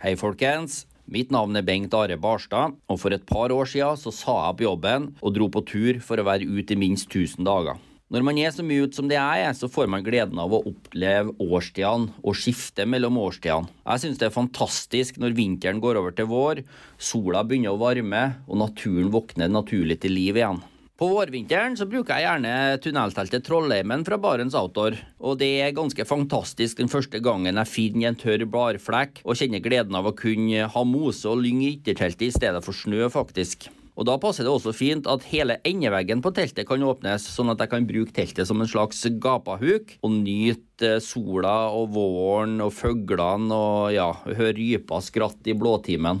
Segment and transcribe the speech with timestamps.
[0.00, 0.86] Hei, folkens.
[1.12, 4.54] Mitt navn er Bengt Are Barstad, og for et par år siden så sa jeg
[4.54, 7.76] opp jobben og dro på tur for å være ute i minst 1000 dager.
[8.08, 10.56] Når man er så mye ute som det jeg er, så får man gleden av
[10.56, 13.68] å oppleve årstidene og skifte mellom årstidene.
[13.84, 16.64] Jeg synes det er fantastisk når vinteren går over til vår,
[16.96, 20.64] sola begynner å varme og naturen våkner naturlig til liv igjen.
[21.00, 24.98] På vårvinteren så bruker jeg gjerne tunnelteltet Trollheimen fra Barents Outdoor.
[25.24, 29.62] Og det er ganske fantastisk den første gangen jeg finner en tørr barflekk og kjenner
[29.64, 33.70] gleden av å kunne ha mose og lyng i ytterteltet i stedet for snø, faktisk.
[33.96, 37.64] Og Da passer det også fint at hele endeveggen på teltet kan åpnes, sånn at
[37.64, 43.56] jeg kan bruke teltet som en slags gapahuk og nyte sola og våren og fuglene
[43.56, 46.20] og ja, høre rypa skratt i blåtimen.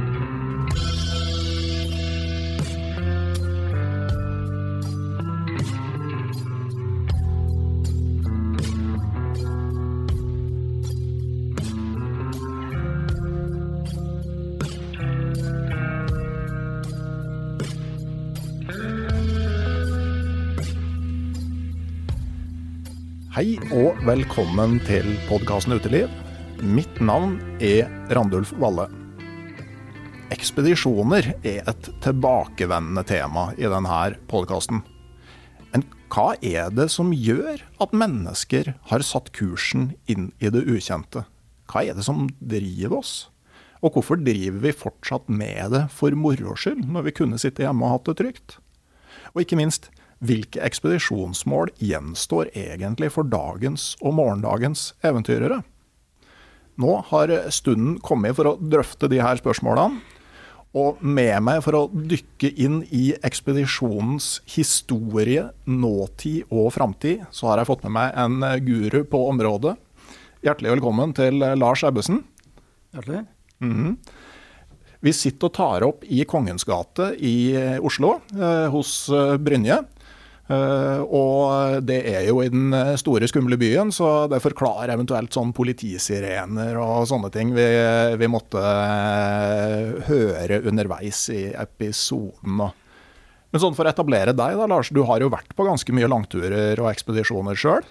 [23.41, 26.11] Hei og velkommen til podkasten Uteliv.
[26.61, 28.83] Mitt navn er Randulf Valle.
[30.29, 33.95] Ekspedisjoner er et tilbakevendende tema i denne
[34.29, 34.83] podkasten.
[35.71, 41.23] Men hva er det som gjør at mennesker har satt kursen inn i det ukjente?
[41.65, 43.15] Hva er det som driver oss?
[43.81, 47.89] Og hvorfor driver vi fortsatt med det for moro skyld, når vi kunne sitte hjemme
[47.89, 48.59] og hatt det trygt?
[49.33, 49.89] Og ikke minst,
[50.21, 55.61] hvilke ekspedisjonsmål gjenstår egentlig for dagens og morgendagens eventyrere?
[56.81, 60.01] Nå har stunden kommet for å drøfte de her spørsmålene.
[60.71, 67.59] Og med meg for å dykke inn i ekspedisjonens historie, nåtid og framtid, så har
[67.59, 69.75] jeg fått med meg en guru på området.
[70.45, 72.23] Hjertelig velkommen til Lars Ebbesen.
[72.95, 73.25] Hjertelig.
[73.59, 73.97] Mm -hmm.
[75.01, 79.09] Vi sitter og tar opp i Kongens gate i Oslo, eh, hos
[79.39, 79.83] Brynje.
[80.51, 85.53] Uh, og det er jo i den store, skumle byen, så det forklarer eventuelt sånn
[85.55, 87.67] politisirener og sånne ting vi,
[88.19, 92.57] vi måtte uh, høre underveis i episoden.
[93.51, 94.91] Men sånn for å etablere deg, da, Lars.
[94.91, 97.87] Du har jo vært på ganske mye langturer og ekspedisjoner sjøl.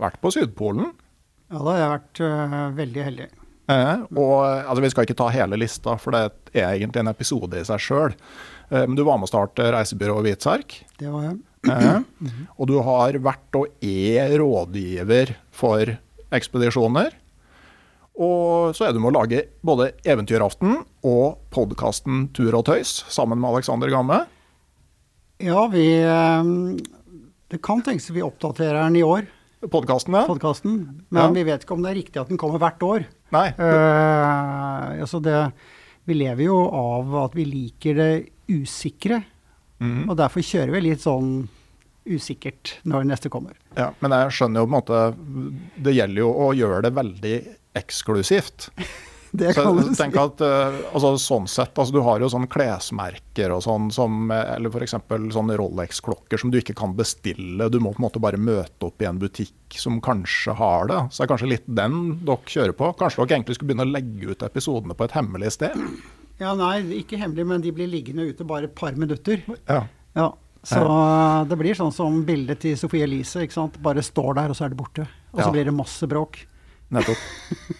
[0.00, 0.90] Vært på Sydpolen.
[1.52, 3.30] Ja, da har jeg vært uh, veldig heldig.
[3.76, 6.24] og altså, Vi skal ikke ta hele lista, for det
[6.56, 8.18] er egentlig en episode i seg sjøl.
[8.72, 10.78] men du var med å starte reisebyrået Hvitserk.
[10.98, 11.40] Det var jeg.
[11.68, 11.98] Eh,
[12.58, 15.96] og du har vært og er rådgiver for
[16.32, 17.12] ekspedisjoner.
[18.22, 23.40] Og så er du med å lage både Eventyraften og podkasten Tur og tøys sammen
[23.40, 24.24] med Alexander Gamme.
[25.42, 25.86] Ja, vi
[27.48, 29.24] Det kan tenkes vi oppdaterer den i år.
[29.70, 30.26] Podkasten, ja.
[30.26, 30.78] Podcasten.
[31.08, 31.30] Men ja.
[31.30, 33.04] vi vet ikke om det er riktig at den kommer hvert år.
[33.32, 33.46] Nei.
[33.56, 35.36] Uh, altså det,
[36.08, 38.12] vi lever jo av at vi liker det
[38.50, 39.22] usikre.
[39.82, 40.06] Mm.
[40.06, 41.42] Og derfor kjører vi litt sånn
[42.06, 43.58] usikkert når neste kommer.
[43.76, 44.98] Ja, Men jeg skjønner jo på en måte
[45.86, 47.36] Det gjelder jo å gjøre det veldig
[47.78, 48.68] eksklusivt.
[49.40, 50.04] det kan du si.
[50.04, 54.72] At, uh, altså, sånn sett, altså, Du har jo sånn klesmerker og sånn, som, eller
[54.72, 54.98] f.eks.
[55.32, 57.70] sånne Rolex-klokker som du ikke kan bestille.
[57.72, 61.00] Du må på en måte bare møte opp i en butikk som kanskje har det.
[61.10, 62.92] Så det er kanskje litt den dere kjører på.
[63.00, 65.78] Kanskje dere egentlig skulle begynne å legge ut episodene på et hemmelig sted?
[66.40, 69.42] Ja, Nei, ikke hemmelig, men de blir liggende ute bare et par minutter.
[69.68, 69.84] Ja.
[70.16, 70.30] ja.
[70.62, 70.80] Så
[71.50, 73.42] det blir sånn som bildet til Sofie Elise.
[73.42, 73.78] ikke sant?
[73.82, 75.06] Bare står der, og så er det borte.
[75.34, 75.54] Og så ja.
[75.54, 76.44] blir det masse bråk.
[76.92, 77.18] Nettopp.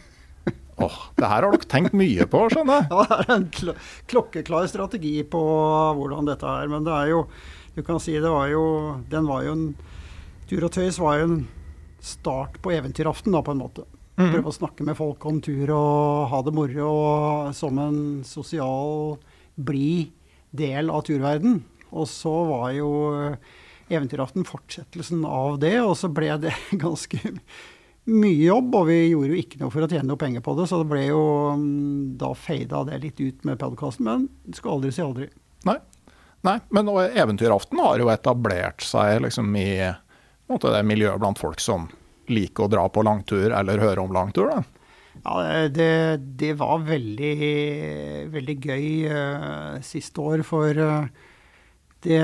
[0.83, 2.87] Åh, oh, det her har dere tenkt mye på, skjønner jeg.
[2.91, 3.73] Ja, det er en kl
[4.11, 5.43] klokkeklar strategi på
[5.99, 6.71] hvordan dette er.
[6.73, 7.27] Men det er jo
[7.77, 8.65] Du kan si det var jo
[9.09, 9.67] Den var jo en
[10.51, 11.37] Tur og tøys var jo en
[12.03, 13.85] start på eventyraften, da, på en måte.
[14.19, 14.29] Mm.
[14.29, 19.17] Prøve å snakke med folk om tur og ha det moro og som en sosial,
[19.57, 20.13] blid
[20.53, 21.63] del av turverden.
[21.93, 22.91] Og så var jo
[23.93, 26.53] Eventyraften fortsettelsen av det, og så ble det
[26.85, 27.19] ganske
[28.09, 30.67] mye jobb, og vi gjorde jo ikke noe for å tjene noe penger på det,
[30.71, 31.23] så det ble jo
[31.59, 35.29] mm, Da fada det litt ut med podkasten, men du skal aldri si aldri.
[35.69, 35.79] Nei.
[36.43, 39.77] Nei, men Eventyraften har jo etablert seg liksom i
[40.51, 41.87] måte, det miljøet blant folk som
[42.31, 44.53] liker å dra på langtur eller høre om langtur.
[44.53, 44.63] da.
[45.23, 45.93] Ja, det,
[46.41, 47.35] det var veldig,
[48.33, 51.07] veldig gøy uh, siste år, for uh,
[52.03, 52.23] det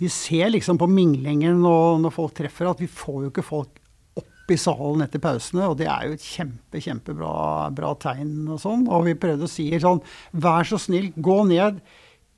[0.00, 3.80] Vi ser liksom på minglingen og når folk treffer, at vi får jo ikke folk
[4.20, 7.32] opp i salen etter pausene, og det er jo et kjempe, kjempebra
[7.74, 8.86] bra tegn og sånn.
[8.90, 10.00] Og vi prøvde å si sånn
[10.32, 11.82] Vær så snill, gå ned,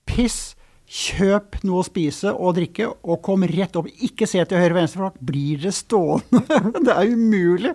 [0.08, 0.54] piss,
[0.92, 3.88] kjøp noe å spise og drikke, og kom rett opp.
[4.04, 6.42] Ikke se til høyre og venstre, for da blir det stående.
[6.86, 7.72] det er umulig.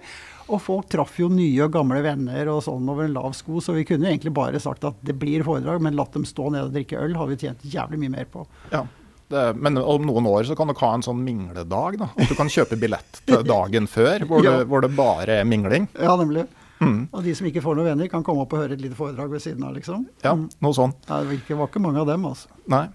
[0.47, 3.75] Og folk traff jo nye og gamle venner og sånn over en lav sko, så
[3.75, 6.77] vi kunne egentlig bare sagt at det blir foredrag, men latt dem stå nede og
[6.77, 8.45] drikke øl har vi tjent jævlig mye mer på.
[8.71, 8.85] Ja.
[9.27, 11.97] Det, men om noen år så kan dere ha en sånn mingledag.
[11.99, 14.61] da, At du kan kjøpe billett til dagen før, hvor, ja.
[14.61, 15.89] det, hvor det, bare er mingling.
[15.99, 16.45] Ja, nemlig.
[16.79, 17.09] Mm.
[17.09, 19.33] Og de som ikke får noen venner, kan komme opp og høre et lite foredrag
[19.33, 19.75] ved siden av.
[19.75, 20.07] liksom.
[20.23, 20.47] Ja, mm.
[20.63, 20.95] noe sånn.
[21.09, 22.53] Det var ikke mange av dem, altså.
[22.71, 22.85] Nei.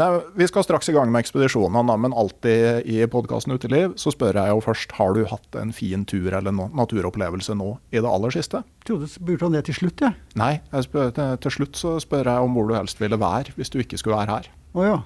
[0.00, 4.38] Nei, Vi skal straks i gang med ekspedisjonene, men alltid i podkasten Uteliv så spør
[4.38, 8.32] jeg jo først har du hatt en fin tur eller naturopplevelse nå i det aller
[8.32, 8.62] siste?
[8.80, 10.16] Jeg trodde du spurte om det til slutt, jeg.
[10.16, 10.38] Ja.
[10.40, 10.54] Nei,
[10.86, 13.80] spør, til, til, slutt så spør jeg om hvor du helst ville være hvis du
[13.82, 14.48] ikke skulle være her.
[14.72, 14.96] Å ja.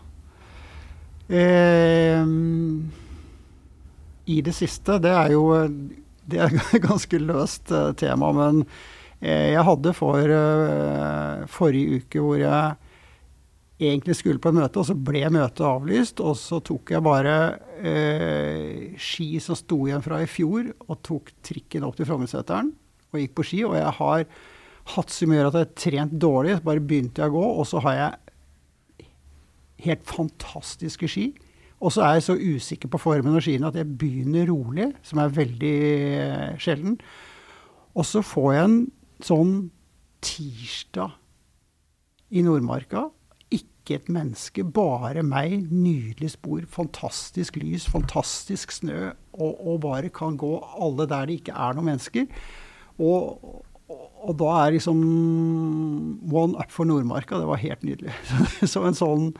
[1.42, 2.22] Eh,
[4.30, 5.48] I det siste, det er jo
[6.30, 6.54] det er
[6.86, 8.62] ganske løst uh, tema, men
[9.18, 10.38] eh, jeg hadde for
[11.50, 12.83] forrige uke hvor jeg
[13.80, 16.22] egentlig skulle på møte, og så ble møtet avlyst.
[16.24, 17.36] Og så tok jeg bare
[17.80, 22.72] eh, ski som sto igjen fra i fjor, og tok trikken opp til Frognerseteren
[23.14, 23.62] og gikk på ski.
[23.66, 24.26] Og jeg har
[24.94, 27.66] hatt så mye at jeg har trent dårlig, så bare begynte jeg å gå, og
[27.68, 29.08] så har jeg
[29.88, 31.28] helt fantastiske ski.
[31.84, 35.20] Og så er jeg så usikker på formen av skiene at jeg begynner rolig, som
[35.20, 35.74] er veldig
[36.22, 36.96] eh, sjelden.
[37.94, 38.78] Og så får jeg en
[39.24, 39.52] sånn
[40.24, 41.18] tirsdag
[42.34, 43.04] i Nordmarka
[43.84, 45.68] ikke et menneske, bare meg.
[45.68, 49.12] Nydelig spor, fantastisk lys, fantastisk snø.
[49.36, 52.24] Og, og, bare kan gå alle der det ikke er noen mennesker.
[52.96, 53.44] Og,
[53.90, 55.02] og, og da er liksom
[56.32, 57.42] one up for Nordmarka.
[57.42, 58.16] Det var helt nydelig.
[58.72, 59.30] Så en sånn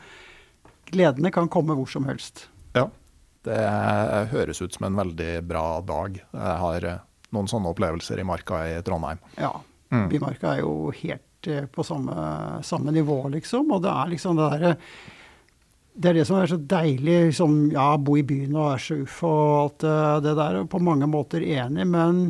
[0.85, 2.43] Gledene kan komme hvor som helst.
[2.77, 2.83] Ja.
[3.45, 3.57] Det
[4.29, 6.19] høres ut som en veldig bra dag.
[6.21, 6.99] Jeg har eh,
[7.33, 9.21] noen sånne opplevelser i marka i Trondheim.
[9.37, 9.49] Ja.
[9.93, 10.07] Mm.
[10.11, 12.15] Bymarka er jo helt Eh, på samme,
[12.63, 13.71] samme, nivå, liksom.
[13.71, 14.75] Og det er liksom det derre
[15.95, 17.19] det er det som er så deilig.
[17.29, 20.57] Liksom, ja, bo i byen og være så uff og alt eh, det der.
[20.71, 22.25] På mange måter enig, men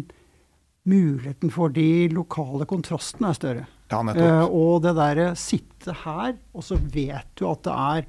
[0.85, 3.65] muligheten for de lokale kontrastene er større.
[3.89, 8.07] Ja, eh, og det derre sitte her, og så vet du at det er,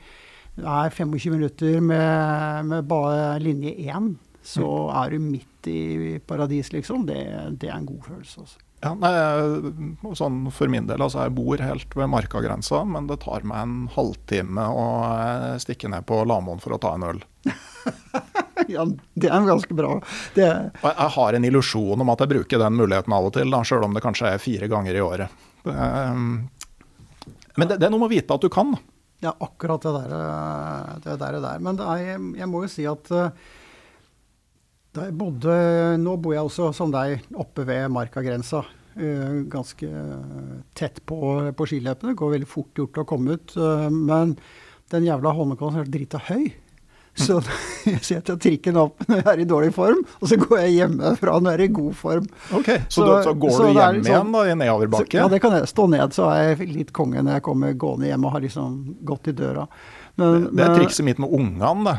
[0.56, 4.12] det er 25 minutter med, med bare linje 1,
[4.47, 4.94] så mm.
[5.00, 5.81] er du midt i
[6.20, 7.08] paradis, liksom.
[7.08, 7.20] Det,
[7.61, 8.44] det er en god følelse.
[8.44, 8.66] Altså.
[8.84, 9.12] Ja, nei,
[10.19, 13.76] sånn For min del, altså jeg bor helt ved markagrensa, men det tar meg en
[13.94, 17.23] halvtime å eh, stikke ned på Lamoen for å ta en øl.
[18.75, 18.84] ja,
[19.17, 19.96] det er ganske bra.
[20.37, 20.49] Det...
[20.84, 23.88] Jeg har en illusjon om at jeg bruker den muligheten av og til, da, sjøl
[23.88, 25.46] om det kanskje er fire ganger i året.
[25.64, 26.12] Eh,
[27.56, 28.76] men det, det, er noe med å vite at du kan.
[29.25, 30.19] Ja, akkurat det der.
[30.20, 31.64] Eh, det der, der.
[31.64, 33.32] Men er, jeg må jo si at jeg
[35.16, 35.56] bodde,
[36.02, 38.64] nå bor jeg også som deg oppe ved markagrensa.
[38.96, 39.88] Uh, ganske
[40.76, 41.19] tett på,
[41.52, 42.16] på skiløpene.
[42.16, 43.56] Går veldig fort gjort å komme ut.
[43.58, 44.37] Uh, men
[44.93, 46.48] den jævla Holmenkollen er drita høy.
[47.16, 47.38] Så
[47.88, 51.38] jeg setter trikken opp når jeg er i dårlig form, og så går jeg hjemmefra
[51.40, 52.26] når jeg er i god form.
[52.58, 55.20] Ok, Så, så, så går så du hjem liksom, igjen da, i nedoverbakke?
[55.20, 55.70] Ja, det kan jeg.
[55.72, 58.76] Stå ned, så er jeg litt konge når jeg kommer gående hjem og har liksom
[59.08, 59.64] gått i døra.
[60.17, 61.93] Men, det er trikset mitt med ungene,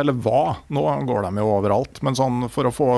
[0.00, 0.56] eller hva.
[0.74, 2.00] Nå går de jo overalt.
[2.02, 2.88] Men sånn for å få,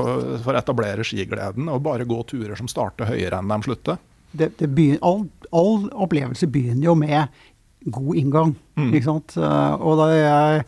[0.45, 4.01] for etablere skigleden og bare gå turer som starter høyere enn de slutter.
[4.37, 7.37] Det, det begynner, all, all, opplevelse begynner jo med
[7.93, 8.57] god inngang.
[8.81, 8.91] Mm.
[8.97, 9.37] ikke sant?
[9.37, 10.65] Og da jeg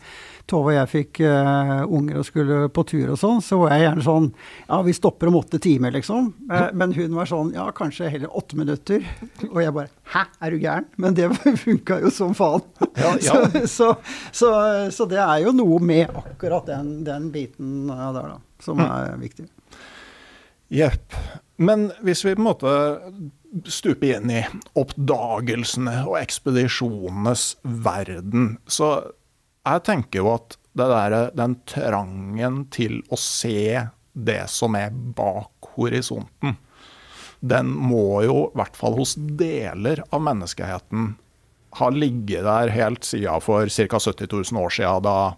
[0.49, 3.85] Tove og jeg fikk uh, unger og skulle på tur og sånn, så var jeg
[3.85, 4.29] gjerne sånn
[4.65, 6.31] Ja, vi stopper om åtte timer, liksom.
[6.49, 9.05] Uh, men hun var sånn Ja, kanskje heller åtte minutter.
[9.51, 10.89] Og jeg bare Hæ, er du gæren?
[10.97, 11.29] Men det
[11.65, 12.65] funka jo som faen.
[12.97, 13.37] Ja, ja.
[13.39, 13.89] Så, så,
[14.31, 14.51] så,
[14.93, 18.87] så, det er jo noe med akkurat den, den biten der, da, som mm.
[18.89, 19.45] er viktig.
[20.69, 21.13] Jepp.
[21.59, 22.73] Men hvis vi på en måte
[23.69, 24.43] stuper inn i
[24.77, 28.91] oppdagelsene og ekspedisjonenes verden, så
[29.67, 36.57] jeg tenker jo at der, den trangen til å se det som er bak horisonten,
[37.39, 41.13] den må jo, i hvert fall hos deler av menneskeheten,
[41.79, 43.99] ha ligget der helt siden for ca.
[44.01, 45.35] 70 000 år siden, da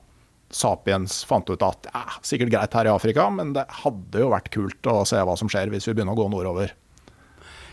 [0.52, 4.52] Sapiens fant ut at ja, sikkert greit her i Afrika, men det hadde jo vært
[4.54, 6.74] kult å se hva som skjer hvis vi begynner å gå nordover.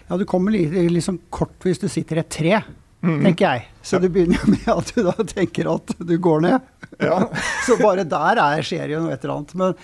[0.08, 2.60] Ja, du kommer liksom kort hvis du sitter i et tre
[3.04, 3.20] mm.
[3.26, 3.68] tenker jeg.
[3.82, 4.02] Så ja.
[4.02, 6.72] du begynner jo med at du da tenker at du går ned.
[7.02, 7.20] Ja.
[7.66, 9.54] så bare der er, skjer jo noe et eller annet.
[9.58, 9.78] Men,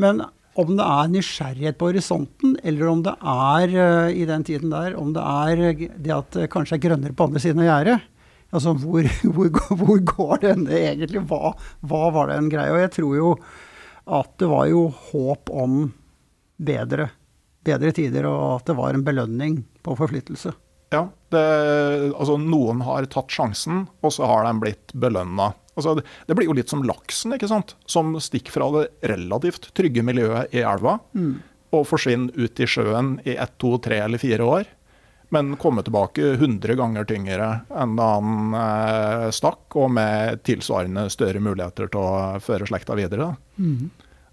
[0.00, 4.70] men, om det er nysgjerrighet på horisonten, eller om det er uh, i den tiden
[4.70, 5.62] der, om det er
[5.98, 7.96] det at det kanskje er grønnere på andre siden av gjerdet.
[8.54, 11.24] Altså hvor, hvor, hvor, går denne egentlig?
[11.26, 12.70] Hva, hva var det en greie?
[12.70, 13.34] Og jeg tror jo
[14.14, 15.88] at det var jo håp om
[16.62, 17.08] bedre,
[17.64, 20.52] bedre tider, og at det var en belønning på forflyttelse.
[20.94, 21.44] Ja, det,
[22.14, 25.50] altså noen har tatt sjansen, og så har de blitt belønna.
[25.74, 27.74] Altså, det, det blir jo litt som laksen, ikke sant?
[27.90, 31.00] som stikker fra det relativt trygge miljøet i elva,
[31.74, 34.70] og forsvinner ut i sjøen i ett, to, tre eller fire år.
[35.34, 41.42] Men komme tilbake 100 ganger tyngre enn da han eh, stakk, og med tilsvarende større
[41.42, 43.32] muligheter til å føre slekta videre.
[43.32, 43.58] Da.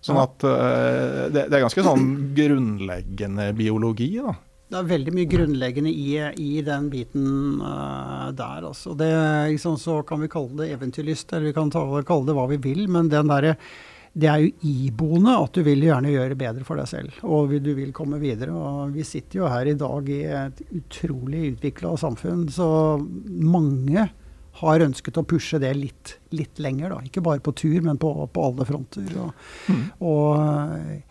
[0.06, 2.06] Sånn at eh, det, det er ganske sånn
[2.38, 4.36] grunnleggende biologi, da.
[4.72, 7.26] Det er veldig mye grunnleggende i, i den biten
[7.60, 8.68] uh, der.
[8.70, 8.94] Altså.
[8.96, 9.10] Det,
[9.52, 12.60] liksom, så kan vi kalle det eventyrlyst, eller vi kan ta, kalle det hva vi
[12.64, 12.86] vil.
[12.92, 13.58] Men den derre
[14.12, 17.70] det er jo iboende at du vil gjerne gjøre bedre for deg selv, og du
[17.78, 18.52] vil komme videre.
[18.52, 22.68] Og vi sitter jo her i dag i et utrolig utvikla samfunn, så
[23.00, 24.10] mange
[24.60, 26.92] har ønsket å pushe det litt, litt lenger.
[26.92, 27.00] da.
[27.08, 29.08] Ikke bare på tur, men på, på alle fronter.
[29.24, 29.46] Og,
[30.04, 31.11] og eh,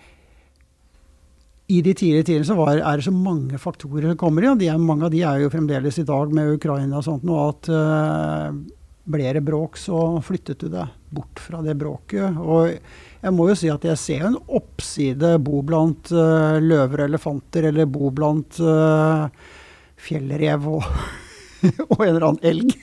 [1.70, 4.58] i de tidlige tidene så var, er det så mange faktorer som kommer inn.
[4.58, 7.70] og mange av de er jo fremdeles i dag med Ukraina og sånt noe at
[7.70, 8.50] uh,
[9.10, 12.38] ble det bråk, så flyttet du deg bort fra det bråket.
[12.38, 12.74] Og
[13.20, 17.70] jeg må jo si at jeg ser en oppside bo blant uh, løver og elefanter,
[17.70, 19.26] eller bo blant uh,
[20.00, 20.86] fjellrev og,
[21.90, 22.74] og en eller annen elg.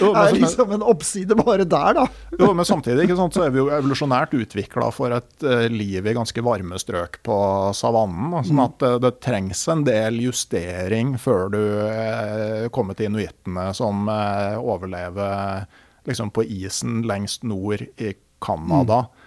[0.00, 2.06] Jo, er liksom en oppside bare der, da.
[2.38, 6.16] Jo, men samtidig sant, så er vi jo evolusjonært utvikla for et uh, liv i
[6.16, 7.38] ganske varme strøk på
[7.76, 8.32] savannen.
[8.34, 13.68] da, Sånn at det, det trengs en del justering før du uh, kommer til inuittene
[13.76, 15.66] som overlever
[16.06, 19.06] liksom på isen lengst nord i Canada.
[19.06, 19.22] Mm.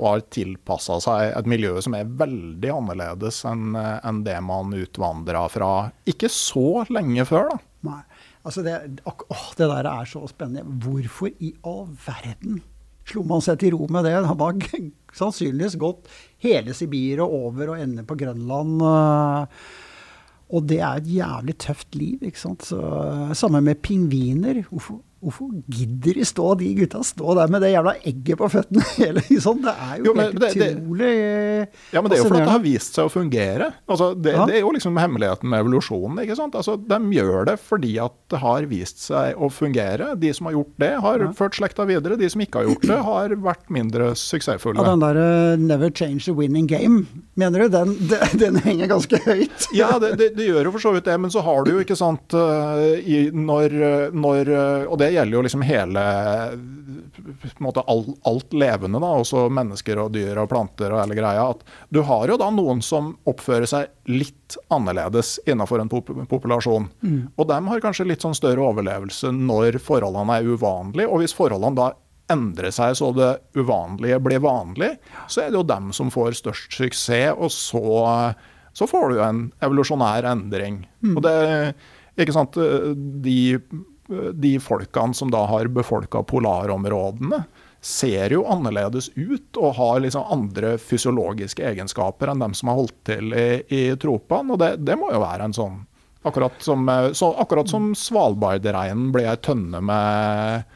[0.00, 5.42] Og har tilpassa seg et miljø som er veldig annerledes enn en det man utvandra
[5.52, 5.72] fra
[6.08, 7.52] ikke så lenge før.
[7.52, 7.58] da.
[7.86, 8.00] Nei.
[8.48, 8.74] Altså det,
[9.04, 9.12] å,
[9.58, 10.78] det der er så spennende.
[10.84, 12.62] Hvorfor i all verden
[13.08, 14.14] slo man seg til ro med det?
[14.16, 14.56] Han har
[15.16, 16.08] sannsynligvis gått
[16.44, 18.82] hele Sibir og over og ender på Grønland.
[18.84, 19.68] øh,
[20.48, 22.64] Og det er et jævlig tøft liv, ikke sant.
[22.68, 22.80] Så,
[23.36, 24.62] Samme med pingviner.
[24.70, 28.84] Hvorfor, hvorfor gidder de stå, de gutta stå der med det jævla egget på føttene
[29.00, 29.62] hele sånn?
[29.64, 31.12] Det er jo, Jo, men helt det- det- utrolig
[31.92, 33.72] Ja, men det er jo fordi det har vist seg å fungere.
[33.88, 34.46] Altså, det, Ja.
[34.46, 36.20] det er jo liksom hemmeligheten med evolusjonen.
[36.22, 36.54] ikke sant?
[36.54, 40.12] Altså, de gjør det fordi at det har vist seg å fungere.
[40.18, 42.16] De som har gjort det, har ført slekta videre.
[42.18, 44.78] De som ikke har gjort det, har vært mindre suksessfulle.
[44.78, 47.06] Ja, den derre 'never change the winning game',
[47.36, 47.68] mener du?
[47.68, 49.66] Den, den, den henger ganske høyt.
[49.74, 51.80] Ja, det, det, det gjør jo for så vidt det, men så har du jo
[51.84, 56.02] ikke sant uh, i, når, når uh, Og det gjelder jo liksom hele
[57.18, 61.18] på en måte alt, alt levende, da, også mennesker og dyr og planter og hele
[61.18, 61.46] greia.
[61.52, 61.62] At
[61.94, 66.88] du har jo da noen som oppfører seg litt annerledes innenfor en pop populasjon.
[67.36, 71.08] Og dem har kanskje litt sånn større overlevelse når forholdene er uvanlige.
[71.08, 71.90] Og hvis forholdene da
[72.32, 74.94] endrer seg så det uvanlige blir vanlig,
[75.28, 78.34] så er det jo dem som får størst suksess, og så,
[78.76, 80.82] så får du jo en evolusjonær endring.
[81.14, 81.36] Og det,
[82.20, 82.58] ikke sant,
[83.24, 83.38] de,
[84.08, 87.42] de folkene som da har befolka polarområdene,
[87.80, 92.96] ser jo annerledes ut og har liksom andre fysiologiske egenskaper enn dem som har holdt
[93.06, 94.56] til i, i tropene.
[94.56, 95.84] Og det, det må jo være en sånn
[96.26, 96.82] Akkurat som,
[97.14, 100.66] så, akkurat som svalbardreinen ble ei tønne med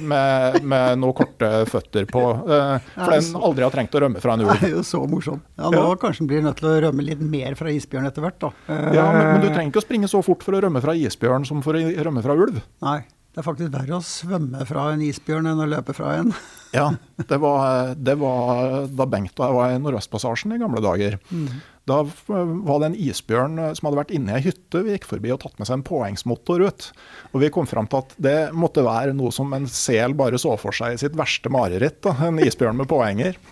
[0.00, 2.22] med, med noen korte føtter på.
[2.48, 4.54] eh, For den aldri har trengt å rømme fra en ulv.
[4.60, 5.42] Det er jo så morsomt.
[5.58, 5.94] Ja, nå Ja.
[6.00, 8.52] kanskje den blir nødt til å rømme litt mer fra isbjørn etter hvert, da.
[8.94, 11.44] Ja, men, men du trenger ikke å springe så fort for å rømme fra isbjørn
[11.48, 12.60] som for å rømme fra ulv.
[12.84, 12.98] Nei,
[13.34, 16.32] det er faktisk verre å svømme fra en isbjørn enn å løpe fra en.
[16.74, 16.88] Ja,
[17.28, 21.18] det var, det var da Bengt og jeg var i Nordvestpassasjen i gamle dager.
[21.84, 25.04] Da var det en isbjørn eh, som hadde vært inne i ei hytte vi gikk
[25.10, 26.86] forbi og tatt med seg en påhengsmotor ut.
[27.34, 30.54] Og vi kom fram til at det måtte være noe som en sel bare så
[30.60, 32.00] for seg i sitt verste mareritt.
[32.06, 32.14] Da.
[32.30, 33.36] En isbjørn med påhenger.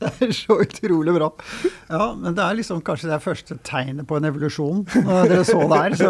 [0.00, 1.26] Det er så utrolig bra.
[1.92, 5.60] Ja, men det er liksom kanskje det første tegnet på en evolusjon når dere så
[5.70, 5.94] der.
[6.00, 6.08] Så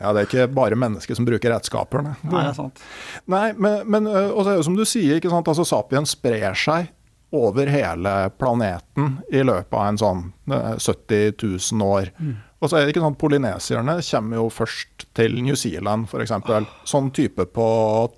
[0.00, 2.06] Ja, det er ikke bare mennesker som bruker redskaper.
[2.06, 2.14] nei.
[2.22, 2.80] Det er sant.
[3.30, 5.50] Nei, men, men øh, og så er det jo som du sier, ikke sant?
[5.50, 6.88] Altså, Sapien sprer seg
[7.30, 12.10] over hele planeten i løpet av en sånn øh, 70 000 år.
[12.60, 16.34] Og så er det ikke sånn at Polynesierne kommer jo først til New Zealand f.eks.
[16.90, 17.68] Sånn type på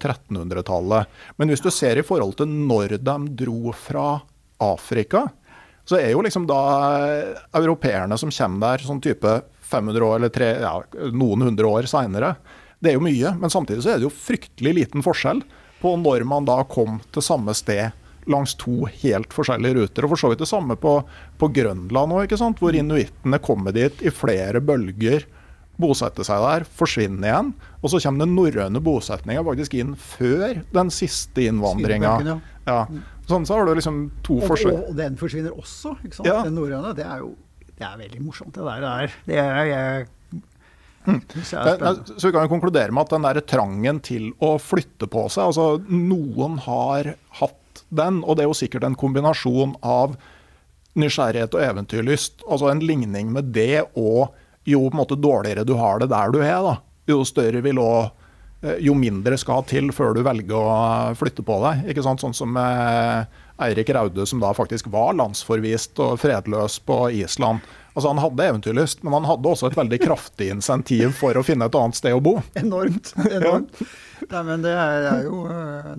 [0.00, 1.21] 1300-tallet.
[1.38, 4.16] Men hvis du ser i forhold til når de dro fra
[4.62, 5.28] Afrika,
[5.87, 6.61] så er jo liksom da
[7.07, 9.40] eh, europeerne som kommer der sånn type
[9.73, 10.75] 500 år eller tre, ja,
[11.14, 12.35] noen hundre år seinere.
[12.83, 15.42] Det er jo mye, men samtidig så er det jo fryktelig liten forskjell
[15.83, 17.95] på når man da kom til samme sted
[18.31, 20.07] langs to helt forskjellige ruter.
[20.07, 20.97] Og for så vidt det samme på,
[21.41, 25.26] på Grønland òg, hvor inuittene kommer dit i flere bølger,
[25.83, 27.52] bosetter seg der, forsvinner igjen.
[27.81, 32.38] Og så kommer den norrøne bosetninga faktisk inn før den siste innvandringa.
[32.69, 32.85] Ja,
[33.31, 36.26] Sånn så har du liksom to Og, og, den forsvinner også, ikke sant?
[36.26, 36.41] Ja.
[36.43, 36.91] Den norrøne.
[36.99, 37.33] Det er jo
[37.79, 38.83] det er veldig morsomt, det der.
[38.83, 40.09] Det er, det er jeg,
[41.07, 41.23] men-
[42.19, 45.49] Så vi kan jo konkludere med at den der trangen til å flytte på seg
[45.50, 47.59] altså Noen har hatt
[47.93, 50.17] den, og det er jo sikkert en kombinasjon av
[50.99, 52.43] nysgjerrighet og eventyrlyst.
[52.49, 54.33] Altså en ligning med det og
[54.69, 56.77] jo på en måte dårligere du har det der du er, da,
[57.11, 58.19] jo større vil òg
[58.79, 61.81] Jo mindre skal til før du velger å flytte på deg.
[61.91, 62.23] ikke sant?
[62.23, 63.25] Sånn som eh,
[63.59, 67.67] Eirik Raude, som da faktisk var landsforvist og fredløs på Island.
[67.97, 71.67] Altså Han hadde eventyrlyst, men han hadde også et veldig kraftig insentiv for å finne
[71.67, 72.37] et annet sted å bo.
[72.55, 73.11] Enormt.
[73.27, 73.83] enormt.
[74.31, 75.97] Nei, men det er, jo øh,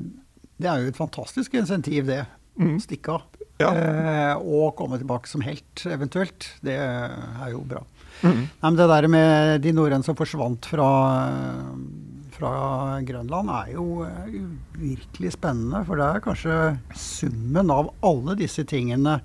[0.58, 2.24] Det er jo et fantastisk insentiv, det.
[2.84, 3.26] Stikke av.
[3.26, 3.44] Mm.
[3.62, 3.70] Ja.
[3.78, 6.48] Eh, og komme tilbake som helt, eventuelt.
[6.66, 7.84] Det er jo bra.
[8.24, 8.46] Mm.
[8.46, 10.90] Nei, men det der med de norrøne som forsvant fra,
[12.36, 12.54] fra
[13.06, 14.40] Grønland, er jo eh,
[14.80, 15.84] virkelig spennende.
[15.88, 16.58] For det er kanskje
[16.98, 19.20] summen av alle disse tingene.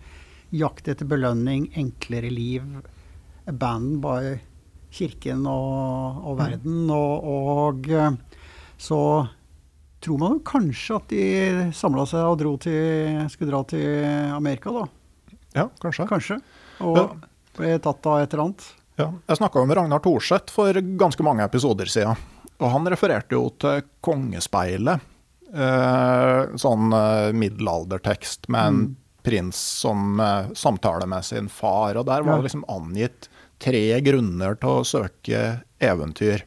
[0.54, 2.64] Jakt etter belønning, enklere liv,
[3.49, 4.38] abandoned by
[4.94, 6.87] kirken og, og verden.
[6.92, 8.14] Og, og eh,
[8.78, 9.00] så
[10.05, 11.23] tror man jo kanskje at de
[11.75, 14.05] samla seg og dro til, skulle dra til
[14.37, 14.87] Amerika, da.
[15.57, 16.07] Ja, kanskje.
[16.11, 16.40] Kanskje.
[16.85, 17.17] Og
[17.59, 18.67] ble tatt av et eller annet.
[18.99, 19.09] Ja.
[19.31, 22.19] Jeg snakka med Ragnar Thorseth for ganske mange episoder siden.
[22.59, 25.00] Og han refererte jo til Kongespeilet.
[25.49, 28.97] Eh, sånn eh, middelaldertekst med en Mm.
[29.25, 31.97] prins som eh, samtaler med sin far.
[31.97, 33.28] Og der var det liksom angitt
[33.59, 36.43] tre grunner til å søke eventyr.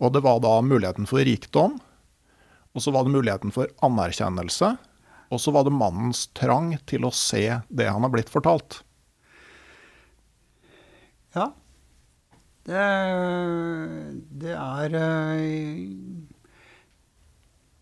[0.00, 1.78] Og det var da muligheten for rikdom,
[2.76, 4.74] og så var det muligheten for anerkjennelse,
[5.32, 8.82] og så var det mannens trang til å se det han har blitt fortalt.
[11.36, 11.50] Ja.
[12.66, 12.84] Det,
[14.42, 15.86] det er eh,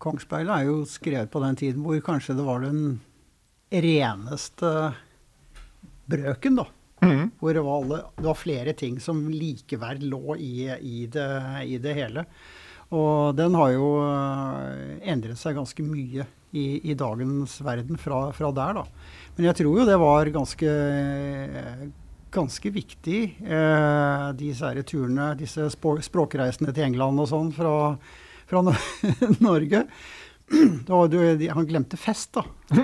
[0.05, 2.99] er jo skrevet på den tiden hvor kanskje det var den
[3.73, 4.71] reneste
[6.05, 6.67] brøken, da.
[7.39, 11.27] Hvor det var, alle, det var flere ting som likeverd lå i, i, det,
[11.65, 12.25] i det hele.
[12.93, 18.51] Og den har jo eh, endret seg ganske mye i, i dagens verden fra, fra
[18.55, 18.83] der, da.
[19.35, 20.75] Men jeg tror jo det var ganske,
[22.35, 27.73] ganske viktig, eh, disse turene, disse språkreisene til England og sånn fra,
[28.47, 28.63] fra
[29.47, 29.85] Norge.
[30.87, 32.43] Var, du, han glemte fest, da.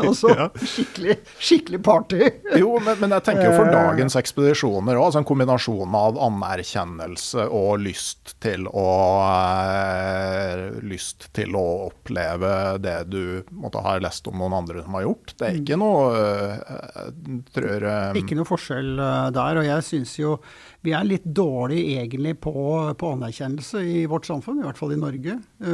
[0.00, 0.46] altså Ja.
[0.56, 2.20] skikkelig, skikkelig party.
[2.60, 3.72] Jo, men, men jeg tenker jo for Eh.
[3.74, 8.86] dagens ekspedisjoner òg, altså en kombinasjon av anerkjennelse og lyst til å
[9.24, 12.50] eh, Lyst til å oppleve
[12.82, 15.34] det du måtte ha lest om noen andre som har gjort.
[15.40, 16.54] Det er ikke noe eh,
[17.00, 19.60] Jeg tror eh, Ikke noe forskjell eh, der.
[19.62, 20.36] Og jeg syns jo
[20.84, 22.52] vi er litt dårlige egentlig på,
[23.00, 25.38] på anerkjennelse i vårt samfunn, i hvert fall i Norge.
[25.64, 25.73] Eh,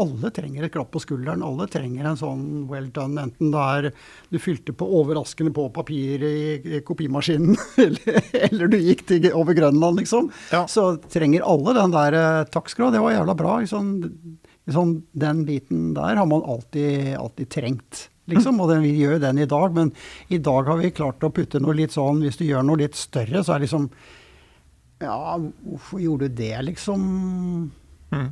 [0.00, 1.42] alle trenger et klapp på skulderen.
[1.44, 3.90] Alle trenger en sånn well done, enten det er
[4.32, 10.00] du fylte på overraskende på papir i, kopimaskinen, eller, eller du gikk til, over Grønland,
[10.02, 10.30] liksom.
[10.54, 10.64] Ja.
[10.70, 13.60] Så trenger alle den der eh, ha, det var jævla bra'.
[13.64, 13.92] Liksom.
[14.72, 18.08] sånn, den biten der har man alltid, alltid trengt.
[18.30, 19.92] Liksom, og den, vi gjør den i dag, men
[20.32, 22.96] i dag har vi klart å putte noe litt sånn Hvis du gjør noe litt
[22.96, 23.90] større, så er det liksom
[25.04, 27.02] Ja, hvorfor gjorde du det, liksom?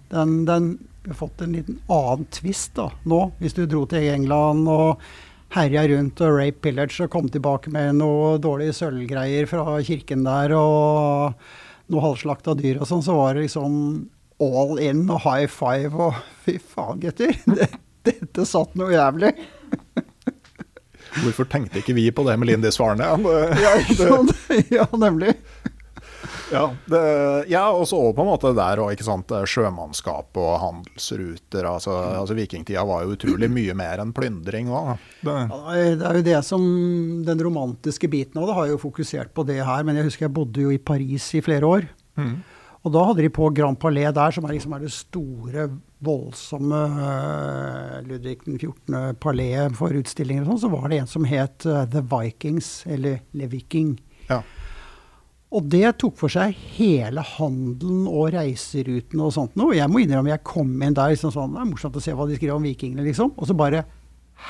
[0.08, 3.24] Den, den har fått en liten annen twist da, nå.
[3.42, 5.02] Hvis du dro til England og
[5.52, 10.54] herja rundt og rape pillage og kom tilbake med noe dårlige sølvgreier fra kirken der
[10.56, 11.34] og
[11.92, 13.74] noe halvslakta dyr og sånn, så var det liksom
[14.42, 17.34] all in og high five og fy faen, gutter.
[18.06, 19.34] Dette satt noe jævlig.
[21.12, 23.04] Hvorfor tenkte ikke vi på det med Lindis Varne?
[23.62, 23.74] Ja,
[24.72, 25.34] ja nemlig.
[26.52, 27.02] Ja, det,
[27.50, 29.02] ja og så på en måte der òg,
[29.48, 31.66] sjømannskap og handelsruter.
[31.68, 34.94] altså, altså Vikingtida var jo utrolig mye mer enn plyndring òg.
[35.26, 35.36] Ja,
[35.96, 36.62] det er jo det som
[37.26, 39.86] Den romantiske biten av det har jo fokusert på det her.
[39.86, 41.88] Men jeg husker jeg bodde jo i Paris i flere år.
[42.82, 45.68] Og da hadde de på Grand Palais der, som er, liksom er det store,
[46.02, 49.14] voldsomme uh, Ludvig den 14.
[49.22, 53.20] palais for utstillinger og sånn, så var det en som het uh, The Vikings, eller
[53.38, 53.94] Le Viking.
[54.26, 54.40] Ja.
[55.52, 59.76] Og det tok for seg hele handelen og reiserutene og sånt noe.
[59.76, 62.26] Jeg må innrømme jeg kom inn der liksom sånn, det er morsomt å se hva
[62.28, 63.34] de skriver om vikingene, liksom.
[63.36, 63.84] Og så bare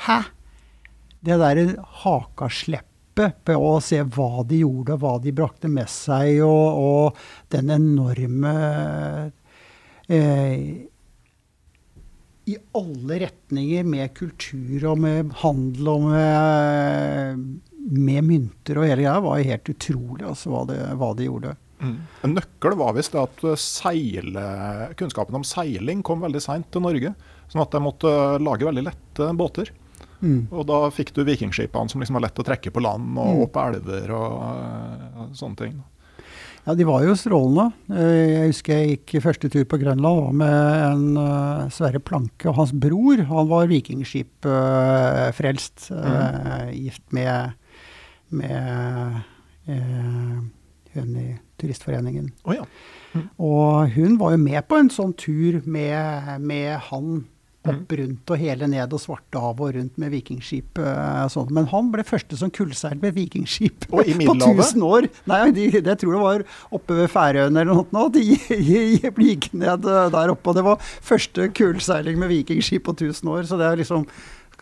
[0.07, 0.23] Hæ?
[1.23, 1.65] Det derre
[2.03, 7.53] hakasleppet på å se hva de gjorde, og hva de brakte med seg, og, og
[7.53, 8.55] den enorme
[10.09, 10.65] eh,
[12.51, 17.45] I alle retninger med kultur og med handel og med,
[17.90, 21.57] med mynter og hele greia, var helt utrolig altså, hva, det, hva de gjorde.
[21.83, 24.45] En nøkkel var visst at seile,
[24.95, 27.11] kunnskapen om seiling kom veldig seint til Norge.
[27.51, 28.07] Sånn at de måtte
[28.38, 29.73] lage veldig lette båter.
[30.23, 30.47] Mm.
[30.55, 33.42] Og da fikk du vikingskipene som liksom var lett å trekke på land og Mm.
[33.49, 34.31] opp elver og
[35.18, 35.75] og sånne ting.
[36.62, 37.73] Ja, de var jo strålende.
[37.90, 40.55] Eh, Jeg husker jeg gikk første tur på Grønland var med
[40.87, 42.47] en uh, Sverre Planke.
[42.47, 45.90] Og hans bror han var vikingskipfrelst.
[45.90, 47.59] Uh, gift med,
[48.33, 49.21] med
[49.68, 50.38] eh,
[50.92, 51.29] hun i
[51.61, 52.33] Turistforeningen.
[52.45, 52.66] Oh, ja.
[53.38, 57.23] Og hun var jo med på en sånn tur med, med han
[57.62, 60.79] opp rundt og hele ned og Svartehavet og rundt med vikingskip.
[60.83, 61.53] eh, sånn.
[61.55, 64.73] Men han ble første som kullseilt med vikingskip på Middelhavet?
[64.73, 65.09] 1000 år.
[65.31, 68.11] Nei, de, det tror jeg var oppe ved Færøyene eller noe.
[68.11, 70.51] De, de gikk ned eh, der oppe.
[70.51, 73.47] Og det var første kullseiling med vikingskip på 1000 år.
[73.47, 74.09] Så det er liksom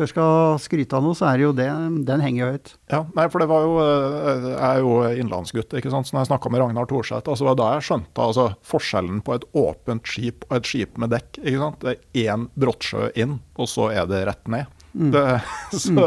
[0.08, 1.68] Skal skal skryte av noe, så er det jo det.
[2.08, 2.72] Den henger jo høyt.
[2.92, 6.08] Ja, nei, for det var jo eh, Jeg er jo innlandsgutt, ikke sant.
[6.08, 9.22] Så når jeg snakka med Ragnar Thorseth, altså, var det da jeg skjønte altså, forskjellen
[9.26, 11.40] på et åpent skip og et skip med dekk.
[11.42, 11.84] ikke sant?
[11.84, 14.78] Det er én brottsjø inn, og så er det rett ned.
[14.90, 15.26] Det,
[15.84, 16.06] så,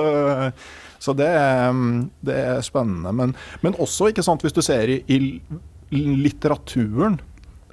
[1.05, 1.83] så det, er,
[2.25, 3.13] det er spennende.
[3.15, 7.19] Men, men også, ikke sant, hvis du ser i, i litteraturen,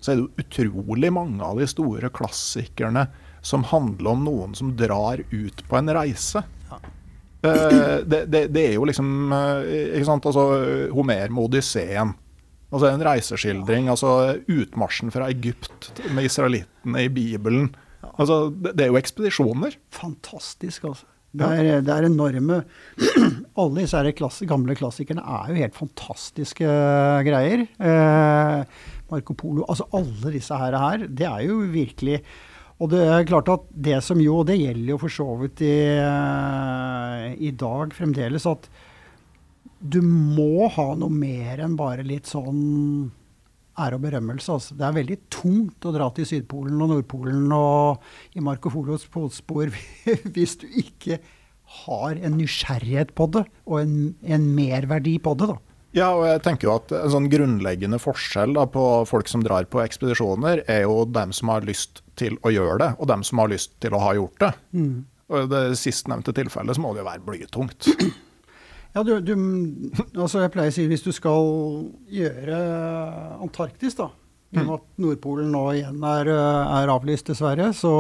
[0.01, 3.09] så er det jo utrolig mange av de store klassikerne
[3.43, 6.43] som handler om noen som drar ut på en reise.
[7.43, 10.47] Eh, det, det, det er jo liksom eh, ikke sant, altså
[10.93, 12.15] Homer med Odysseen.
[12.71, 13.89] Altså En reiseskildring.
[13.91, 17.73] altså Utmarsjen fra Egypt med israelittene i Bibelen.
[18.13, 19.79] Altså Det, det er jo ekspedisjoner.
[19.95, 21.09] Fantastisk, altså.
[21.31, 22.57] Det er, det er enorme
[23.61, 27.63] Alle disse her klass, gamle klassikerne er jo helt fantastiske eh, greier.
[29.11, 32.19] Marco Polo Altså alle disse her, her, det er jo virkelig
[32.81, 35.61] Og det er klart at det som jo, og det gjelder jo for så vidt
[35.67, 38.71] i, eh, i dag fremdeles, at
[39.81, 43.11] du må ha noe mer enn bare litt sånn
[43.81, 44.57] ære og berømmelse.
[44.57, 44.77] Altså.
[44.77, 49.73] Det er veldig tungt å dra til Sydpolen og Nordpolen og i Marco Folos fotspor
[50.35, 51.21] hvis du ikke
[51.85, 55.53] har en nysgjerrighet på det og en, en merverdi på det.
[55.53, 55.70] da.
[55.97, 59.67] Ja, og jeg tenker jo at En sånn grunnleggende forskjell da, på folk som drar
[59.67, 63.43] på ekspedisjoner, er jo dem som har lyst til å gjøre det, og dem som
[63.43, 64.53] har lyst til å ha gjort det.
[65.31, 67.91] Og I det sistnevnte tilfellet så må det jo være blytungt.
[68.91, 69.37] Ja, du, du,
[70.19, 71.45] altså jeg pleier å si hvis du skal
[72.11, 72.57] gjøre
[73.39, 74.09] Antarktis, da,
[74.51, 77.93] i og med at Nordpolen nå igjen er, er avlyst, dessverre, så,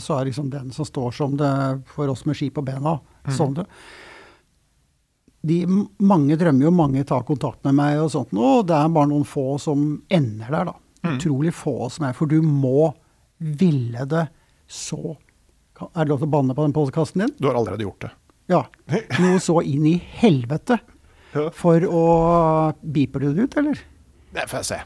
[0.00, 1.50] så er liksom den som står som det
[1.92, 2.96] for oss med ski på bena,
[3.36, 3.66] sånn det.
[5.44, 5.58] De,
[6.00, 9.26] mange drømmer jo, mange tar kontakt med meg og sånt, og det er bare noen
[9.28, 10.76] få som ender der, da.
[11.04, 12.88] Utrolig få som er, for du må
[13.36, 14.22] ville det
[14.70, 15.18] så
[15.74, 17.32] Er det lov til å banne på den podkasten din?
[17.36, 18.10] Du har allerede gjort det.
[18.48, 18.62] Ja.
[19.20, 20.78] Noe så inn i helvete.
[21.58, 22.02] For å
[22.80, 23.80] Beeper du det ut, eller?
[24.34, 24.78] Det får jeg se.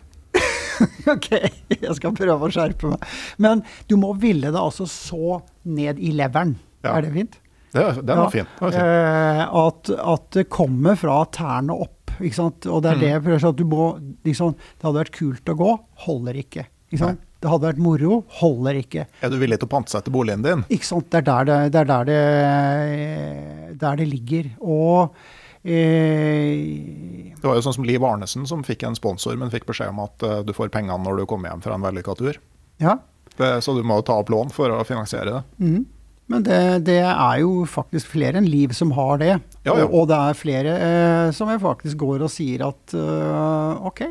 [1.14, 1.28] OK,
[1.74, 3.04] jeg skal prøve å skjerpe meg.
[3.42, 6.56] Men du må ville det altså så ned i leveren.
[6.82, 6.96] Ja.
[6.96, 7.38] Er det fint?
[7.72, 8.46] Det, den var fin.
[8.58, 8.80] Den var fin.
[8.80, 11.94] Eh, at, at det kommer fra tærne opp.
[12.18, 12.66] Ikke sant?
[12.66, 13.00] Og det er Mm.
[13.04, 13.88] det jeg prøver å si, at må
[14.26, 15.72] liksom, Det hadde vært kult å gå,
[16.08, 16.64] holder ikke.
[16.90, 17.20] ikke sant?
[17.38, 19.04] Det hadde vært moro, holder ikke.
[19.22, 20.64] Er du villig til å pantsette boligen din?
[20.74, 21.06] Ikke sant?
[21.12, 24.48] Det er der det, det, er der det, der det ligger.
[24.58, 25.14] Og
[25.62, 29.92] eh, Det var jo sånn som Liv Arnesen som fikk en sponsor, men fikk beskjed
[29.92, 32.40] om at eh, du får pengene når du kommer hjem fra en vellykka tur.
[32.82, 32.96] Ja.
[33.38, 35.44] Det, så du må jo ta opp lån for å finansiere det.
[35.62, 35.86] mhm.
[36.28, 39.32] Men det, det er jo faktisk flere enn Liv som har det.
[39.64, 39.86] Ja, ja.
[39.86, 44.04] Og, og det er flere eh, som faktisk går og sier at eh, OK,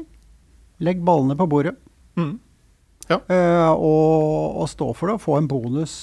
[0.86, 1.76] legg ballene på bordet.
[2.18, 2.36] Mm.
[3.08, 3.22] Ja.
[3.22, 5.96] Eh, og, og stå for det og få en bonus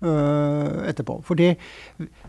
[0.00, 1.18] eh, etterpå.
[1.26, 1.50] Fordi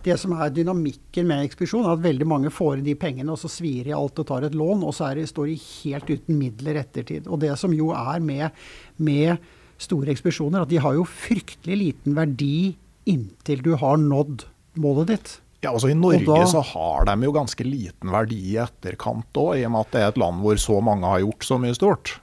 [0.04, 3.40] det som er dynamikken med ekspedisjon, er at veldig mange får inn de pengene, og
[3.42, 6.10] så svir de alt og tar et lån, og så er de, står de helt
[6.10, 7.30] uten midler ettertid.
[7.30, 8.50] Og det som jo er med,
[8.98, 9.38] med
[9.80, 12.74] store ekspedisjoner, at de har jo fryktelig liten verdi
[13.10, 14.46] inntil du har nådd
[14.80, 15.36] målet ditt.
[15.60, 19.58] Ja, altså I Norge da- så har de jo ganske liten verdi i etterkant òg,
[19.60, 21.76] i og med at det er et land hvor så mange har gjort så mye
[21.76, 22.16] stort.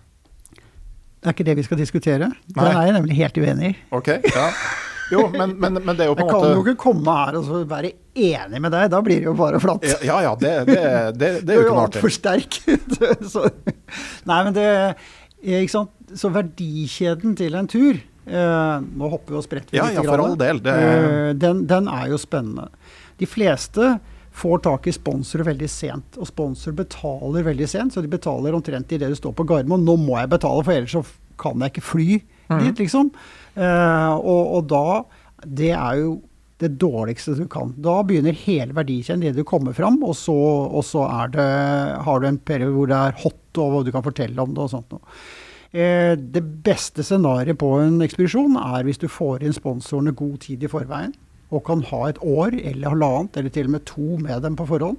[1.21, 2.29] Det er ikke det vi skal diskutere.
[2.31, 2.65] Nei.
[2.65, 3.77] Det er jeg nemlig helt uenig i.
[3.99, 4.47] Ok, ja.
[5.11, 7.13] Jo, men, men, men det er jo på en Jeg en kan jo ikke komme
[7.15, 9.85] her og så være enig med deg, da blir det jo bare flatt.
[10.07, 10.81] Ja ja, det, det,
[11.21, 12.59] det, det er jo ikke noe altfor sterk.
[13.35, 13.45] så,
[14.27, 14.67] nei, men det
[15.47, 15.93] ikke sant?
[16.19, 20.01] Så verdikjeden til en tur eh, Nå hopper vi og spretter vi Ja, litt.
[20.01, 22.69] ja, for all del, det- Eh, den, den er jo spennende.
[23.19, 23.99] De fleste
[24.37, 27.95] får tak i sponsorer veldig sent, og sponsor betaler veldig sent.
[27.95, 29.85] Så de betaler omtrent idet du står på Gardermoen.
[29.87, 31.05] Nå må jeg betale, for ellers så
[31.41, 32.09] kan jeg ikke fly
[32.51, 32.59] mm.
[32.61, 33.11] dit, liksom.
[33.57, 35.05] Eh, og, og da
[35.47, 36.23] Det er jo
[36.59, 37.75] det dårligste du kan.
[37.77, 41.49] Da begynner hele verdikjeden idet du kommer fram, og så, og så er det,
[42.07, 44.73] har du en periode hvor det er hot, og du kan fortelle om det og
[44.73, 45.05] sånt noe.
[45.75, 50.63] Eh, det beste scenarioet på en ekspedisjon er hvis du får inn sponsorene god tid
[50.63, 51.15] i forveien,
[51.51, 54.67] og kan ha et år eller halvannet, eller til og med to med dem på
[54.69, 54.99] forhånd,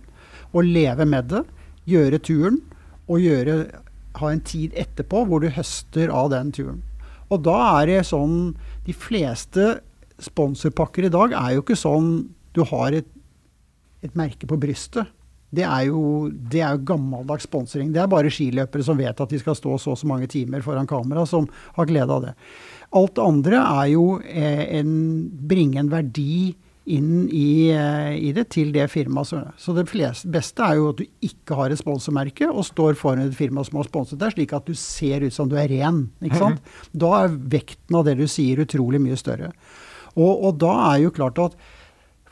[0.53, 1.43] og leve med det,
[1.88, 2.62] gjøre turen,
[3.08, 3.58] og gjøre,
[4.19, 6.82] ha en tid etterpå hvor du høster av den turen.
[7.32, 8.56] Og da er det sånn
[8.88, 9.82] De fleste
[10.23, 13.08] sponsorpakker i dag er jo ikke sånn du har et,
[14.01, 15.12] et merke på brystet.
[15.49, 17.93] Det er, jo, det er jo gammeldags sponsing.
[17.95, 20.65] Det er bare skiløpere som vet at de skal stå så og så mange timer
[20.65, 22.33] foran kamera, som har glede av det.
[22.97, 24.91] Alt det andre er jo eh, en,
[25.47, 26.55] bringe en verdi
[26.88, 29.31] inn i, eh, i, det til det firmaet.
[29.31, 32.99] Så, så det fleste, beste er jo at du ikke har et sponsormerke og står
[32.99, 35.71] foran et firma som har sponset deg, slik at du ser ut som du er
[35.71, 36.10] ren.
[36.23, 36.60] ikke sant?
[36.60, 36.99] Mm -hmm.
[37.03, 39.51] Da er vekten av det du sier utrolig mye større.
[40.15, 41.55] Og, og da er jo klart at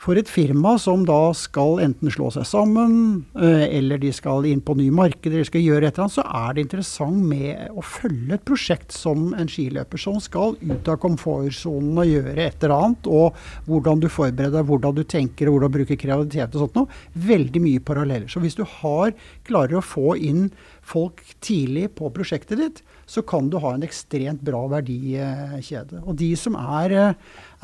[0.06, 4.60] for et firma som da skal enten slå seg sammen, eh, eller de skal inn
[4.62, 7.82] på nye markeder, eller skal gjøre et eller annet, så er det interessant med å
[7.82, 12.76] følge et prosjekt som en skiløper som skal ut av komfortsonen og gjøre et eller
[12.76, 13.34] annet, og
[13.66, 17.02] hvordan du forbereder deg, hvordan du tenker, og hvordan du bruker kreativitet og sånt noe.
[17.26, 18.30] Veldig mye paralleller.
[18.30, 19.14] Så hvis du har,
[19.48, 20.52] klarer å få inn
[20.86, 26.02] folk tidlig på prosjektet ditt, så kan du ha en ekstremt bra verdikjede.
[26.04, 27.14] Og de som er,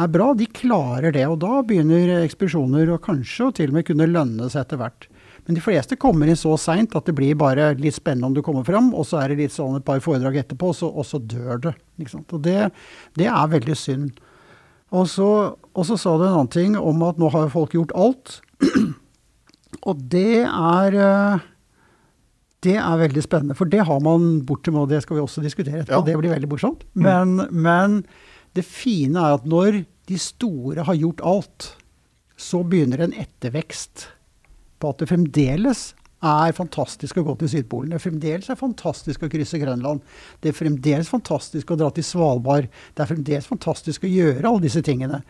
[0.01, 1.25] er, bra, de klarer det.
[1.29, 5.09] Og da begynner ekspedisjoner å kanskje og til og med kunne lønne seg etter hvert.
[5.47, 8.43] Men de fleste kommer inn så seint at det blir bare litt spennende om du
[8.47, 11.07] kommer fram, og så er det litt sånn et par foredrag etterpå, og så, og
[11.09, 11.75] så dør det.
[12.23, 12.59] Og det,
[13.19, 14.21] det, er veldig synd.
[14.95, 15.29] Og så,
[15.73, 18.39] og så sa du en annen ting om at nå har folk gjort alt.
[19.89, 21.49] og det er eh,
[22.63, 25.99] det er veldig spennende, for det har man bortimot, det skal vi også diskutere etterpå.
[25.99, 26.07] Ja.
[26.07, 26.85] Det blir veldig morsomt.
[26.95, 27.57] Men, mm.
[27.65, 27.97] men,
[28.57, 31.73] det fine er at når de store har gjort alt,
[32.37, 34.09] så begynner en ettervekst
[34.83, 37.91] på at det fremdeles er fantastisk å gå til Sydpolen.
[37.91, 40.03] Det er fremdeles er fantastisk å krysse Grønland.
[40.43, 42.69] Det er fremdeles fantastisk å dra til Svalbard.
[42.95, 45.23] Det er fremdeles fantastisk å gjøre alle disse tingene.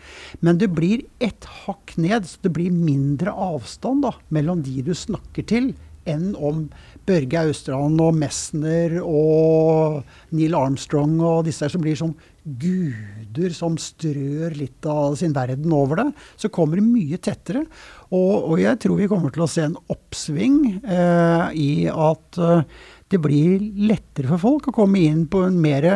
[0.45, 2.29] Men det blir ett hakk ned.
[2.29, 5.73] så Det blir mindre avstand da, mellom de du snakker til,
[6.05, 6.67] enn om
[7.07, 10.03] Børge Austrand og Messner og
[10.35, 16.01] Neil Armstrong og disse som blir som guder som strør litt av sin verden over
[16.01, 16.09] det,
[16.41, 17.65] så kommer det mye tettere.
[18.11, 22.65] Og, og jeg tror vi kommer til å se en oppsving eh, i at eh,
[23.13, 25.89] det blir lettere for folk å komme inn på en mer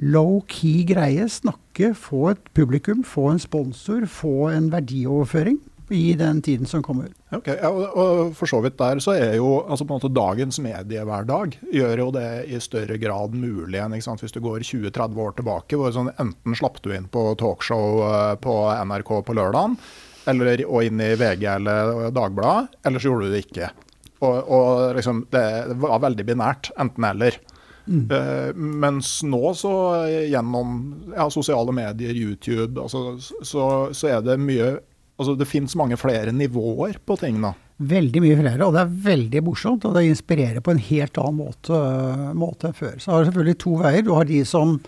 [0.00, 1.26] low-key greie.
[1.28, 7.08] Snakke, få et publikum, få en sponsor, få en verdioverføring i den tiden som kommer.
[7.34, 10.60] Ok, ja, og, For så vidt der så er jo altså på en måte dagens
[10.62, 15.76] mediehverdag gjør jo det i større grad mulig enn hvis du går 20-30 år tilbake.
[15.76, 18.54] hvor sånn, Enten slapp du inn på talkshow uh, på
[18.86, 19.78] NRK på lørdagen,
[20.30, 23.70] eller, og inn i VG eller Dagbladet, eller så gjorde du det ikke.
[24.20, 25.46] Og, og liksom, det
[25.80, 26.70] var veldig binært.
[26.78, 27.40] Enten-eller.
[27.90, 28.04] Mm.
[28.10, 29.72] Uh, mens nå, så
[30.06, 30.76] gjennom
[31.16, 33.64] ja, sosiale medier, YouTube, altså, så,
[33.96, 34.76] så, er det mye
[35.20, 37.52] Altså, det fins mange flere nivåer på ting, nå.
[37.90, 39.84] Veldig mye flere, og det er veldig morsomt.
[39.84, 41.80] Og det inspirerer på en helt annen måte,
[42.40, 42.94] måte enn før.
[42.96, 44.06] Så har du selvfølgelig to veier.
[44.06, 44.78] Du har de som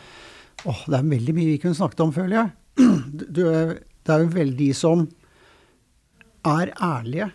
[0.62, 2.50] Åh, det er veldig mye vi kunne snakket om, føler jeg.
[3.34, 5.04] Du, det er jo veldig de som
[6.48, 7.28] er ærlige.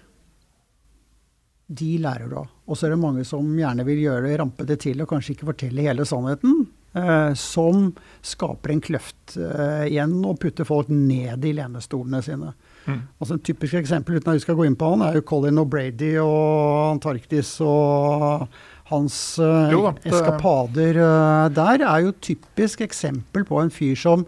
[1.67, 2.49] De lærer du av.
[2.67, 5.49] Og så er det mange som gjerne vil gjøre det rampete til og kanskje ikke
[5.51, 6.65] fortelle hele sannheten.
[6.97, 7.91] Eh, som
[8.25, 12.53] skaper en kløft eh, igjen og putter folk ned i lenestolene sine.
[12.88, 13.02] Mm.
[13.19, 15.60] Altså En typisk eksempel uten at vi skal gå inn på han, er jo Colin
[15.60, 18.47] O'Brady og Antarktis og
[18.88, 24.23] hans uh, jo, eskapader uh, der er jo typisk eksempel på en fyr som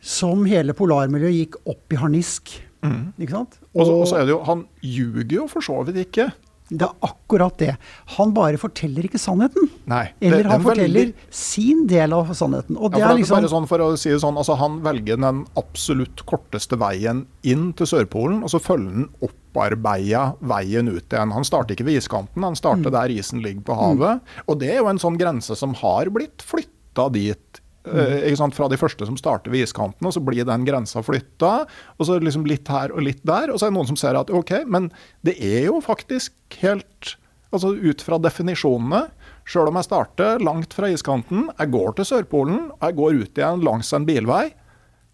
[0.00, 2.54] som hele polarmiljøet gikk opp i harnisk.
[2.80, 3.12] Mm.
[3.20, 3.58] Ikke sant?
[3.74, 6.30] Og, og, så er det jo Han ljuger jo for så vidt ikke.
[6.70, 7.72] Det er akkurat det.
[8.16, 9.66] Han bare forteller ikke sannheten.
[9.90, 11.28] Nei, det, Eller han forteller veldig...
[11.34, 12.78] sin del av sannheten.
[12.78, 13.40] Og det ja, er liksom...
[13.40, 17.70] Bare sånn for å si det sånn, altså Han velger den absolutt korteste veien inn
[17.78, 21.34] til Sørpolen, og så følger han opparbeida veien ut igjen.
[21.34, 22.94] Han starter ikke ved iskanten, han starter mm.
[23.00, 24.22] der isen ligger på havet.
[24.22, 24.44] Mm.
[24.46, 28.52] Og det er jo en sånn grense som har blitt flytta dit Mm.
[28.52, 31.64] Fra de første som starter ved iskanten, og så blir den grensa flytta.
[31.96, 33.52] Og så liksom litt her og litt der.
[33.52, 34.90] Og så er det noen som ser at OK, men
[35.26, 37.16] det er jo faktisk helt
[37.50, 39.08] Altså ut fra definisjonene.
[39.48, 43.40] Sjøl om jeg starter langt fra iskanten, jeg går til Sørpolen, og jeg går ut
[43.40, 44.44] igjen langs en bilvei.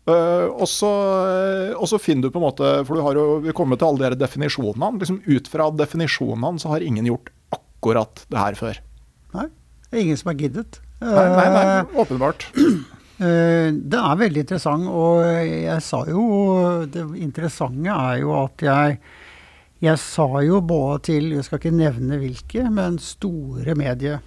[0.07, 0.91] Uh, og, så,
[1.75, 4.21] og, så, finner du på en måte For du har jo kommet til alle de
[4.21, 4.93] definisjonene.
[5.01, 8.79] Liksom ut fra definisjonene så har ingen gjort akkurat det her før.
[9.35, 9.49] Nei,
[9.89, 10.79] det er ingen som har giddet.
[11.01, 12.51] Nei, nei, nei eh, åpenbart.
[13.17, 16.25] Eh, det er veldig interessant, og jeg sa jo
[16.85, 18.99] Det interessante er jo at jeg
[19.85, 24.19] jeg sa jo både til Jeg skal ikke nevne hvilke, men store medie.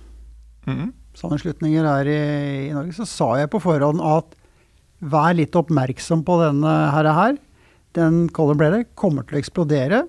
[0.66, 0.92] Mm.
[1.22, 4.36] her i, i, Norge, så sa jeg på forhånd at
[5.00, 7.10] vær litt oppmerksom på denne her.
[7.14, 7.38] her.
[7.94, 10.04] Den Color Blader kommer til å eksplodere.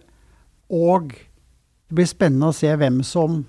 [0.68, 3.44] Og det blir spennende å se hvem som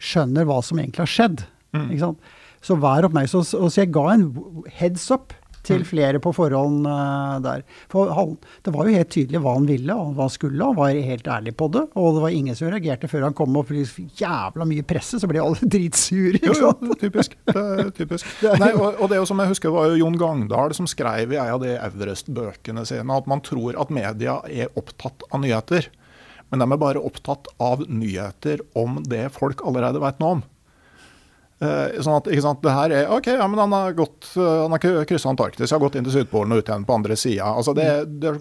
[0.00, 1.44] skjønner hva som egentlig har skjedd.
[1.76, 2.16] Mm.
[2.64, 3.44] Så vær oppmerksom.
[3.44, 4.30] Så jeg ga en
[4.80, 5.34] heads up
[5.68, 5.88] til mm.
[5.88, 7.64] flere på forhånd uh, der.
[7.92, 10.70] For han, det var jo helt tydelig hva han ville og hva han skulle.
[10.70, 11.84] Han var helt ærlig på det.
[11.98, 15.30] Og det var ingen som reagerte før han kom og fikk jævla mye presse, så
[15.30, 16.42] ble alle dritsure.
[16.44, 17.36] Jo, jo, typisk.
[17.50, 18.32] Det er typisk.
[18.62, 21.56] Nei, og, og, det som jeg husker var jo Jon Gangdal som skrev i en
[21.56, 25.90] av de Everest-bøkene sine at man tror at media er opptatt av nyheter.
[26.48, 30.46] Men de er bare opptatt av nyheter om det folk allerede vet noe om.
[31.58, 34.62] Eh, sånn at, ikke sant, det her er OK, ja, men han har gått, eh,
[34.62, 37.50] han har kryssa Antarktis, har gått inn til Sydpolen og ut igjen på andre sida.
[37.50, 37.88] Altså det,
[38.22, 38.36] det,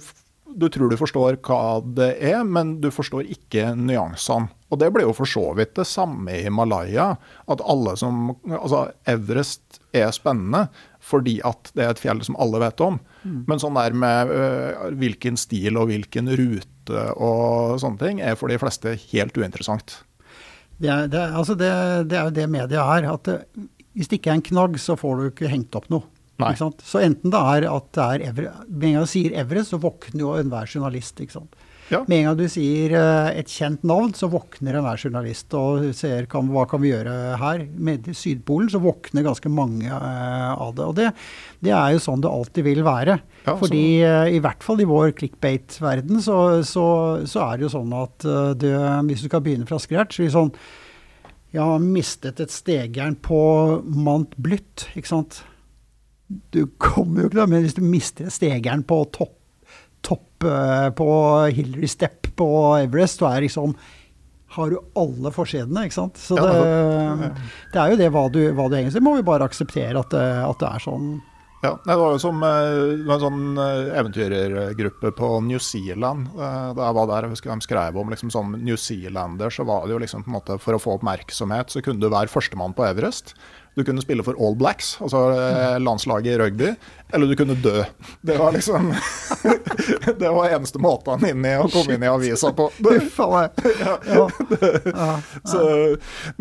[0.58, 4.52] du tror du forstår hva det er, men du forstår ikke nyansene.
[4.68, 7.14] Og det blir jo for så vidt det samme i Himalaya.
[7.48, 10.68] At alle som Altså, Everest er spennende
[11.08, 12.98] fordi at det er et fjell som alle vet om.
[13.24, 13.46] Mm.
[13.48, 18.52] Men sånn der med uh, hvilken stil og hvilken rute og sånne ting, er for
[18.52, 20.02] de fleste helt uinteressant.
[20.78, 21.72] Det er, det, altså det,
[22.12, 23.08] det er jo det media er.
[23.10, 23.38] at det,
[23.98, 26.06] Hvis det ikke er en knagg, så får du ikke hengt opp noe.
[26.86, 29.80] Så enten det er at det er Everest Med en gang du sier Everest, så
[29.82, 31.18] våkner jo enhver journalist.
[31.24, 31.57] ikke sant?
[31.88, 32.02] Ja.
[32.08, 36.28] Med en gang du sier uh, et kjent navn, så våkner enhver journalist og ser
[36.32, 37.64] kan, hva kan vi gjøre her.
[37.80, 40.88] Med Sydpolen så våkner ganske mange uh, av det.
[40.88, 41.12] Og det,
[41.64, 43.20] det, er jo sånn det alltid vil være.
[43.46, 46.88] Ja, Fordi uh, i hvert fall i vår clickbait-verden så, så,
[47.24, 48.28] så, er det jo sånn at
[48.60, 48.74] det,
[49.08, 50.52] hvis du skal begynne fra scratch så sånn
[51.54, 53.40] Jeg har mistet et stegjern på
[53.88, 55.42] Mant Blytt, ikke sant.
[56.52, 59.38] Du kommer jo ikke da, men hvis du mister et stegjern på topp
[60.08, 61.12] topp uh, på
[61.54, 63.76] Hillary Step på Everest, så er liksom
[64.58, 66.20] har du alle forsedene, ikke sant.
[66.22, 67.32] Så det,
[67.74, 70.62] det er jo det hva du, hva du Så må vi bare akseptere at, at
[70.64, 71.18] det er sånn.
[71.66, 76.30] Ja, Det var jo som var en sånn eh, eventyrergruppe på New Zealand.
[76.38, 79.88] Da jeg var der, jeg husker de skrev om liksom som New Zealander, så var
[79.88, 82.78] det jo liksom på en måte for å få oppmerksomhet, så kunne du være førstemann
[82.78, 83.34] på Everest.
[83.78, 86.70] Du kunne spille for All Blacks, altså eh, landslaget i rugby,
[87.14, 87.84] eller du kunne dø.
[88.26, 88.88] Det var liksom
[90.22, 92.72] Det var eneste måten inn i å komme inn i avisa på.
[92.74, 93.62] Uff a meg.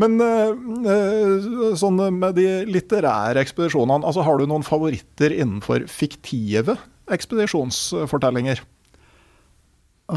[0.01, 6.79] Men eh, sånn med de litterære ekspedisjonene, altså har du noen favoritter innenfor fiktive
[7.12, 8.64] ekspedisjonsfortellinger?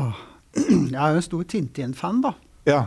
[0.55, 2.34] Jeg er jo en stor Tintin-fan, da.
[2.69, 2.79] Ja.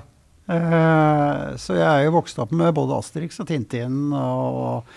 [0.53, 4.13] Eh, så jeg er jo vokst opp med både Asterix og Tintin.
[4.13, 4.89] Og,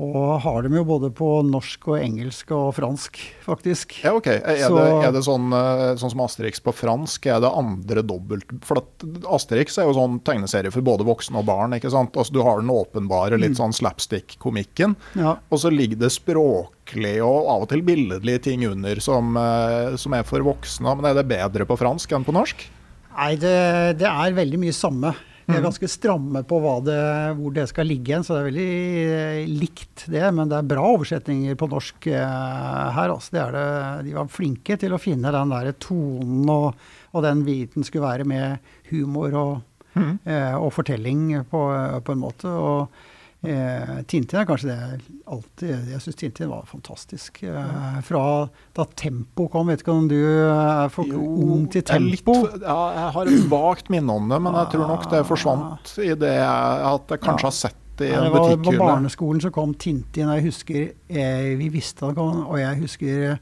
[0.00, 3.98] og har dem jo både på norsk og engelsk og fransk, faktisk.
[4.04, 4.30] Ja, ok.
[4.32, 7.28] Er, så, det, er det, sånn, eh, sånn som Asterix på fransk?
[7.28, 8.80] Er det andre dobbelt For
[9.28, 11.76] Asterix er jo sånn tegneserie for både voksne og barn.
[11.76, 12.16] ikke sant?
[12.16, 13.60] Altså Du har den åpenbare litt mm.
[13.60, 15.36] sånn slapstick-komikken, ja.
[15.36, 20.16] og så ligger det språklig og av og til billedlige ting under som, eh, som
[20.16, 20.96] er for voksne.
[20.96, 22.70] Men er det bedre på fransk enn på norsk?
[23.10, 23.56] Nei, det,
[24.00, 25.12] det, er veldig mye samme.
[25.50, 25.66] Vi er mm.
[25.66, 27.00] ganske stramme på det,
[27.38, 30.22] hvor det skal ligge hen, så det er veldig eh, likt det.
[30.36, 33.10] Men det er bra oversetninger på norsk eh, her.
[33.10, 33.34] Altså.
[33.34, 33.66] Det det,
[34.06, 38.28] de var flinke til å finne den der tonen og, og den viten skulle være
[38.30, 39.54] med humor og,
[39.96, 40.12] mm.
[40.24, 41.64] eh, og fortelling på,
[42.06, 42.50] på, en måte.
[42.50, 43.09] Og
[43.40, 47.38] Eh, Tintin er kanskje det jeg alltid Jeg syns Tintin var fantastisk.
[47.48, 48.24] Eh, fra
[48.76, 52.36] da Tempo kom, vet ikke om du er for jo, ung til Tempo?
[52.42, 55.94] Litt, ja, jeg har et vagt minne om det, men jeg tror nok det forsvant
[56.04, 57.48] i det at jeg kanskje ja.
[57.48, 58.76] har sett det i en butikkhylle.
[58.76, 63.26] På barneskolen så kom Tintin, og jeg husker jeg, Vi visste det og jeg husker
[63.30, 63.36] Eh,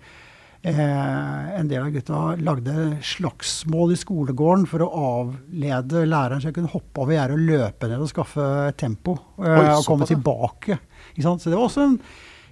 [0.62, 4.88] en del av gutta lagde slagsmål i skolegården for å
[5.22, 8.46] avlede læreren, så jeg kunne hoppe over gjerdet og løpe ned og skaffe
[8.78, 9.14] tempo.
[9.38, 10.80] Eh, Oi, og komme tilbake.
[11.14, 11.94] Så det var også en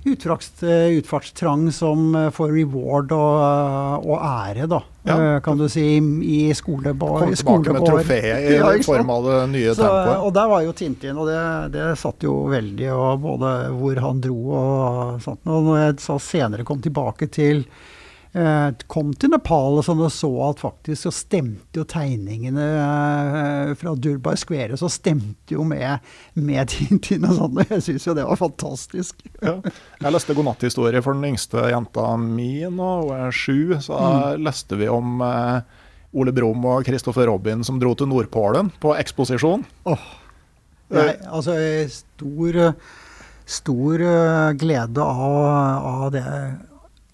[0.07, 4.81] eh, utfartstrang som eh, får reward og, eh, og ære, da.
[5.07, 5.17] Ja.
[5.43, 7.35] Kan du si, i skolegården.
[7.35, 10.23] Kom tilbake med trofé i ja, form av det nye så, tempoet.
[10.23, 11.43] Og der var jo Tintin, og det,
[11.75, 15.43] det satt jo veldig, og både hvor han dro og sånt.
[15.47, 17.96] Og når jeg så senere kom tilbake til Eh,
[18.93, 23.95] kom til Nepal og, sånn, og så at faktisk så stemte jo tegningene eh, fra
[23.97, 27.63] Durbar Square så stemte jo med, med Tintin og sånn.
[27.63, 29.25] Og jeg syns jo det var fantastisk.
[29.41, 29.57] Ja.
[30.03, 33.79] Jeg leste godnatthistorie for den yngste jenta mi nå, hun er sju.
[33.81, 34.45] Så mm.
[34.45, 35.81] leste vi om eh,
[36.17, 39.65] Ole Brumm og Christopher Robin som dro til Nordpolen på eksposisjon.
[39.89, 40.07] Oh.
[40.93, 41.57] Nei, altså,
[41.91, 42.63] stor,
[43.43, 44.09] stor
[44.61, 45.43] glede av,
[45.89, 46.25] av det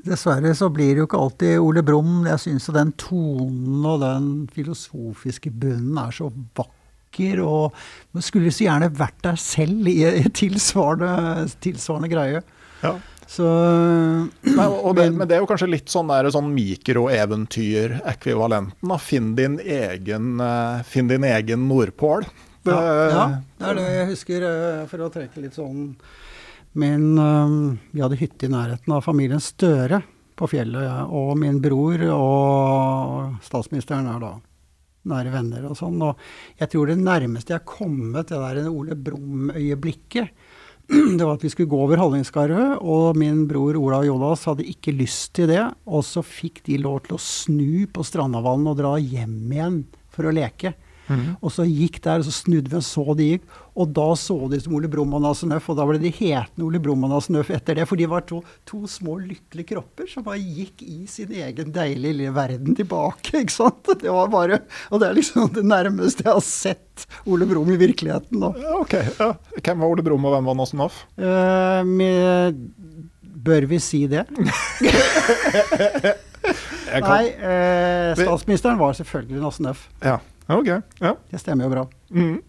[0.03, 2.24] Dessverre så blir det jo ikke alltid Ole Brumm.
[2.26, 4.24] Jeg syns den tonen og den
[4.55, 6.26] filosofiske bunnen er så
[6.59, 7.74] vakker og
[8.16, 12.40] man skulle så gjerne vært der selv i, i tilsvarende, tilsvarende greie.
[12.82, 12.96] Ja.
[13.32, 13.46] Så
[14.59, 18.90] Nei, og det, men det er jo kanskje litt sånn, der, sånn mikroeventyr-ekvivalenten.
[19.00, 22.22] Finn din egen, eh, finn din egen Nordpål.
[22.62, 23.26] Det- ja, ja,
[23.59, 25.80] det er det jeg husker, eh, for å trekke litt sånn
[26.72, 30.02] Min eh, Vi hadde hytte i nærheten av familien Støre
[30.38, 34.30] på fjellet, og min bror og statsministeren er da
[35.12, 36.00] nære venner og sånn.
[36.02, 36.18] Og
[36.58, 40.32] jeg tror det nærmeste jeg har kommet det der Ole Brumm-øyeblikket,
[41.18, 44.94] det var at vi skulle gå over Hallingskarvet, og min bror Ola Jonas hadde ikke
[44.96, 45.62] lyst til det.
[45.86, 49.78] Og så fikk de lov til å snu på Strandavallen og dra hjem igjen
[50.12, 50.74] for å leke.
[51.40, 54.36] Og så gikk der, og så snudde vi og så de gikk, og da så
[54.53, 57.50] de som Ole Brumm og Snøff, og da ble de hetende Ole Brumm og Snøff
[57.55, 61.32] etter det, for de var to, to små lykkelige kropper som bare gikk i sin
[61.32, 63.94] egen deilige lille verden tilbake, ikke sant?
[64.03, 67.80] Det var bare, og det er liksom det nærmeste jeg har sett Ole Brumm i
[67.80, 68.53] virkeligheten da.
[68.78, 68.98] Ok.
[69.18, 69.32] Ja.
[69.59, 70.50] Hvem var Ole Brumm, og hvem
[70.82, 71.00] var?
[71.16, 72.61] Eh, med,
[73.42, 74.26] bør vi si det?
[76.92, 79.70] Nei, eh, statsministeren var selvfølgelig Nassen.
[80.03, 80.18] Ja,
[80.61, 80.72] ok.
[81.00, 81.14] Ja.
[81.30, 81.86] Det stemmer jo bra.
[82.12, 82.40] Mm.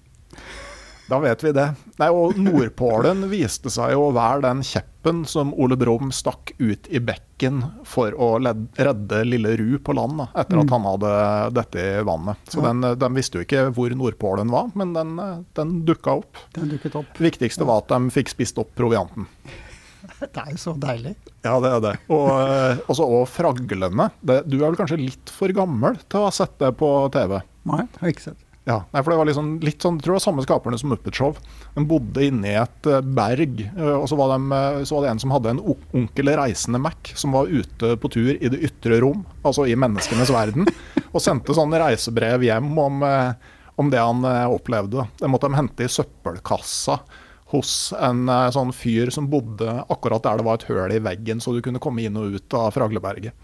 [1.10, 1.66] Da vet vi det.
[1.99, 7.01] Nei, og Nordpålen viste seg å være den kjeppen som Ole Brumm stakk ut i
[7.04, 11.12] bekken for å redde lille Ru på land, da, etter at han hadde
[11.60, 12.39] dette i vannet.
[12.47, 12.72] Så Ja.
[12.72, 15.14] den, den visste jo ikke hvor Nordpålen var, men den,
[15.60, 16.39] den dukka opp.
[16.56, 17.20] Den dukket opp.
[17.20, 19.28] Viktigste var at de fikk spist opp provianten.
[20.24, 21.14] Det er jo så deilig.
[21.43, 21.91] Ja, det er det.
[22.12, 24.06] Og eh, også og fraglene.
[24.24, 27.41] Det, du er vel kanskje litt for gammel til å ha sett det på TV?
[27.70, 28.41] Nei, har ikke sett.
[28.64, 30.93] Ja, nei, for det var liksom litt sånn, jeg tror det var samme skaperne som
[30.93, 31.34] Muppet Show.
[31.76, 35.03] De bodde inne i et eh, berg, eh, og så var, de, eh, så var
[35.03, 35.59] det en som hadde en
[35.99, 40.32] onkel reisende Mac, som var ute på tur i det ytre rom, altså i menneskenes
[40.32, 40.70] verden,
[41.09, 45.09] og sendte sånne reisebrev hjem om, om det han opplevde.
[45.20, 47.01] Det måtte de hente i søppelkassa
[47.51, 51.53] hos en sånn fyr som bodde akkurat der det var et høl i veggen, så
[51.53, 53.36] du kunne komme inn og ut av Fragleberget.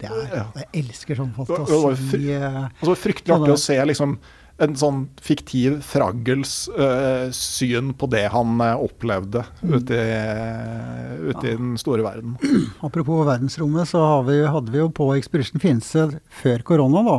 [0.00, 2.30] Det er, jeg elsker sånn Det var- det var fantasi.
[2.34, 4.16] eh, Og så fryktelig artig å se liksom
[4.62, 11.56] en sånn fiktiv Fraggels uh, syn på det han uh, opplevde ute, i, ute i
[11.56, 12.36] den store verden.
[12.86, 16.06] Apropos verdensrommet, så har vi, hadde vi jo på Expedition Finse
[16.42, 17.16] før korona, da.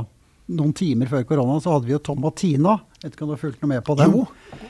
[0.55, 2.77] Noen timer før korona så hadde vi jo Tom og Tina.
[3.01, 4.13] Vet ikke om du har fulgt noe med på dem?
[4.15, 4.25] Jo,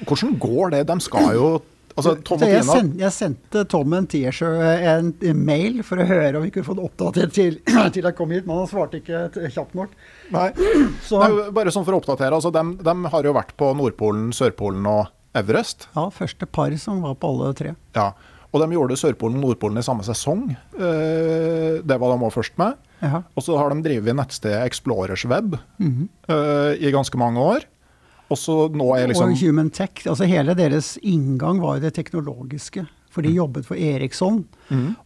[0.08, 0.84] hvordan går det?
[0.90, 1.50] De skal jo
[1.96, 6.06] Altså, Tom og jeg, Tina send, jeg sendte Tom en en, en mail, for å
[6.10, 7.60] høre om vi kunne få det oppdatert til,
[7.96, 9.90] til jeg kom hit, men han svarte ikke kjapt nok.
[10.36, 10.50] Nei,
[11.08, 12.36] Så Nei, bare sånn for å oppdatere.
[12.36, 15.88] Altså, de, de har jo vært på Nordpolen, Sørpolen og Everest.
[15.96, 17.76] ja, første par som var på alle tre.
[17.96, 18.12] Ja.
[18.56, 20.46] Og de gjorde Sørpolen og Nordpolen i samme sesong.
[20.76, 22.78] Eh, det var de òg først med.
[23.04, 23.20] Jaha.
[23.36, 26.08] Og så har de drevet nettstedet Explorers Web Mhm.
[26.32, 27.66] eh, i ganske mange år.
[28.32, 30.06] Og så nå er liksom Og Human Tech.
[30.08, 32.88] altså Hele deres inngang var jo det teknologiske.
[33.16, 33.28] For Mm.
[33.30, 34.42] de jobbet for Eriksson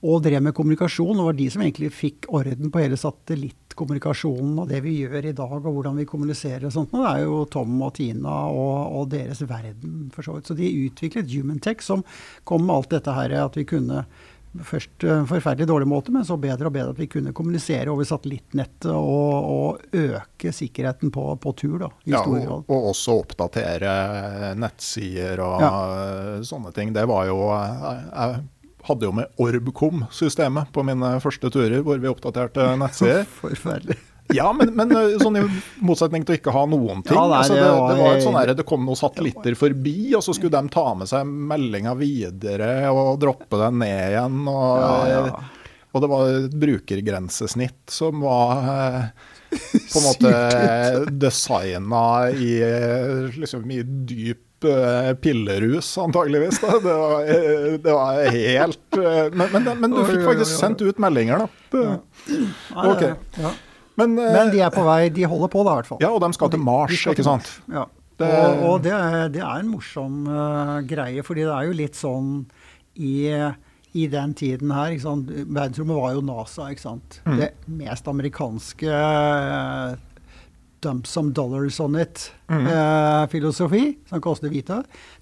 [0.02, 1.20] og drev med kommunikasjon.
[1.20, 5.34] Og var de som egentlig fikk orden på hele satellittkommunikasjonen og det vi gjør i
[5.38, 6.94] dag, og hvordan vi kommuniserer og sånt.
[6.94, 10.48] Og det er jo Tom og Tina og, og deres verden, for så vidt.
[10.50, 12.04] Så de utviklet Human Tech, som
[12.46, 14.06] kom med alt dette her at vi kunne
[14.66, 18.08] Først eh, forferdelig dårlig måte, men så bedre og bedre at vi kunne kommunisere over
[18.10, 23.20] satellittnettet og, og øke sikkerheten på, på tur, da, i ja, stor og, og også
[23.22, 23.94] oppdatere
[24.58, 25.74] nettsider og ja.
[26.50, 26.96] sånne ting.
[26.98, 28.42] Det var jo Jeg, jeg
[28.90, 33.28] hadde jo med Orbcom-systemet på mine første turer, hvor vi oppdaterte nettsider.
[33.40, 34.00] Forferdelig.
[34.36, 35.44] Ja, men, men sånn i
[35.82, 37.16] motsetning til å ikke ha noen ting.
[37.18, 39.56] Ja, nei, altså, det det, var- det, var et sånn her, det kom noen satellitter
[39.58, 44.44] forbi, og så skulle de ta med seg meldinga videre og droppe den ned igjen.
[44.52, 45.40] Og, Ja, ja.
[45.90, 48.62] og det var et brukergrensesnitt som var
[49.50, 50.34] på en måte
[51.26, 52.52] designa i,
[53.40, 54.46] liksom, i dyp
[55.24, 56.60] pillerus, antageligvis.
[56.60, 56.74] Da.
[56.84, 57.30] Det, var,
[57.80, 58.98] det var helt
[59.32, 61.48] Men, men, men du fikk faktisk sendt ut meldinger, da.
[61.72, 62.38] Det,
[62.84, 63.14] okay.
[64.00, 66.02] Men, eh, Men de er på vei, de holder på da, i hvert fall.
[66.04, 67.50] ja, og de skal til Mars, skal ikke sant?
[67.72, 67.86] Ja.
[68.20, 71.76] Det- Og, og det, er, det er en morsom uh, greie, fordi det er jo
[71.78, 72.32] litt sånn
[73.00, 73.14] i,
[73.96, 75.30] i den tiden her ikke sant?
[75.32, 77.22] Verdensrommet var jo NASA, ikke sant.
[77.24, 77.38] Mm.
[77.40, 77.48] Det
[77.80, 79.96] mest amerikanske uh,
[80.82, 81.96] dump some dollars on
[82.50, 82.66] Mm.
[82.66, 84.80] it-filosofi, som koster hvite,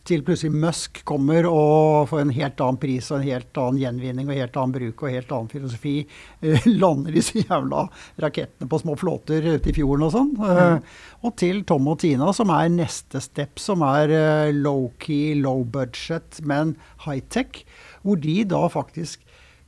[0.08, 4.30] til plutselig Musk kommer og får en helt annen pris og en helt annen gjenvinning
[4.30, 5.96] og helt annen bruk og helt annen filosofi.
[6.42, 7.88] eh, lander disse jævla
[8.24, 10.32] rakettene på små flåter ute i fjorden og sånn.
[10.40, 10.80] eh,
[11.28, 16.40] og til Tom og Tina, som er neste step, som er eh, low-key, low budget,
[16.48, 17.66] men high-tech.
[18.06, 19.20] Hvor de da faktisk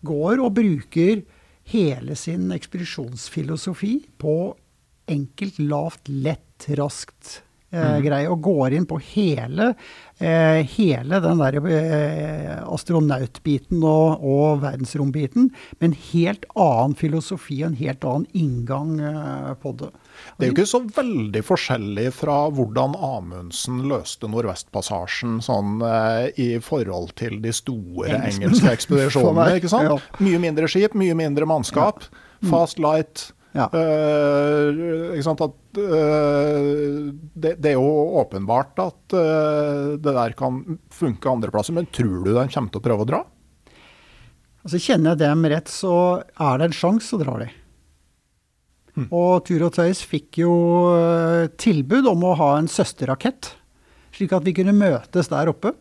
[0.07, 1.25] går og bruker
[1.69, 4.55] hele sin ekspedisjonsfilosofi på
[5.11, 7.39] enkelt, lavt, lett, raskt
[7.71, 9.71] eh, greie, og går inn på hele,
[10.17, 15.49] eh, hele den der eh, astronautbiten og, og verdensrombiten,
[15.79, 19.91] med en helt annen filosofi og en helt annen inngang eh, på det.
[20.37, 26.49] Det er jo ikke så veldig forskjellig fra hvordan Amundsen løste Nordvestpassasjen sånn eh, i
[26.63, 29.55] forhold til de store engelske ekspedisjonene.
[29.59, 30.09] Ikke sant?
[30.23, 32.03] Mye mindre skip, mye mindre mannskap.
[32.49, 33.29] Fast light.
[33.57, 33.65] Ja.
[33.73, 35.17] Uh?
[35.19, 35.41] At,
[35.77, 37.87] uh, det, det er jo
[38.21, 40.61] åpenbart at uh, det der kan
[40.93, 43.23] funke andre plasser, men tror du den kommer til å prøve å dra?
[44.59, 47.49] Altså Kjenner jeg dem rett, så er det en sjanse, så drar de.
[49.15, 50.53] Og Tur og Tøys fikk jo
[51.61, 53.53] tilbud om å ha en søsterrakett,
[54.11, 55.71] slik at vi kunne møtes der oppe.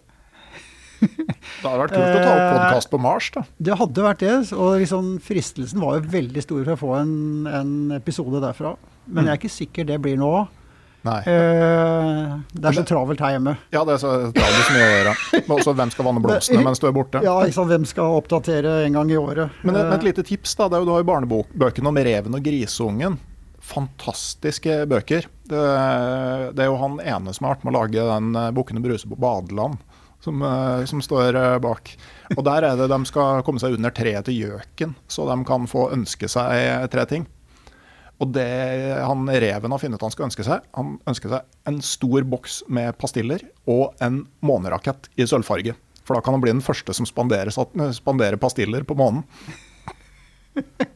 [0.98, 3.42] Det hadde vært kult å ta opp Eh, podkast på Mars, da.
[3.58, 7.16] Det hadde vært det, og liksom fristelsen var jo veldig stor for å få en,
[7.50, 8.76] en episode derfra.
[9.08, 10.32] Men jeg er ikke sikker det blir nå.
[11.06, 11.20] Nei.
[11.24, 13.54] Uh, det er så travelt her hjemme.
[13.72, 15.14] Ja, det er så travelt som så mye å gjøre.
[15.38, 17.22] Men også hvem skal vanne blomstene mens du er borte?
[17.24, 17.70] Ja, liksom.
[17.70, 19.54] Hvem skal oppdatere en gang i året?
[19.62, 20.68] Men et, Eh, et lite tips, da.
[20.68, 23.18] Det er jo, du har jo barnebøkene om reven og grisungen.
[23.68, 25.30] Fantastiske bøker.
[25.48, 25.62] Det,
[26.56, 29.16] det er jo han ene som har vært med å lage den 'Bukkene Bruse på
[29.20, 29.80] badeland',
[30.28, 31.90] som, eh, som står eh, bak.
[32.36, 35.66] Og der er det de skal komme seg under treet til gjøken, så de kan
[35.70, 37.26] få ønske seg tre ting.
[38.18, 38.48] Og det
[38.98, 42.96] han reven har funnet han skal ønske seg, han ønsker seg en stor boks med
[42.98, 45.76] pastiller og en månerakett i sølvfarge.
[46.02, 47.52] For da kan han bli den første som spanderer,
[47.94, 49.24] spanderer pastiller på månen.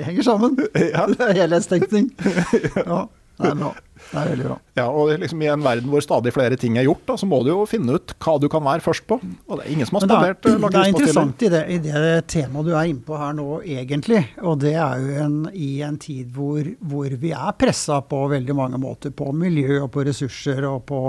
[0.00, 0.56] Det henger sammen.
[0.94, 1.04] Ja.
[1.12, 2.06] Det helhetstenkning.
[2.86, 3.02] Ja,
[3.44, 3.74] er bra.
[4.10, 4.56] Det er veldig bra.
[4.74, 7.40] Ja, og liksom I en verden hvor stadig flere ting er gjort, da, så må
[7.46, 9.20] du jo finne ut hva du kan være først på.
[9.22, 11.78] Og det er ingen som har spandert er, eh, det er interessant i det, i
[11.84, 14.22] det temaet du er inne på her nå, egentlig.
[14.42, 18.56] Og det er jo en, i en tid hvor, hvor vi er pressa på veldig
[18.58, 19.14] mange måter.
[19.14, 21.02] På miljø og på ressurser og på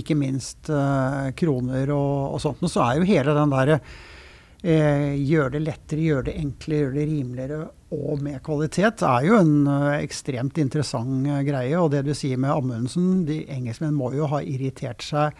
[0.00, 2.64] ikke minst uh, kroner og, og sånt.
[2.64, 3.80] Men så er jo hele den derre
[4.62, 7.60] eh, gjøre det lettere, gjøre det enklere, gjøre det rimeligere
[7.90, 11.74] og med kvalitet er jo en eh, ekstremt interessant eh, greie.
[11.78, 15.34] Og det du sier med Amundsen, de engelskmenn må jo ha irritert seg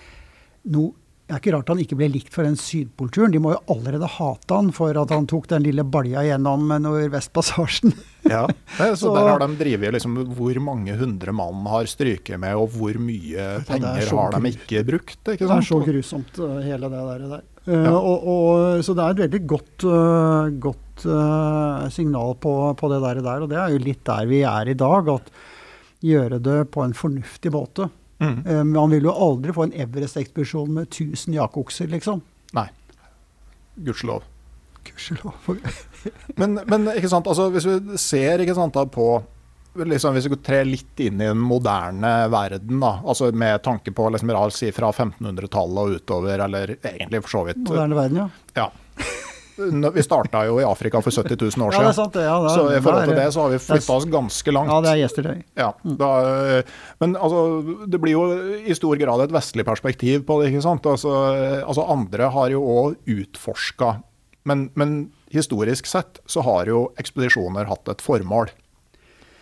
[0.71, 0.97] noe
[1.31, 3.31] det er ikke rart han ikke ble likt for den Sydpolturen.
[3.31, 7.95] De må jo allerede hate han for at han tok den lille balja gjennom Nordvestpassasjen.
[8.27, 12.59] Ja, så, Så- der har de drevet liksom hvor mange hundre mann har stryket med,
[12.59, 15.21] og hvor mye er penger har de ikke brukt.
[15.23, 17.25] Det er så grusomt, eh, hele det der.
[17.37, 17.47] der.
[17.71, 17.95] Ja.
[17.95, 23.01] og, og, så det er et veldig godt, uh, godt eh, signal på, på det
[23.05, 23.47] der, der.
[23.47, 25.09] Og det er jo litt der vi er i dag.
[25.15, 25.33] At
[26.05, 27.89] gjøre det på en fornuftig måte.
[28.21, 28.37] Mm.
[28.47, 32.23] Uh, Man vil jo aldri få en Everest-ekspedisjon med 1000 jakokser, liksom.
[32.57, 32.69] Nei.
[33.81, 34.25] Gudskjelov.
[34.85, 35.37] Gudskjelov.
[36.41, 39.19] Men, men ikke sant, altså, hvis vi ser ikke sant, da, på
[39.77, 44.07] liksom, Hvis vi trer litt inn i den moderne verden, da, altså med tanke på
[44.15, 44.33] liksom,
[44.73, 48.31] fra 1500-tallet og utover, eller egentlig for så vidt Moderne verden, ja.
[48.63, 49.05] ja.
[49.95, 51.87] Vi starta jo i Afrika for 70 000 år siden.
[51.87, 52.17] Ja, sant.
[52.17, 54.73] Ja, det er, så i forhold til det så har vi flytta oss ganske langt.
[54.73, 55.43] Ja, det er yesterday.
[55.59, 56.11] Ja, da,
[56.57, 56.73] øh,
[57.05, 57.43] men altså,
[57.93, 58.25] det blir jo
[58.65, 60.51] i stor grad et vestlig perspektiv på det.
[60.51, 60.87] ikke sant?
[60.87, 63.95] Altså, øh, altså Andre har jo òg utforska,
[64.49, 64.99] men, men
[65.35, 68.51] historisk sett så har jo ekspedisjoner hatt et formål.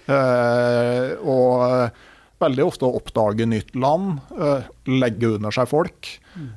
[0.09, 1.91] Eh, og
[2.39, 6.11] veldig ofte å oppdage nytt land, øh, legge under seg folk.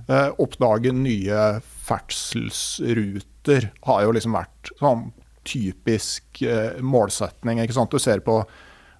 [0.08, 5.08] eh, oppdage nye ferdselsruter har jo liksom vært sånn
[5.48, 7.62] typisk eh, målsetning.
[7.64, 7.92] ikke sant?
[7.92, 8.44] Du ser på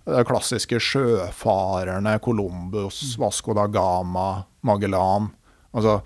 [0.06, 5.30] de klassiske sjøfarerne, Columbus, Vasco da Gama, Magellan.
[5.72, 6.00] Altså,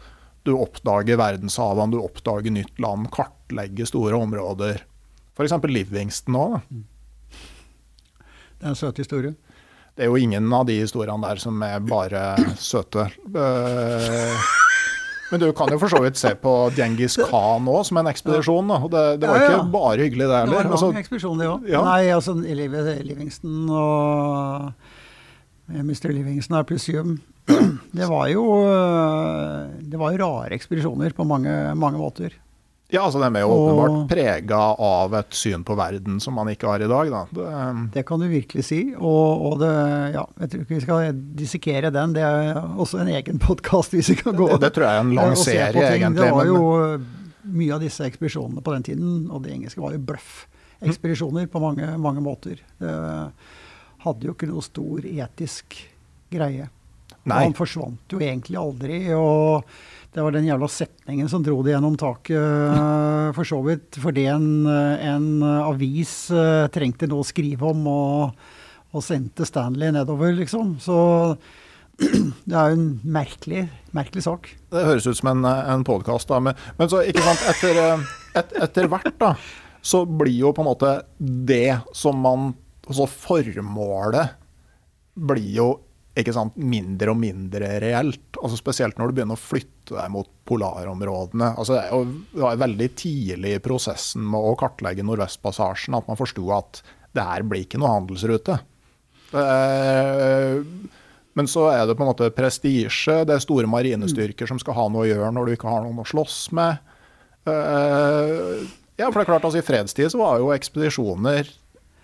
[0.45, 4.84] du oppdager verdenshavene, du oppdager nytt land, kartlegger store områder.
[5.36, 5.55] F.eks.
[5.71, 6.59] Livingston òg.
[8.55, 9.34] Det er en søt historie.
[9.95, 13.09] Det er jo ingen av de historiene der som er bare søte.
[13.36, 14.64] Eh,
[15.36, 18.69] Men du kan jo for så vidt se på Djengis Khan òg som en ekspedisjon.
[18.71, 18.77] Da.
[18.88, 19.57] Det, det var Ja, ja.
[19.59, 20.65] ikke bare hyggelig, det Det var heller.
[20.69, 21.67] en Altså, ekspedisjon, det òg.
[21.73, 21.81] ja.
[21.83, 24.71] Nei, altså Liv- Livingston og
[25.73, 26.13] eh, Mr.
[26.15, 27.17] Livingston er plussium.
[27.99, 32.31] Det var jo eh, Det var jo rare ekspedisjoner på mange, mange måter.
[32.93, 36.47] Ja, altså De er jo Og- åpenbart prega av et syn på verden som man
[36.47, 37.09] ikke har i dag.
[37.09, 37.23] Da.
[37.33, 38.93] Det, Det kan du virkelig si.
[38.95, 42.13] Og, og det Ja, jeg tror ikke vi skal dissekere den.
[42.13, 44.99] Det er også en egen podkast hvis vi kan gå det, det tror jeg er
[45.07, 46.23] en lang og på serie, egentlig.
[46.23, 47.01] Det var jo
[47.45, 51.97] mye av disse ekspedisjonene på den tiden, og det engelske var jo bløff-ekspedisjoner på mange,
[52.01, 52.57] mange måter.
[52.79, 52.95] Det
[54.05, 55.77] hadde jo ikke noe stor etisk
[56.33, 56.69] greie.
[57.25, 57.43] Og Nei.
[57.43, 58.99] han forsvant jo egentlig aldri.
[59.13, 59.63] og
[60.16, 63.97] det var den jævla setningen som dro det gjennom taket, eh, for så vidt.
[63.99, 68.45] Fordi en, eh, en avis eh, trengte noe å skrive om, og,
[68.95, 70.78] og sendte Stanley nedover, liksom.
[70.80, 70.97] Så
[72.47, 74.49] Det er jo en merkelig, merkelig sak.
[74.72, 76.39] Det høres ut som en, en podkast, da.
[76.43, 78.07] Men, men, så, ikke sant, etter,
[78.39, 79.34] et, etter hvert, da,
[79.84, 82.53] så blir jo på en måte det som man
[82.86, 84.36] Altså formålet
[85.18, 85.70] blir jo
[86.36, 88.38] sant, mindre og mindre reelt.
[88.41, 91.51] altså Spesielt når du begynner å flytte deg mot polarområdene.
[91.57, 96.45] altså Det, jo, var veldig tidlig i prosessen med å kartlegge Nordvestpassasjen at man forsto
[96.55, 96.82] at
[97.16, 98.59] det her blir ikke noe handelsrute.
[101.36, 104.88] Men så er det på en måte prestisje, det er store marinestyrker som skal ha
[104.91, 106.80] noe å gjøre når du ikke har noen å slåss med.
[107.45, 108.63] Eh,
[108.95, 111.51] ja, for det er klart altså I fredstid så var jo ekspedisjoner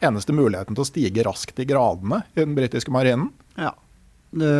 [0.04, 3.30] eneste muligheten til å stige raskt i gradene i den britiske marinen.
[3.56, 3.72] Ja.
[4.32, 4.54] Det,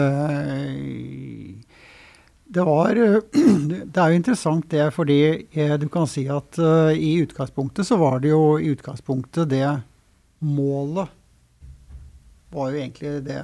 [2.52, 2.96] det var
[3.94, 7.96] Det er jo interessant det, fordi eh, du kan si at uh, i utgangspunktet så
[8.02, 9.70] var det jo i utgangspunktet det
[10.44, 11.18] målet
[12.52, 13.42] var jo egentlig det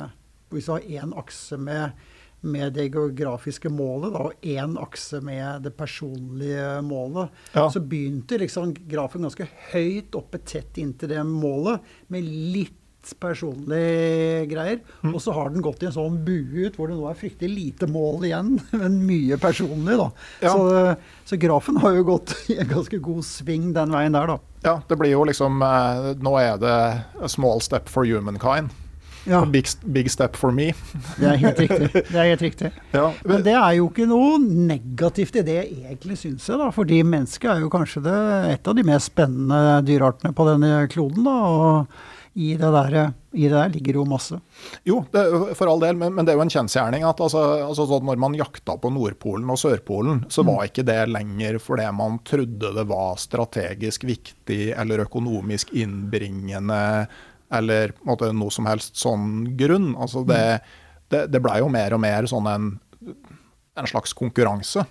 [0.52, 1.96] Hvis du har én akse med,
[2.42, 7.66] med, det geografiske målet da, og én akse med det personlige målet, ja.
[7.72, 12.77] så begynte liksom grafen ganske høyt oppe tett inntil det målet, med litt
[13.14, 14.80] personlige greier.
[15.04, 15.14] Mm.
[15.14, 17.52] Og så har den gått i en sånn bue ut hvor det nå er fryktelig
[17.54, 20.00] lite mål igjen, men mye personlig.
[20.00, 20.10] da.
[20.44, 20.56] Ja.
[20.56, 20.96] Så,
[21.32, 24.40] så, grafen har jo gått i en ganske god sving den veien der, da.
[24.66, 26.76] Ja, det blir jo liksom eh, Nå er det
[27.22, 28.74] a small step for humankind.
[29.28, 29.46] Ja.
[29.46, 30.72] Big, big, step for me.
[31.20, 31.90] Det er helt riktig.
[32.12, 32.70] Det er helt riktig.
[32.94, 36.60] Ja, men, men, det er jo ikke noe negativt i det, egentlig, syns jeg.
[36.62, 38.20] da, Fordi mennesket er jo kanskje det,
[38.54, 41.28] et av de mest spennende dyreartene på denne kloden.
[41.28, 44.38] da, og i det, der, i det der ligger jo masse.
[44.86, 45.24] Jo, det,
[45.58, 48.20] for all del, men, men, det er jo en kjensgjerning at altså, altså sånn når
[48.22, 50.52] man jakta på Nordpolen og Sørpolen, så mm.
[50.52, 56.84] var ikke det lenger fordi man trodde det var strategisk viktig eller økonomisk innbringende
[57.58, 59.96] eller måte, noe som helst sånn grunn.
[59.98, 60.78] Altså det, mm.
[61.16, 62.70] det, det blei jo mer og mer sånn en,
[63.82, 64.86] en slags konkurranse.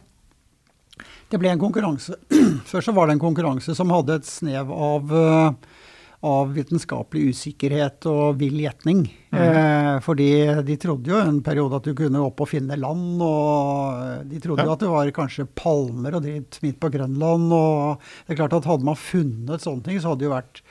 [1.31, 2.19] Det ble en konkurranse.
[2.71, 5.76] Først så var det en konkurranse som hadde et snev av uh,
[6.25, 9.03] av vitenskapelig usikkerhet og vill gjetning.
[9.35, 9.41] Mm.
[9.43, 10.31] Eh, fordi
[10.67, 14.65] de trodde jo en periode at du kunne opp og finne land, og de trodde
[14.65, 14.69] ja.
[14.71, 17.53] jo at det var kanskje palmer og dritt midt på Grønland.
[17.53, 20.63] og det er klart at Hadde man funnet sånne ting, så hadde det jo vært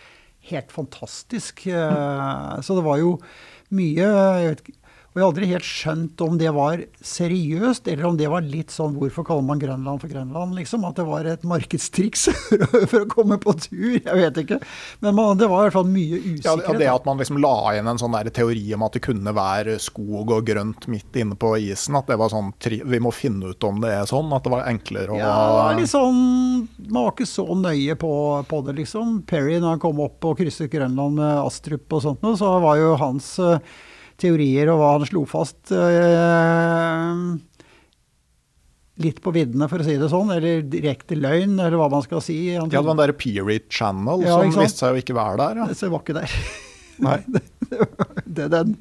[0.49, 1.67] helt fantastisk.
[1.67, 2.65] Eh, mm.
[2.65, 3.17] Så det var jo
[3.75, 4.79] mye jeg vet ikke,
[5.15, 8.73] og jeg har aldri helt skjønt om det var seriøst, eller om det var litt
[8.73, 10.83] sånn Hvorfor kaller man Grønland for Grønland, liksom?
[10.83, 12.25] At det var et markedstriks
[12.91, 13.93] for å komme på tur.
[13.95, 14.57] Jeg vet ikke.
[14.99, 16.67] Men man, det var i hvert fall mye usikkerhet.
[16.67, 19.77] Ja, Det at man liksom la inn en sånn teori om at det kunne være
[19.79, 23.69] skog og grønt midt inne på isen, at det var sånn Vi må finne ut
[23.71, 26.21] om det er sånn, at det var enklere å Ja, litt sånn
[26.89, 28.13] Man var ikke så nøye på,
[28.51, 29.21] på det, liksom.
[29.31, 32.83] Perry, når han kom opp og krysset Grønland med Astrup og sånt noe, så var
[32.83, 33.61] jo hans uh,
[34.21, 37.23] teorier og hva han slo fast eh,
[39.03, 42.23] litt på viddene, for å si det sånn, eller direkte løgn, eller hva man skal
[42.23, 42.39] si.
[42.55, 45.63] det var den der Peary Channel ja, som viste seg å ikke være der.
[45.63, 45.67] Ja.
[45.73, 46.39] Det var ikke der.
[47.05, 47.19] Nei.
[48.37, 48.75] det, den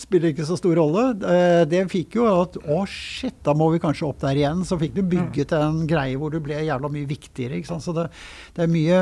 [0.00, 1.02] spiller ikke så stor rolle.
[1.28, 4.62] Eh, det fikk jo at å shit, da må vi kanskje opp der igjen.
[4.64, 7.60] Så fikk du bygget en greie hvor du ble jævla mye viktigere.
[7.68, 8.08] Så det,
[8.56, 9.00] det er mye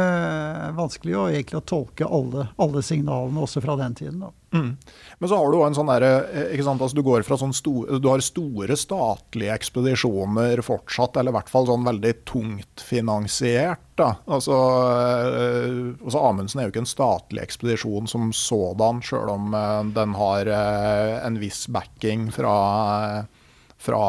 [0.78, 4.26] vanskelig å egentlig å tolke alle, alle signalene også fra den tiden.
[4.26, 4.32] da.
[4.53, 4.76] Mm.
[5.18, 8.09] Men så har du en sånn der, eh, altså Du går fra sånn store, du
[8.09, 13.84] har store statlige ekspedisjoner fortsatt, eller i hvert fall sånn veldig tungt finansiert.
[13.99, 14.14] da.
[14.26, 19.82] Altså, eh, altså Amundsen er jo ikke en statlig ekspedisjon som sådan, sjøl om eh,
[19.92, 23.26] den har en viss backing fra,
[23.76, 24.05] fra,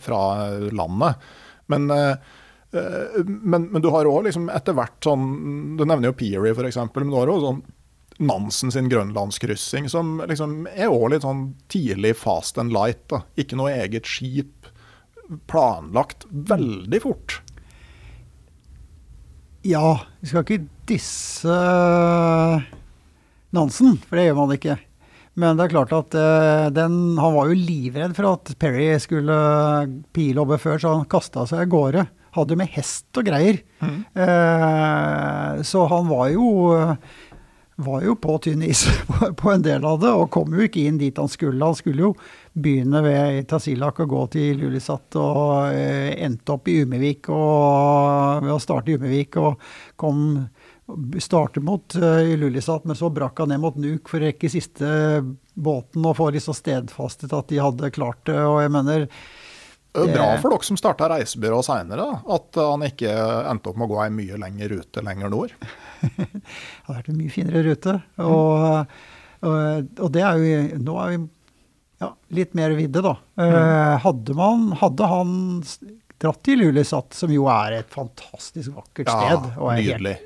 [0.00, 0.22] fra
[0.70, 1.32] landet.
[1.66, 1.90] Men
[2.72, 6.78] men, men, du har òg liksom etter hvert sånn Du nevner jo Peary, f.eks.
[6.94, 7.58] Men du har òg sånn
[8.22, 13.02] Nansen sin grønlandskryssing, som liksom er òg litt sånn tidlig fast and light.
[13.12, 13.24] Da.
[13.40, 14.70] Ikke noe eget skip.
[15.50, 17.40] Planlagt veldig fort.
[19.66, 21.56] Ja, vi skal ikke disse
[23.54, 24.78] Nansen, for det gjør man ikke.
[25.38, 29.36] Men det er klart at uh, den, han var jo livredd for at Perry skulle
[30.12, 32.06] pile oppe før, så han kasta seg av gårde.
[32.36, 33.60] Hadde jo med hest og greier.
[33.80, 33.98] Mm.
[34.16, 36.46] Uh, så han var jo
[37.84, 38.84] var jo på tynn is
[39.40, 41.60] på en del av det, og kom jo ikke inn dit han skulle.
[41.64, 42.12] Han skulle jo
[42.52, 48.54] begynne ved Tasilak og gå til Lulisat, og eh, endte opp i Umevik og, ved
[48.54, 49.40] å starte i Umevik.
[49.40, 49.60] og
[50.00, 50.26] kom
[51.22, 54.88] startet mot eh, Lulisat, men så brakk han ned mot Nuuk for å rekke siste
[55.54, 58.38] båten og få liksom stedfastet at de hadde klart det.
[58.40, 59.08] og jeg mener
[59.92, 63.12] er bra for dere som starta reisebyrå seinere, at han ikke
[63.50, 65.52] endte opp med å gå ei mye lengre rute lenger nord.
[66.16, 66.42] det
[66.86, 67.94] hadde vært en mye finere rute.
[68.24, 68.96] Og,
[69.42, 71.20] og, og, det er jo Nå er vi
[72.02, 73.14] ja, litt mer vidde, da.
[73.38, 75.62] Eh, hadde, man, hadde han
[76.22, 80.16] dratt til Ilulissat, som jo er et fantastisk vakkert sted, og helt, nydelig.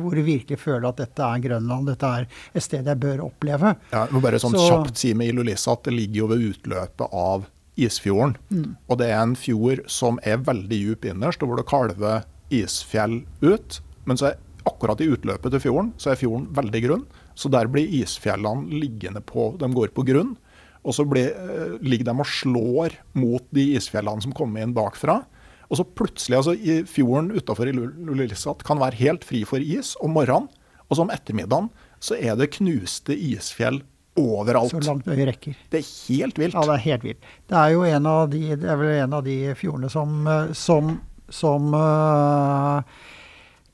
[0.00, 3.74] hvor du virkelig føler at dette er Grønland, dette er et sted jeg bør oppleve
[3.92, 7.08] Ja, jeg må bare sånn Så- kjapt si med Ilulissat, det ligger jo ved utløpet
[7.12, 7.48] av
[7.80, 8.36] Isfjorden.
[8.50, 8.76] Mm.
[8.88, 13.22] Og det er en fjord som er veldig djup innerst, og hvor det kalver isfjell
[13.40, 13.80] ut.
[14.04, 14.40] Men så er
[14.70, 17.04] akkurat i utløpet til fjorden så er fjorden veldig grunn.
[17.34, 20.36] Så der blir isfjellene liggende på De går på grunn.
[20.80, 25.24] Og så blir, eh, ligger de og slår mot de isfjellene som kommer inn bakfra.
[25.70, 30.16] Og så plutselig, altså i fjorden utafor Ilulissat kan være helt fri for is om
[30.16, 30.48] morgenen.
[30.88, 31.70] Og så om ettermiddagen
[32.02, 33.82] så er det knuste isfjell
[34.18, 34.72] overalt.
[34.72, 35.54] så langt øyet rekker.
[35.70, 36.54] Det er helt vilt.
[36.54, 37.28] Ja, det er helt vilt.
[37.48, 40.52] Det er jo en av de, det er vel en av de fjordene som, eh,
[40.52, 42.82] som, som eh,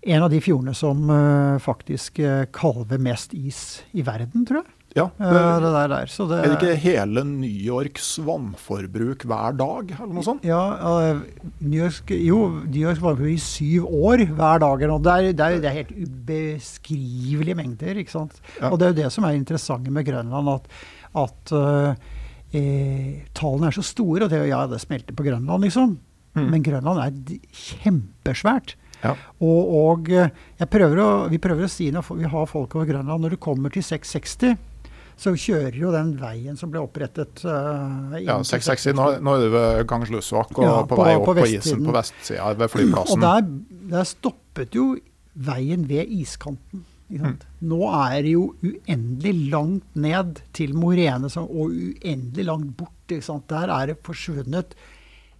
[0.07, 4.73] En av de fjordene som eh, faktisk eh, kalver mest is i verden, tror jeg.
[4.97, 6.09] Ja, Eh, det, det der, der.
[6.09, 10.47] Så det, er det ikke hele New Yorks vannforbruk hver dag, eller noe sånt?
[10.47, 10.63] Ja,
[11.61, 14.87] New York, jo, New Yorks vannforbruk i syv år hver dag.
[14.89, 15.03] Og.
[15.05, 18.01] Det er, det er, det er helt ubeskrivelige mengder.
[18.01, 18.41] ikke sant?
[18.57, 18.71] Ja.
[18.71, 20.73] Og det er jo det som er interessant med Grønland, at,
[21.27, 21.55] at
[22.57, 24.25] eh, tallene er så store.
[24.25, 25.99] og det, Ja, det smelter på Grønland, liksom.
[26.37, 26.49] Mm.
[26.55, 28.79] Men Grønland er kjempesvært.
[29.03, 29.13] Ja.
[29.45, 30.31] Og, og eh,
[30.61, 33.43] jeg prøver å, vi prøver å si når vi har folk over Grønland, når du
[33.43, 34.57] kommer til 660
[35.17, 39.55] så kjører jo den veien som ble opprettet uh, Ja, 660, nå, nå er du
[39.55, 43.47] ved Gangslusvak og Ja, på, på- vei opp på, isen på vestsida ved Og der,
[43.95, 44.91] der stoppet jo
[45.37, 46.85] veien ved iskanten.
[47.09, 47.37] Mm.
[47.71, 52.93] Nå er det jo uendelig langt ned til Morene og uendelig langt bort.
[53.09, 54.75] Der er det forsvunnet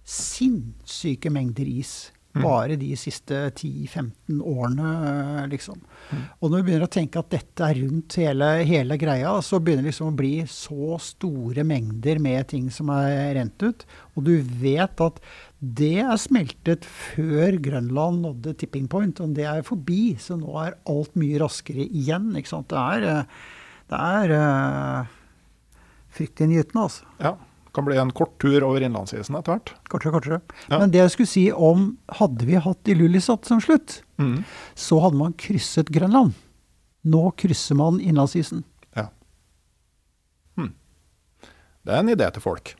[0.07, 2.13] sinnssyke mengder is.
[2.37, 2.43] Mm.
[2.45, 5.79] Bare de siste 10-15 årene, eh, liksom.
[6.11, 6.23] Mm.
[6.39, 9.87] Og når vi begynner å tenke at dette er rundt hele, hele greia, så begynner
[9.87, 13.85] det liksom å bli så store mengder med ting som er rent ut.
[14.15, 15.19] Og du vet at
[15.57, 20.15] det er smeltet før Grønland nådde tipping point, og det er forbi.
[20.21, 22.29] Så nå er alt mye raskere igjen.
[22.37, 22.69] Ikke sant?
[22.69, 23.45] Det er, eh,
[23.89, 25.13] det er eh,
[26.17, 27.13] fryktelig nytende, altså.
[27.23, 27.37] Ja,
[27.73, 29.73] kan bli en kort tur over innlandsisen etter hvert.
[29.91, 30.39] Kortere kortere.
[30.69, 30.79] Ja.
[30.79, 34.43] Men det jeg skulle si om Hadde vi hatt Ilulissat som slutt, Mm.
[34.75, 36.33] så hadde man krysset Grønland.
[37.05, 38.63] Nå krysser man innlandsisen.
[38.97, 39.09] Ja.
[40.57, 40.71] Hm.
[41.85, 42.73] Det er en idé til folk.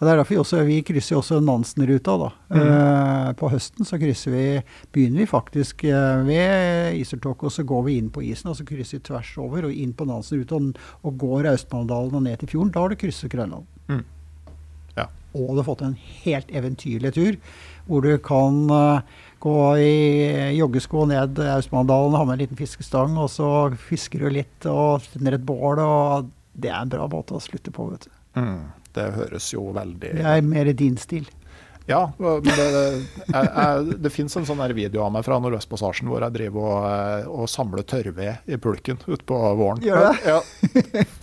[0.00, 2.16] Og det er derfor vi, også, vi krysser også Nansen-ruta.
[2.18, 2.30] da.
[2.58, 4.46] Eh, på høsten så krysser vi,
[4.92, 8.66] begynner vi faktisk eh, ved Isertåket, og så går vi inn på isen, og så
[8.66, 10.74] krysser vi tvers over og inn på Nansen-ruta og,
[11.06, 12.72] og går Austmanndalen og ned til fjorden.
[12.74, 13.68] Da har du krysset Grønland.
[13.86, 14.02] Mm.
[15.32, 17.38] Og du har fått en helt eventyrlig tur,
[17.88, 19.94] hvor du kan eh, gå i
[20.58, 23.48] joggesko ned Austmanndalen, ha med en liten fiskestang, og så
[23.88, 25.82] fisker du litt og tenner et bål.
[25.82, 28.14] og Det er en bra måte å slutte på, vet du.
[28.38, 28.62] Mm.
[28.92, 31.24] Det høres jo veldig Det er mer din stil.
[31.90, 36.22] Ja, men det, jeg, jeg, det fins en sånn video av meg fra Nordøstpassasjen hvor
[36.22, 39.82] jeg driver og, eh, og samler tørrved i pulken utpå våren.
[39.82, 40.12] Gjør det?
[40.30, 40.38] Ja,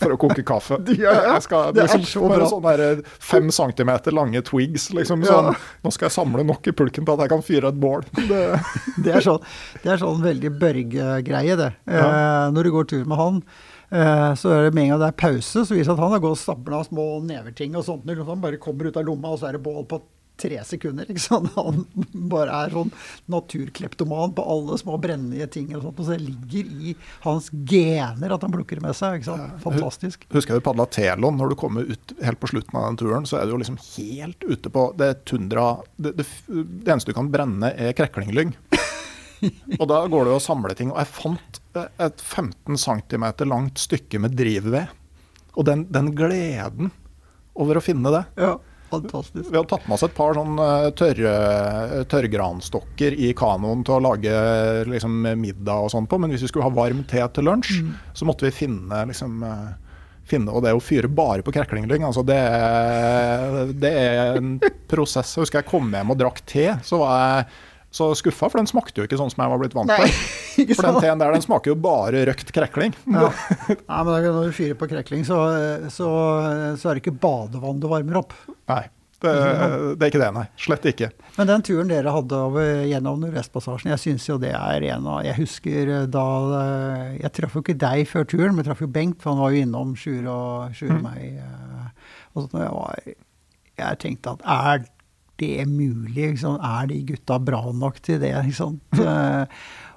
[0.02, 0.80] for å koke kaffe.
[0.90, 1.30] Du gjør det?
[1.32, 2.50] Jeg skal, Det er liksom, så bare bra.
[2.52, 4.90] sånne fem centimeter lange twigs.
[4.96, 5.32] Liksom, Ja.
[5.40, 8.04] sånn, nå skal jeg samle nok i pulken til at jeg kan fyre et bål.
[8.30, 8.44] Det,
[9.06, 9.40] Det er sånn,
[9.84, 11.72] det er sånn veldig Børge-greie, det.
[11.88, 13.42] Eh, når du går tur med han,
[13.96, 16.14] eh, så er det med en gang det er pause, så viser det at han
[16.18, 18.04] har gått og stabla små neverting og sånt.
[18.06, 20.02] så Han bare kommer ut av lomma, og så er det bål på
[20.40, 21.10] tre sekunder.
[21.56, 21.84] Han
[22.32, 22.92] bare er sånn
[23.32, 25.72] naturkleptoman på alle små brennende ting.
[25.76, 29.20] og sånt, og det ligger i hans gener at han plukker det med seg.
[29.20, 29.60] ikke sant?
[29.64, 30.26] Fantastisk.
[30.34, 31.38] Husker jeg vi padla Telon.
[31.40, 33.80] Når du kommer ut helt på slutten av den turen, så er du jo liksom
[33.96, 38.56] helt ute på det tundra det, det, det eneste du kan brenne, er kreklinglyng.
[39.80, 40.94] Og da går det å samle ting.
[40.94, 44.96] Og jeg fant et 15 cm langt stykke med drivved.
[45.56, 46.92] Og den, den gleden
[47.60, 48.24] over å finne det.
[48.40, 48.56] Ja,
[48.92, 49.50] fantastisk.
[49.50, 51.34] Vi hadde tatt med oss et par sånn eh, tørre,
[52.12, 54.34] tørrgranstokker i kanoen til å lage
[54.90, 57.80] liksom, middag og sånn på, men hvis vi skulle ha varm te til lunsj,
[58.18, 59.70] så måtte vi finne liksom eh,
[60.30, 62.38] finne, Og det å fyre bare på kreklinglyng, altså det,
[63.82, 64.52] det er en
[64.92, 65.32] prosess.
[65.36, 67.48] Jeg husker jeg kom hjem og drakk te, så var jeg
[67.92, 70.12] så skuffa, for den smakte jo ikke sånn som jeg var blitt vant til.
[70.78, 72.94] For den teen der, den smaker jo bare røkt krekling.
[73.10, 73.30] Ja.
[73.70, 75.38] Nei, men når du fyrer på krekling, så,
[75.90, 76.10] så,
[76.78, 78.36] så er det ikke badevann du varmer opp.
[78.70, 78.82] Nei,
[79.24, 79.32] det,
[80.00, 80.44] det er ikke det, nei.
[80.60, 81.10] Slett ikke.
[81.40, 85.24] Men den turen dere hadde over, gjennom Nordvestpassasjen, jeg syns jo det er en av
[85.28, 86.28] Jeg husker da
[87.18, 89.56] Jeg traff jo ikke deg før turen, men jeg traff jo Bengt, for han var
[89.56, 91.40] jo innom Sjur og Sjur og meg.
[91.42, 93.20] eh, Og sånn, og jeg, var,
[93.84, 94.88] jeg tenkte at er
[95.40, 96.36] det mulig?
[96.36, 98.36] Liksom, er de gutta bra nok til det?
[98.50, 98.80] Liksom?
[99.10, 99.46] Eh,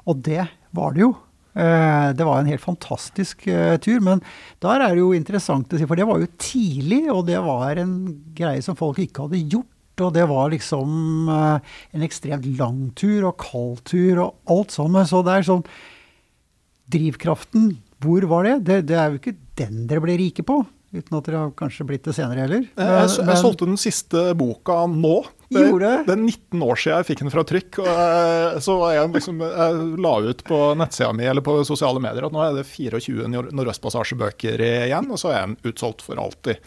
[0.09, 1.13] og det var det jo.
[1.55, 4.01] Eh, det var en helt fantastisk uh, tur.
[4.03, 4.23] Men
[4.65, 7.79] der er det jo interessant å si, for det var jo tidlig, og det var
[7.79, 7.95] en
[8.35, 9.69] greie som folk ikke hadde gjort.
[10.03, 15.07] Og det var liksom en ekstremt lang tur og kald tur og alt sammen.
[15.07, 15.67] Så det er sånn
[16.93, 17.69] Drivkraften,
[18.03, 18.57] hvor var det?
[18.67, 18.79] det?
[18.91, 20.63] Det er jo ikke den dere ble rike på.
[20.93, 22.67] Uten at dere har kanskje blitt det senere heller.
[22.69, 25.23] Jeg, jeg, jeg solgte den siste boka nå.
[25.49, 26.13] Det, Gjorde det?
[26.13, 27.79] er 19 år siden jeg fikk den fra trykk.
[27.81, 32.29] og jeg, Så jeg, liksom, jeg la ut på nettsida mi eller på sosiale medier
[32.29, 36.61] at nå er det 24 Nordøstpassasjebøker igjen, og så er den utsolgt for alltid.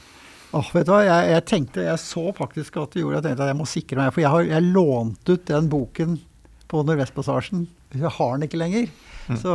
[0.55, 3.34] Oh, vet du hva, jeg, jeg, tenkte, jeg så faktisk at du gjorde det.
[3.34, 6.17] Jeg tenkte at jeg må sikre meg, for jeg har lånt ut den boken
[6.71, 7.65] på Nordvestpassasjen.
[7.93, 8.89] Jeg har den ikke lenger.
[9.26, 9.38] Mm.
[9.41, 9.53] Så,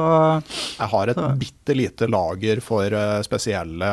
[0.81, 1.29] jeg har et så.
[1.39, 3.91] bitte lite lager for uh, spesielle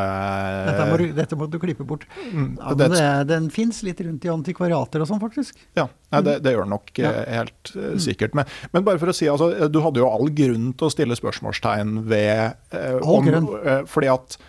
[0.68, 2.08] dette må, du, dette, må du, klippe bort.
[2.32, 5.60] Mm, ja, det, det, den fins litt rundt i antikvariater og sånn, faktisk.
[5.78, 7.14] Ja, Nei, det, det, gjør den nok ja.
[7.14, 8.36] Eh, helt uh, sikkert.
[8.38, 11.18] Men, men, bare for å si, altså, du hadde jo all grunn til å stille
[11.20, 13.50] spørsmålstegn ved uh, om, grunn.
[13.90, 14.40] fordi at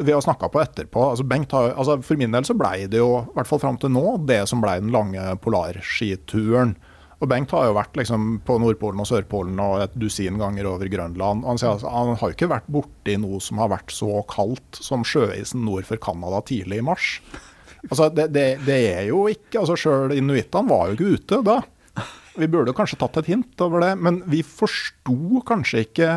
[0.00, 1.10] vi har snakka på etterpå.
[1.10, 3.78] altså Bengt har, altså For min del så blei det jo, i hvert fall fram
[3.80, 6.74] til nå, det som blei den lange polarskituren.
[7.20, 10.88] Og Bengt har jo vært liksom på Nordpolen og Sørpolen og et dusin ganger over
[10.88, 11.44] Grønland.
[11.44, 14.80] Han, sier, altså, han har jo ikke vært borti noe som har vært så kaldt
[14.80, 17.10] som sjøisen nord for Canada tidlig i mars.
[17.90, 21.60] Altså, det, det, det er jo ikke altså Sjøl inuittene var jo ikke ute da.
[22.40, 26.10] Vi burde kanskje tatt et hint over det, men vi forsto kanskje ikke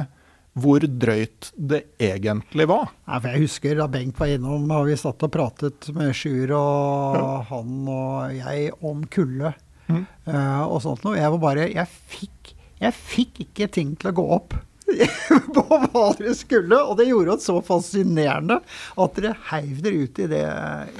[0.53, 2.91] hvor drøyt det egentlig var.
[3.09, 7.17] Ja, jeg husker da Bengt var innom, og vi satt og pratet med Sjur og
[7.17, 7.29] ja.
[7.49, 9.55] han og jeg om kulde.
[9.93, 10.03] Mm.
[10.27, 11.17] Uh, og sånt noe.
[11.19, 14.55] Jeg var bare Jeg fikk, jeg fikk ikke ting til å gå opp
[15.55, 16.79] på hva dere skulle.
[16.81, 20.43] Og det gjorde det så fascinerende at dere heiv dere ut i det,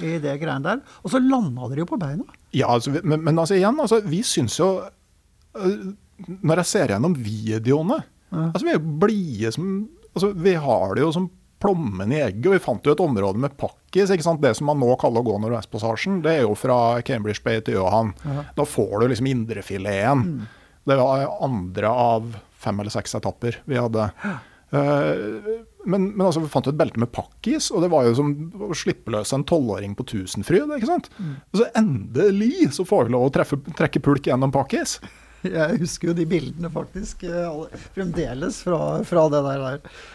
[0.04, 0.84] i det greiene der.
[1.04, 2.26] Og så landa dere jo på beina.
[2.56, 5.86] Ja, altså, men, men, altså igjen, altså, vi syns jo uh,
[6.40, 8.44] Når jeg ser gjennom videoene ja.
[8.52, 9.72] altså Vi er jo blide som
[10.14, 11.26] altså, Vi har det jo som
[11.64, 12.46] plommen i egget.
[12.50, 14.12] og Vi fant jo et område med pakkis.
[14.12, 14.42] ikke sant?
[14.44, 17.80] Det som man nå kaller å gå Nordvestpassasjen, det er jo fra Cambridge Bay til
[17.80, 18.14] Johan.
[18.28, 18.48] Ja.
[18.58, 20.26] Da får du liksom indrefileten.
[20.28, 20.50] Mm.
[20.84, 22.34] Det var andre av
[22.64, 24.10] fem eller seks etapper vi hadde.
[24.74, 28.16] Uh, men, men, altså, vi fant jo et belte med pakkis, og det var jo
[28.18, 28.32] som
[28.68, 30.72] å slippe løs en tolvåring på Tusenfryd.
[30.78, 31.12] ikke sant?
[31.20, 31.36] Mm.
[31.52, 34.98] Og så endelig så får vi lov å treffe, trekke pulk gjennom pakkis.
[35.58, 39.64] Jeg husker jo de bildene faktisk eh, fremdeles fra, fra det der.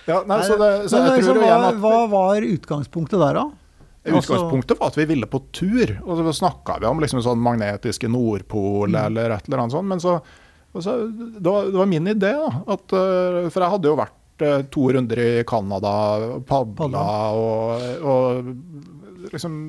[0.08, 3.48] Ja, nei, så det, så Men liksom, hva, hva, var utgangspunktet der, da?
[4.08, 5.96] Utgangspunktet var at vi ville på tur.
[6.04, 9.00] Og så snakka vi om liksom sånn magnetiske Nordpol mm.
[9.04, 9.90] eller et eller annet sånt.
[9.90, 10.18] Men så,
[10.78, 12.62] så det, var, det, var, min idé, da.
[12.76, 15.92] At, eh, for jeg hadde jo vært eh, to runder i Canada,
[16.48, 17.04] padla
[17.36, 19.60] og, og liksom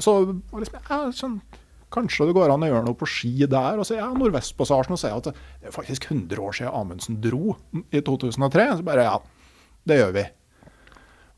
[0.00, 0.16] Så
[0.56, 1.38] liksom, jeg, sånn,
[1.96, 3.80] Kanskje det går an å gjøre noe på ski der.
[3.80, 7.56] Og så ja, Nordvestpassasjen og se at det er faktisk 100 år siden Amundsen dro
[7.88, 8.66] i 2003.
[8.80, 9.16] Så bare ja,
[9.88, 10.26] det gjør vi.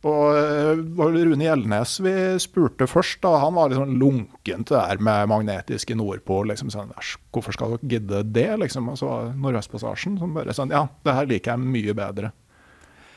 [0.06, 5.02] Og uh, Rune Gjeldnes vi spurte først, da, han var liksom lunken til det der
[5.02, 6.46] med magnetiske Nordpol.
[6.52, 6.92] liksom sånn,
[7.34, 8.50] Hvorfor skal dere gidde det?
[8.62, 12.30] liksom, Og så var Nordvestpassasjen som bare sånn Ja, det her liker jeg mye bedre.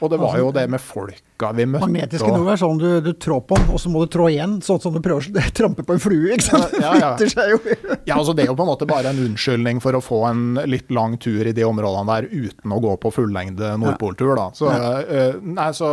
[0.02, 1.86] Og det var altså, jo det med folka vi møtte.
[1.86, 4.58] Magnetiske noe er sånn du, du trår på, og så må du trå igjen.
[4.66, 6.34] Sånn som du prøver å trampe på en flue.
[6.36, 6.78] ikke sant?
[6.82, 7.12] Ja, ja.
[7.52, 7.60] Jo.
[8.10, 10.46] ja, altså Det er jo på en måte bare en unnskyldning for å få en
[10.70, 14.34] litt lang tur i de områdene der uten å gå på fullengde Nordpoltur.
[14.40, 14.50] da.
[14.58, 15.92] Så, uh, nei, så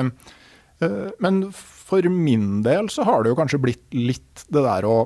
[0.00, 5.02] uh, Men for min del så har det jo kanskje blitt litt det der å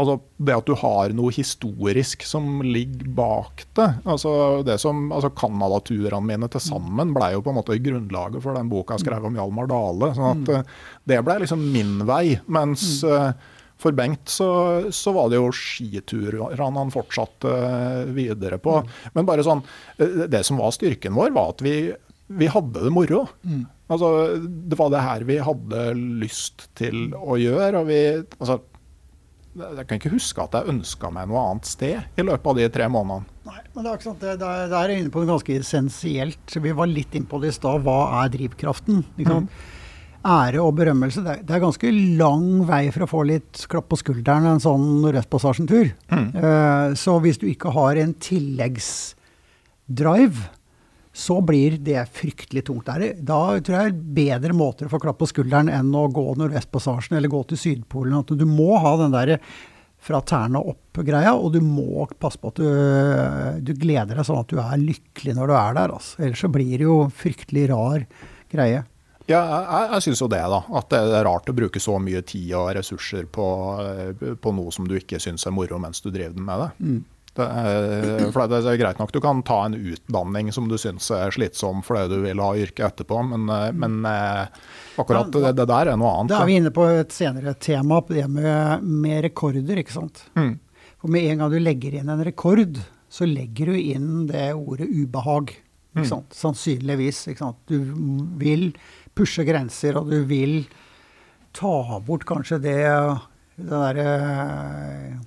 [0.00, 3.88] Altså det at du har noe historisk som ligger bak det.
[4.08, 8.56] Altså det som, altså Canada-turene mine til sammen ble jo på en måte grunnlaget for
[8.56, 10.14] den boka jeg skrev om Hjalmar Dale.
[10.16, 10.54] sånn at mm.
[10.56, 12.38] Eh, det ble liksom min vei.
[12.52, 13.12] Mens mm.
[13.12, 14.48] uh, for Bengt så,
[14.94, 18.80] så, var det jo skiturene han fortsatte uh, videre på.
[18.80, 18.90] Mm.
[19.18, 19.60] Men bare sånn,
[20.00, 21.76] det som var styrken vår, var at vi,
[22.32, 23.26] vi hadde det moro.
[23.92, 24.08] Altså,
[24.40, 25.88] det var det her vi hadde
[26.24, 27.82] lyst til å gjøre.
[27.82, 28.04] og vi,
[28.40, 28.62] altså
[29.52, 32.68] jeg kan ikke huske at jeg ønska meg noe annet sted i løpet av de
[32.72, 33.26] tre månedene.
[33.42, 34.22] Nei, men det er ikke sant.
[34.22, 36.54] Det, det, det er inne på noe ganske essensielt.
[36.64, 37.84] Vi var litt inne på det i stad.
[37.84, 38.96] Hva er drivkraften?
[39.18, 39.48] Mm.
[40.22, 41.20] Ære og berømmelse.
[41.26, 41.88] Det er, det er, ganske
[42.22, 45.86] lang vei for å få litt klapp på skulderen en sånn Nordvestpassasjen-tur.
[46.14, 46.28] Mm.
[46.38, 50.38] Uh, så hvis du ikke har en tilleggsdrive
[51.12, 52.88] så blir det fryktelig tungt.
[52.88, 53.18] Der.
[53.20, 57.18] Da tror jeg er bedre måter å få klapp på skulderen enn å gå Nordvestpassasjen
[57.18, 58.16] eller gå til Sydpolen.
[58.22, 59.36] At du må ha den der
[60.02, 62.70] fra tærne opp-greia, og du må passe på at du,
[63.62, 65.92] du, gleder deg sånn at du er lykkelig når du er der.
[65.98, 66.16] Altså.
[66.24, 68.08] Ellers så blir det jo fryktelig rar
[68.50, 68.82] greie.
[69.30, 70.58] Ja, jeg, jeg syns jo det, da.
[70.80, 73.46] At det er rart å bruke så mye tid og ressurser på,
[74.42, 76.70] på noe som du ikke syns er moro mens du driver med det.
[76.82, 77.00] Mm.
[77.32, 81.06] Det er, for det er greit nok du kan ta en utdanning som du syns
[81.16, 84.52] er slitsom fordi du vil ha yrke etterpå, men, eh, men eh,
[85.00, 86.34] akkurat det, det, der er noe annet.
[86.34, 90.26] Da er vi inne på et senere tema, det med, med rekorder, ikke sant.
[90.36, 90.54] Mm.
[91.00, 92.80] For med en gang du legger inn en rekord,
[93.12, 95.56] så legger du inn det ordet ubehag.
[95.56, 96.24] Ikke Mm.
[96.32, 97.26] Sannsynligvis.
[97.28, 97.58] Ikke sant?
[97.68, 97.92] Du
[98.40, 98.70] vil
[99.16, 100.62] pushe grenser, og du vil
[101.52, 102.78] ta bort kanskje det
[103.56, 104.04] det derre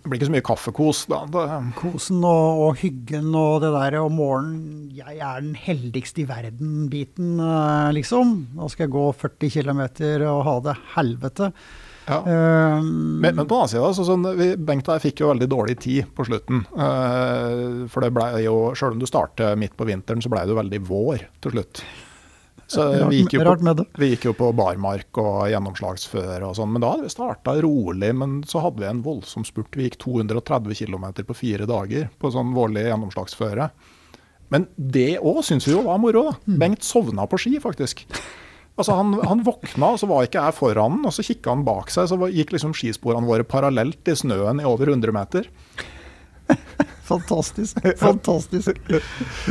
[0.01, 1.21] Det blir ikke så mye kaffekos da.
[1.29, 1.43] Det,
[1.77, 7.35] kosen og, og hyggen og det derre om morgenen 'Jeg er den heldigste i verden'-biten,
[7.37, 8.35] eh, liksom.
[8.55, 9.81] Nå skal jeg gå 40 km
[10.31, 11.51] og ha det helvete.
[12.07, 12.19] ja.
[12.21, 15.31] Um, Men, men på den annen side, så sånn, vi, Bengt og jeg fikk jo
[15.33, 16.65] veldig dårlig tid på slutten.
[16.73, 20.53] Uh, for det ble jo, selv om du starter midt på vinteren, så ble det
[20.53, 21.83] jo veldig vår til slutt.
[22.67, 26.71] Så vi gikk, jo på, vi gikk jo på barmark og gjennomslagsføre og sånn.
[26.73, 29.75] Men da hadde vi starta rolig, men så hadde vi en voldsom spurt.
[29.77, 33.69] Vi gikk 230 km på fire dager på sånn vårlig gjennomslagsføre.
[34.53, 36.39] Men det òg syns vi jo var moro, da.
[36.45, 36.57] Mm.
[36.61, 38.05] Bengt sovna på ski, faktisk.
[38.75, 41.63] Altså han, han våkna, og så var ikke jeg foran han, og så kikka han
[41.67, 45.47] bak seg, så gikk liksom skisporene våre parallelt i snøen i over 100 meter.
[47.11, 47.77] Fantastisk.
[47.99, 48.79] Fantastisk.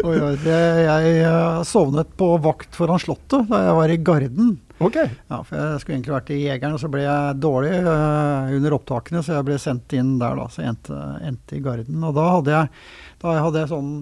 [0.03, 4.57] Oi, oi, det, jeg eh, sovnet på vakt foran Slottet da jeg var i Garden.
[4.83, 4.97] Ok.
[5.31, 8.75] Ja, for Jeg skulle egentlig vært i Jegeren, og så ble jeg dårlig eh, under
[8.75, 10.49] opptakene, så jeg ble sendt inn der, da.
[10.51, 10.99] Så jeg endte,
[11.31, 12.03] endte i Garden.
[12.03, 12.85] Og da hadde jeg,
[13.23, 13.95] da hadde jeg sånn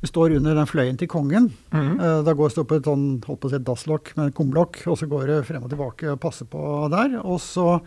[0.00, 1.50] Du står under den fløyen til kongen.
[1.72, 1.94] Mhm.
[2.00, 4.82] Uh, Da går det på et sånn, holdt på å si dasslokk med en kumlokk,
[4.88, 6.60] og så går det frem og tilbake og passer på
[6.92, 7.20] der.
[7.24, 7.80] Og så,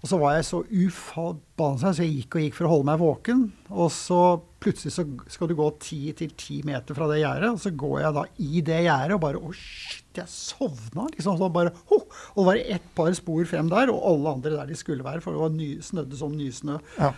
[0.00, 3.00] og så var jeg så uforbanna, så jeg gikk og gikk for å holde meg
[3.02, 3.42] våken.
[3.68, 4.20] Og så
[4.60, 7.98] plutselig så skal du gå ti til ti meter fra det gjerdet, og så går
[8.00, 11.04] jeg da i det gjerdet og bare Å, shit, jeg sovna!
[11.12, 14.54] Liksom, så bare, «Ho!» og det var ett par spor frem der, og alle andre
[14.56, 16.80] der de skulle være, for det var ny, snødde som nysnø.
[16.96, 17.12] Ja.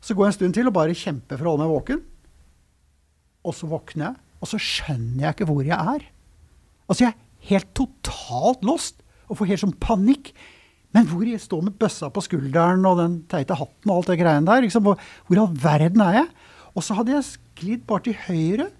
[0.00, 2.04] Så går jeg en stund til og bare kjemper for å holde meg våken.
[3.46, 6.08] Og så våkner jeg, og så skjønner jeg ikke hvor jeg er.
[6.86, 10.32] Altså, jeg er helt totalt lost og får helt sånn panikk.
[10.96, 14.18] Men hvor jeg står med bøssa på skulderen og den teite hatten og alt det
[14.22, 14.96] greiene der, liksom, hvor,
[15.28, 16.30] i all verden er jeg?
[16.72, 18.70] Og så hadde jeg sklidd bare til høyre,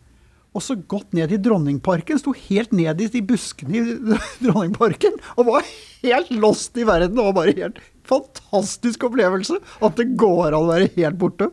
[0.56, 2.16] og så gått ned i Dronningparken.
[2.20, 5.68] Sto helt ned i de buskene i Dronningparken og var
[6.00, 7.12] helt lost i verden.
[7.18, 11.50] Det var bare helt fantastisk opplevelse at det går an å være helt borte.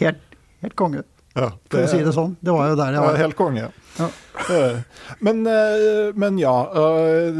[0.00, 0.22] Helt,
[0.64, 1.04] helt konge,
[1.34, 2.36] Ja, for å si det sånn.
[2.40, 3.16] Det var jo der jeg Ja, var.
[3.18, 3.70] helt konge.
[3.98, 4.08] Ja.
[5.22, 7.38] Men, eh, men ja, eh,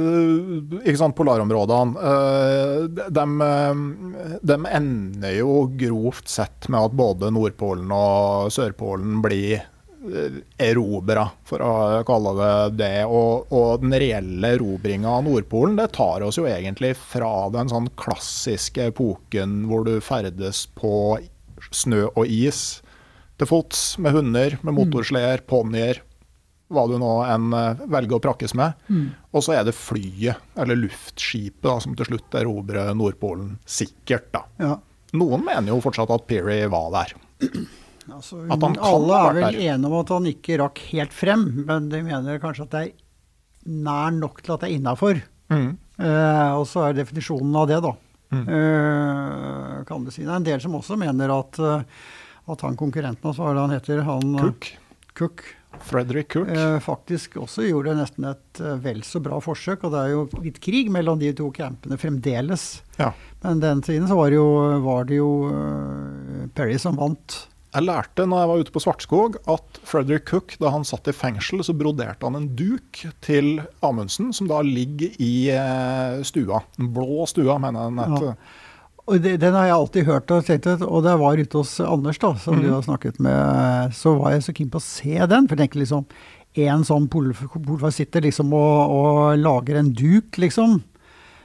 [0.86, 1.95] ikke sant, polarområdene.
[1.99, 3.26] eh, De,
[4.42, 9.62] de ender jo grovt sett med at både Nordpolen og Sørpolen blir
[10.61, 12.92] erobra, for å kalle det det.
[13.09, 17.88] Og, og den reelle erobringa av Nordpolen det tar oss jo egentlig fra den sånn
[18.01, 21.18] klassiske epoken hvor du ferdes på
[21.72, 22.82] snø og is
[23.41, 26.01] til fots, med hunder, med motorsleder, ponnier,
[26.74, 28.74] hva du nå enn eh, velger å prakkes med.
[29.35, 33.57] Og så er det flyet, eller luftskipet, da, som til slutt erobrer Nordpolen.
[33.66, 34.45] Sikkert, da.
[34.62, 34.76] Ja.
[35.14, 37.12] Noen mener jo fortsatt at Peary var der.
[38.11, 39.61] Altså, At han kan alle er vel der.
[39.74, 42.91] enige om at han ikke rakk helt frem, men de mener kanskje at det er
[43.87, 45.20] nær nok til at det er innafor.
[45.55, 45.70] Mm.
[46.03, 47.95] Eh, og så er definisjonen av det, da.
[48.35, 50.24] Eh, kan du si.
[50.24, 51.87] Det er en del som også mener at, eh,
[52.51, 54.03] at han konkurrenten hans, hva er det han heter?
[54.09, 54.70] Han, eh, Cook.
[55.14, 55.45] Cook
[55.84, 56.49] Frederick Cook.
[56.49, 59.84] eh, faktisk også gjorde nesten et eh, vel så bra forsøk.
[59.86, 62.82] Og det er jo litt krig mellom de to campene fremdeles.
[63.01, 63.12] Ja.
[63.42, 64.47] Men den tiden så var det jo,
[64.84, 65.32] var det jo
[66.55, 67.49] Perry som vant.
[67.74, 71.14] Jeg lærte når jeg var ute på Svartskog at Frederick Cook, da han satt i
[71.16, 76.61] fengsel, så broderte han en duk til Amundsen, som da ligger i eh, stua.
[76.78, 78.36] Den blå stua, mener jeg den Ja.
[79.05, 81.74] Og det, Den har jeg alltid hørt og tenkt og da jeg var ute hos
[81.84, 85.18] Anders, da, som du har snakket med, så var jeg så keen på å se
[85.28, 85.48] den.
[85.48, 86.07] For jeg tenker liksom
[86.55, 90.76] En sånn polfar sitter liksom og, og lager en duk, liksom.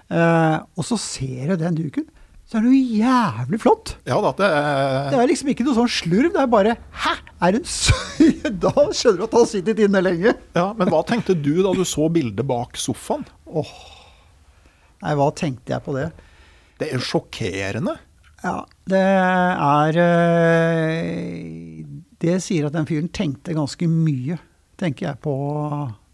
[0.10, 2.06] Eh, og så ser jeg den duken,
[2.50, 3.96] så er det jo jævlig flott.
[4.10, 7.16] Ja da, det er Det er liksom ikke noe sånn slurv, det er bare Hæ!
[7.46, 10.34] Er hun søy Da skjønner du at han har sittet inne lenge.
[10.58, 13.26] Ja, Men hva tenkte du da du så bildet bak sofaen?
[13.50, 13.76] Åh.
[15.02, 16.10] Nei, hva tenkte jeg på det?
[16.80, 17.98] Det er sjokkerende.
[18.40, 21.82] Ja, det er eh,
[22.24, 24.38] Det sier at den fyren tenkte ganske mye,
[24.80, 25.34] tenker jeg, på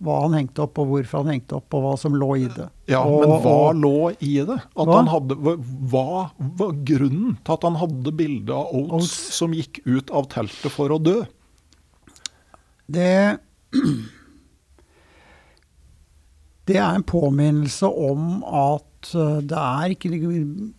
[0.06, 2.66] hva han hengte opp, og hvorfor han hengte opp, og hva som lå i det.
[2.92, 4.58] Ja, og, Men hva og, lå i det?
[4.58, 4.98] At Hva?
[4.98, 5.38] han hadde,
[5.94, 6.04] hva
[6.60, 9.38] var grunnen til at han hadde bilde av Oates, Oates.
[9.38, 11.20] som gikk ut av teltet for å dø?
[12.86, 13.38] Det
[16.66, 20.10] Det er en påminnelse om at eh, det er ikke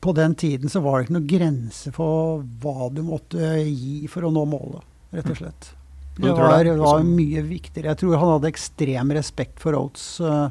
[0.03, 4.27] På den tiden så var det ikke noen grense for hva du måtte gi for
[4.27, 5.71] å nå målet, rett og slett.
[6.17, 7.93] Det var, det var mye viktigere.
[7.93, 10.49] Jeg tror han hadde ekstrem respekt for Oates, uh,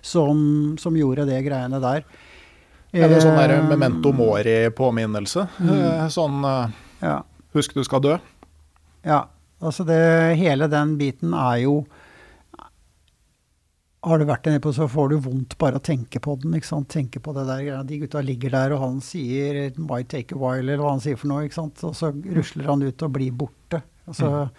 [0.00, 0.38] som,
[0.80, 2.06] som, gjorde det greiene der.
[2.96, 5.44] Er det sånn der memento mori-påminnelse?
[5.60, 6.08] Mm.
[6.12, 6.72] Sånn uh,
[7.04, 7.18] ja.
[7.52, 8.16] husk du skal dø?
[9.04, 9.26] Ja.
[9.62, 10.00] Altså det,
[10.40, 11.82] hele den biten er jo
[14.02, 16.56] har du vært der nede på, så får du vondt bare å tenke på den.
[16.58, 16.88] ikke sant?
[16.90, 20.38] Tenke på det der, De gutta ligger der, og han sier 'it might take a
[20.38, 21.44] while', eller hva han sier for noe.
[21.44, 21.84] ikke sant?
[21.84, 23.82] Og så rusler han ut og blir borte.
[24.08, 24.50] Og så mm.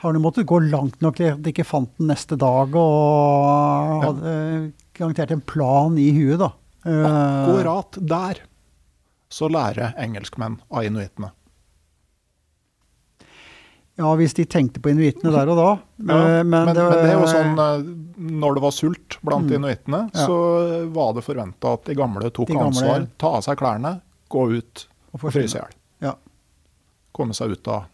[0.00, 4.04] har du måttet gå langt nok til at de ikke fant den neste dag, og
[4.04, 6.52] hadde garantert en plan i huet, da.
[6.86, 8.40] Akkurat der
[9.28, 11.32] så lærer engelskmenn av inuittene.
[13.96, 15.68] Ja, hvis de tenkte på inuittene der og da.
[16.04, 17.86] Ja, eh, men, men, det, men, det, er jo sånn eh,
[18.44, 20.26] når det var sult blant mm, inuittene, ja.
[20.28, 20.36] så
[20.92, 23.06] var det forventa at de gamle tok de gamle, ansvar.
[23.16, 23.94] Ta av seg klærne,
[24.32, 25.78] gå ut og, og fryse i hjel.
[26.04, 26.16] Ja.
[27.16, 27.86] Komme seg ut av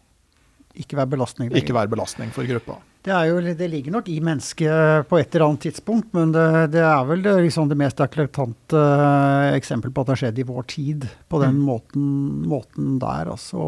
[0.75, 1.53] Ikke være belastning.
[1.55, 2.81] Ikke være belastning for gruppa.
[3.03, 6.83] Det, jo, det, ligger nok i mennesket på et eller annet tidspunkt, men det, det
[6.87, 8.83] er vel det, liksom det mest eklatante
[9.55, 11.07] eksempelet på at det har skjedd i vår tid.
[11.31, 11.65] På den mm.
[11.67, 12.05] måten,
[12.47, 13.67] måten, der, altså.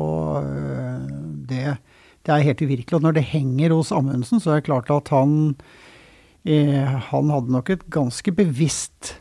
[1.51, 1.77] Det
[2.25, 2.97] det er helt uvirkelig.
[2.97, 5.55] Og når det henger hos Amundsen, så er det klart at han,
[6.45, 9.19] eh, han hadde nok et ganske bevisst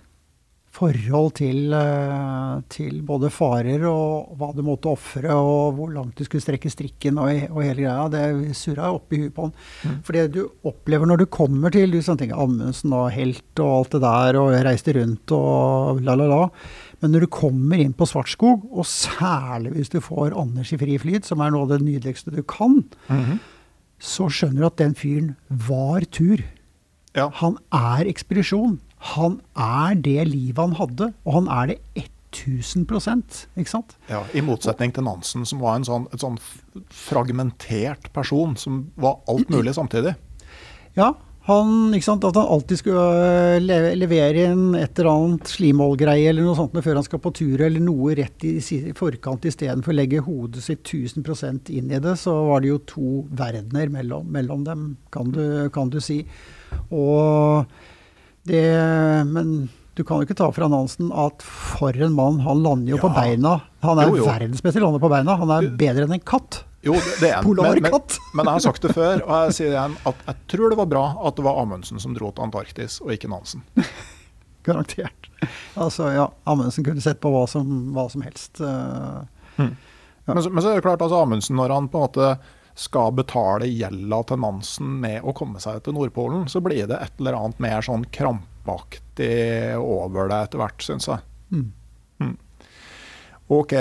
[0.75, 6.27] forhold til, eh, til, både farer og hva du måtte ofre, og hvor langt du
[6.27, 8.09] skulle strekke strikken og, og hele greia.
[8.11, 9.55] Det surra oppi huet på han.
[9.85, 10.01] Mm.
[10.07, 13.71] For det du opplever når du kommer til du sånn tenker Amundsen og helt og
[13.77, 16.43] alt det der, og reiste rundt og la, la, la.
[17.03, 20.99] Men når du kommer inn på Svartskog, og særlig hvis du får Anders i fri
[20.99, 23.39] flyt, som er noe av det nydeligste du kan, mm -hmm.
[23.99, 26.43] så skjønner du at den fyren var tur.
[27.15, 27.31] Ja.
[27.35, 28.81] Han er ekspedisjon.
[29.13, 31.79] Han er det livet han hadde, og han er det
[32.35, 33.95] 1000% ikke sant?
[34.11, 36.41] Ja, I motsetning til Nansen, som var en sånn, et sånn
[36.91, 40.17] fragmentert person som var alt mulig samtidig.
[40.99, 41.13] Ja,
[41.45, 43.03] han, ikke sant, at han alltid skulle
[43.61, 47.61] eh, levere inn et eller annet slimålgreie eller noe sånt før han skal på tur,
[47.67, 52.17] eller noe rett i, i forkant istedenfor å legge hodet sitt 1000% inn i det,
[52.21, 55.45] så var det jo to verdener mellom, mellom dem, kan du,
[55.75, 56.23] kan du, si.
[56.89, 57.69] Og
[58.49, 58.67] det
[59.31, 59.57] Men
[59.95, 63.03] du kan jo ikke ta fra Nansen at for en mann, han lander jo ja.
[63.05, 63.59] på beina.
[63.85, 65.37] Han er verdensmester i å lande på beina.
[65.39, 66.65] Han er bedre enn en katt.
[66.85, 67.47] Jo, det er en.
[67.57, 67.95] Men, men,
[68.35, 70.79] men, jeg har sagt det før, og jeg sier det igjen, at jeg tror det
[70.83, 73.63] var bra at det var Amundsen som dro til Antarktis, og ikke Nansen.
[74.67, 75.31] Garantert.
[75.81, 78.61] Altså, ja, Amundsen kunne sett på hva som, hva som helst.
[78.61, 79.23] Uh,
[79.57, 79.73] mm.
[80.27, 80.35] ja.
[80.35, 82.35] men, så, men, så, er det klart, altså Amundsen, når han på en måte
[82.75, 87.21] skal betale gjelda til Nansen med å komme seg til Nordpolen, så blir det et
[87.23, 91.23] eller annet mer sånn krampaktig over det etter hvert, syns jeg.
[91.55, 91.69] Mm.
[92.25, 92.37] Mm.
[93.55, 93.75] OK.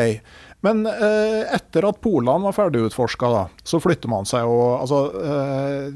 [0.63, 3.31] Men eh, etter at Polene var ferdigutforska,
[3.65, 5.95] så flytter man seg jo Altså, eh,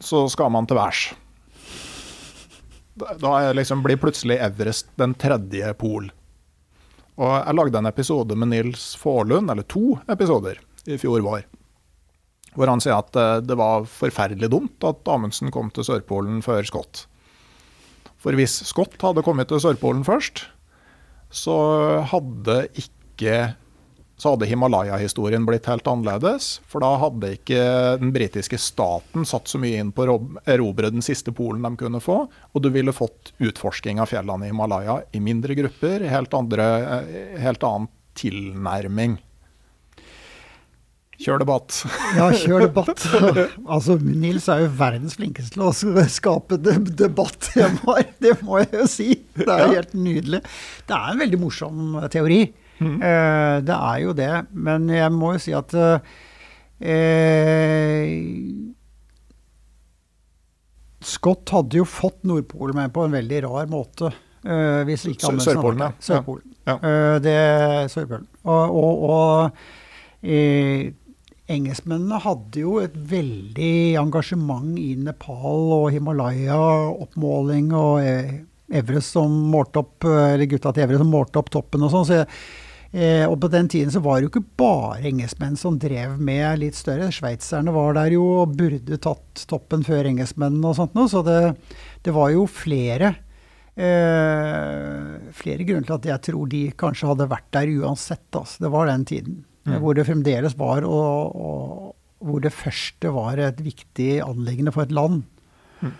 [0.00, 1.08] så skal man til værs.
[2.98, 6.08] Da liksom blir plutselig Everest den tredje pol.
[7.18, 11.46] Og jeg lagde en episode med Nils Faarlund, eller to episoder, i fjor vår.
[12.58, 16.66] Hvor han sier at eh, det var forferdelig dumt at Amundsen kom til Sørpolen før
[16.66, 17.06] Scott.
[18.18, 20.48] For hvis Scott hadde kommet til Sørpolen først,
[21.30, 21.56] så
[22.10, 23.54] hadde ikke
[24.18, 26.56] så hadde Himalaya-historien blitt helt annerledes.
[26.66, 27.60] For da hadde ikke
[28.00, 30.16] den britiske staten satt så mye inn på å
[30.50, 32.24] erobre den siste polen de kunne få.
[32.26, 36.02] Og du ville fått utforsking av fjellene i Himalaya i mindre grupper.
[36.10, 36.66] Helt, andre,
[36.98, 37.86] eh, helt annen
[38.18, 39.20] tilnærming.
[41.18, 41.80] Kjør debatt.
[42.14, 43.02] Ja, kjør debatt.
[43.74, 45.72] Altså, Nils er jo verdens flinkeste til å
[46.12, 49.08] skape debattemaer, det må jeg jo si.
[49.34, 50.40] Det er helt nydelig.
[50.86, 52.44] Det er en veldig morsom teori.
[52.78, 52.96] Mm.
[53.02, 54.32] Eh, det er jo det.
[54.54, 55.98] Men jeg må jo si at eh,
[61.08, 64.12] Scott hadde jo fått Nordpolen med på en veldig rar måte.
[64.46, 65.90] Eh, hvis ikke Sørpolen, ja.
[65.98, 66.46] Sørpolen.
[66.68, 66.78] Ja.
[66.78, 67.36] Uh, det
[67.90, 68.26] Sørpolen.
[68.44, 69.50] Og, og, og
[70.22, 70.80] uh,
[71.48, 76.60] engelskmennene hadde jo et veldig engasjement i Nepal og Himalaya,
[76.92, 78.00] oppmåling og
[78.68, 82.08] Everest som målte opp, eller gutta til Evre som målte opp toppen og sånn.
[82.08, 82.24] Så
[82.88, 86.62] Eh, og på den tiden så var det jo ikke bare engelskmenn som drev med
[86.62, 87.10] litt større.
[87.12, 91.10] Sveitserne var der jo og burde tatt toppen før engelskmennene og sånt noe.
[91.12, 91.40] Så det,
[92.06, 93.12] det var jo flere.
[93.76, 98.26] Eh, flere grunner til at jeg tror de kanskje hadde vært der uansett.
[98.32, 98.64] Altså.
[98.64, 99.44] Det var den tiden.
[99.68, 99.80] Mm.
[99.82, 104.94] Hvor det fremdeles var, og, og, hvor det første var et viktig anliggende for et
[104.94, 105.22] land.
[105.78, 105.92] Mm.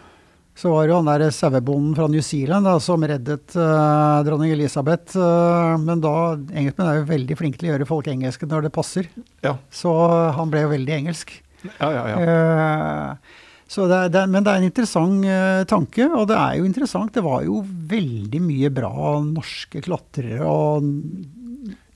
[0.59, 4.51] så var det jo han der sauebonden fra New Zealand da, som reddet uh, dronning
[4.57, 5.15] Elisabeth.
[5.15, 8.73] Uh, men da Engelskmenn er jo veldig flinke til å gjøre folk engelske når det
[8.75, 9.11] passer.
[9.47, 9.55] Ja.
[9.71, 9.93] Så
[10.35, 11.37] han ble jo veldig engelsk.
[11.79, 12.17] Ja, ja, ja.
[12.19, 15.29] Uh, det, det, men det er en interessant
[15.71, 17.13] tanke, og det er jo interessant.
[17.15, 20.89] Det var jo veldig mye bra norske klatrere og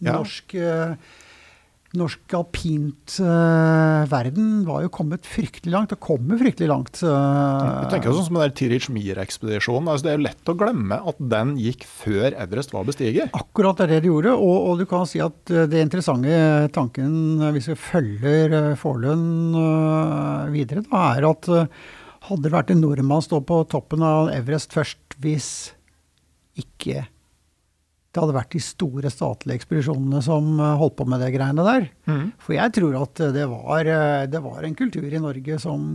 [0.05, 0.55] norsk
[1.99, 7.01] norsk alpint uh, verden var jo kommet fryktelig langt, og kommer fryktelig langt.
[7.05, 9.91] Uh, jeg tenker jo sånn som den Tirich Mir-ekspedisjonen.
[9.93, 13.29] Altså, det er jo lett å glemme at den gikk før Everest var bestiger.
[13.37, 14.35] Akkurat det er det de gjorde.
[14.39, 17.13] Og, og, du kan si at eh, det interessante tanken,
[17.55, 21.51] hvis vi følger Forlund uh, videre, da, er at
[22.29, 25.49] hadde det vært en nordmann stå på toppen av Everest først hvis
[26.59, 27.07] ikke
[28.13, 31.89] det hadde vært de store statlige ekspedisjonene som eh, holdt på med det greiene der.
[32.11, 32.27] Mm.
[32.45, 35.87] For jeg tror at det var, eh, det var, en kultur i Norge som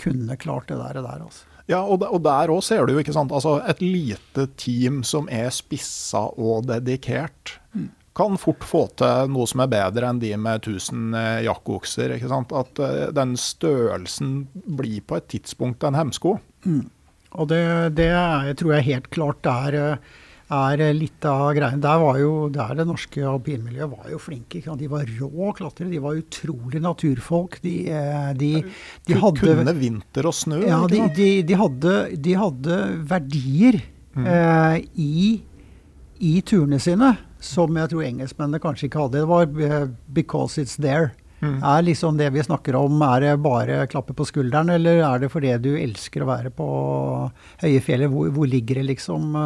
[0.00, 1.02] kunne klart det der.
[1.04, 1.44] der altså.
[1.68, 3.32] Ja, og, og der òg ser du jo, ikke sant.
[3.36, 7.90] Altså, et lite team som er spissa og dedikert, mm.
[8.16, 12.16] kan fort få til noe som er bedre enn de med 1000 eh, jakkokser.
[12.16, 12.56] ikke sant?
[12.56, 12.80] At
[13.20, 16.38] den størrelsen blir på et tidspunkt en hemsko.
[16.64, 16.88] Mm.
[17.36, 17.62] Og det,
[18.00, 18.10] det
[18.58, 20.18] tror jeg helt klart er uh,
[20.50, 21.78] er litt av greia.
[21.78, 24.62] Der var jo, der det norske alpinmiljøet var jo flinke.
[24.80, 25.90] De var rå klatrere.
[25.92, 27.60] De var utrolig naturfolk.
[27.62, 28.50] De, eh, de,
[29.06, 30.60] de hadde Kunne vinter og snø?
[30.66, 32.80] Ja, de, de, hadde, de hadde
[33.12, 33.80] verdier
[34.18, 34.26] mm.
[34.26, 35.22] eh, i,
[36.18, 39.22] i, turene sine som jeg tror engelskmennene kanskje ikke hadde.
[39.22, 41.14] Det var eh, 'because it's there'.
[41.40, 41.62] Mm.
[41.64, 45.30] Er liksom det vi snakker om, er det bare klappe på skulderen, eller er det
[45.32, 46.66] fordi du elsker å være på
[47.62, 48.12] høye fjellet?
[48.12, 49.38] Hvor, hvor ligger det, liksom?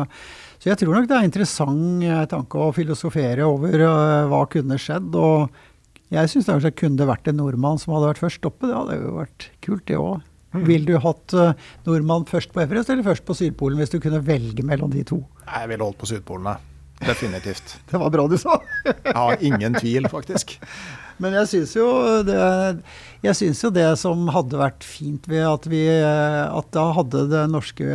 [0.64, 4.46] Så jeg tror nok det er en interessant eh, tanke å filosofere over uh, hva
[4.48, 5.12] kunne skjedd.
[5.12, 5.52] Og
[6.08, 8.70] jeg syns det kunne vært en nordmann som hadde vært først oppe.
[8.70, 10.22] Det hadde jo vært kult, det òg.
[10.54, 10.62] Mm.
[10.70, 11.52] Ville du hatt uh,
[11.84, 15.20] nordmann først på Everest eller først på Sydpolen, hvis du kunne velge mellom de to?
[15.44, 16.48] Jeg ville holdt på Sydpolen,
[17.04, 17.76] Definitivt.
[17.90, 18.56] det var bra du sa.
[18.88, 20.56] Jeg har ingen tvil, faktisk.
[21.22, 21.86] Men jeg syns jo,
[22.24, 27.86] jo det, som hadde vært fint ved at vi At da hadde det norske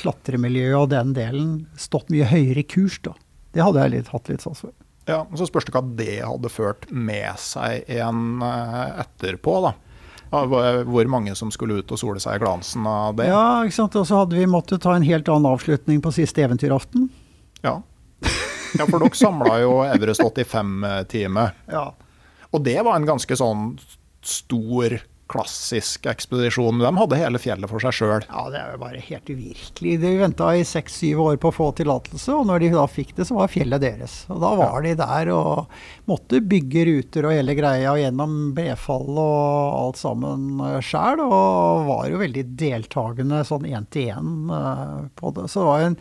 [0.00, 3.16] klatremiljøet og den delen stått mye høyere i kurs, da.
[3.54, 4.74] Det hadde jeg litt, hatt litt sans for.
[5.06, 9.74] Ja, og Så spørs det hva det hadde ført med seg igjen eh, etterpå, da.
[10.34, 13.28] Hvor mange som skulle ut og sole seg i glansen av det.
[13.30, 13.94] Ja, ikke sant.
[14.00, 17.06] Og så hadde vi måttet ta en helt annen avslutning på siste eventyraften.
[17.62, 17.76] Ja.
[18.74, 21.46] ja, for dere samla jo Everest 85-time.
[21.70, 21.84] Ja.
[22.54, 23.74] Og det var en ganske sånn
[24.24, 25.00] stor,
[25.34, 26.82] klassisk ekspedisjon.
[26.84, 28.26] De hadde hele fjellet for seg sjøl.
[28.28, 29.94] Ja, det er jo bare helt uvirkelig.
[30.02, 33.26] De venta i seks-syv år på å få tillatelse, og når de da fikk det,
[33.30, 34.18] så var fjellet deres.
[34.28, 34.84] Og da var ja.
[34.84, 35.72] de der og
[36.10, 42.20] måtte bygge ruter og hele greia gjennom brefall og alt sammen sjæl, og var jo
[42.20, 45.48] veldig deltakende sånn én til én eh, på det.
[45.48, 46.00] Så det var en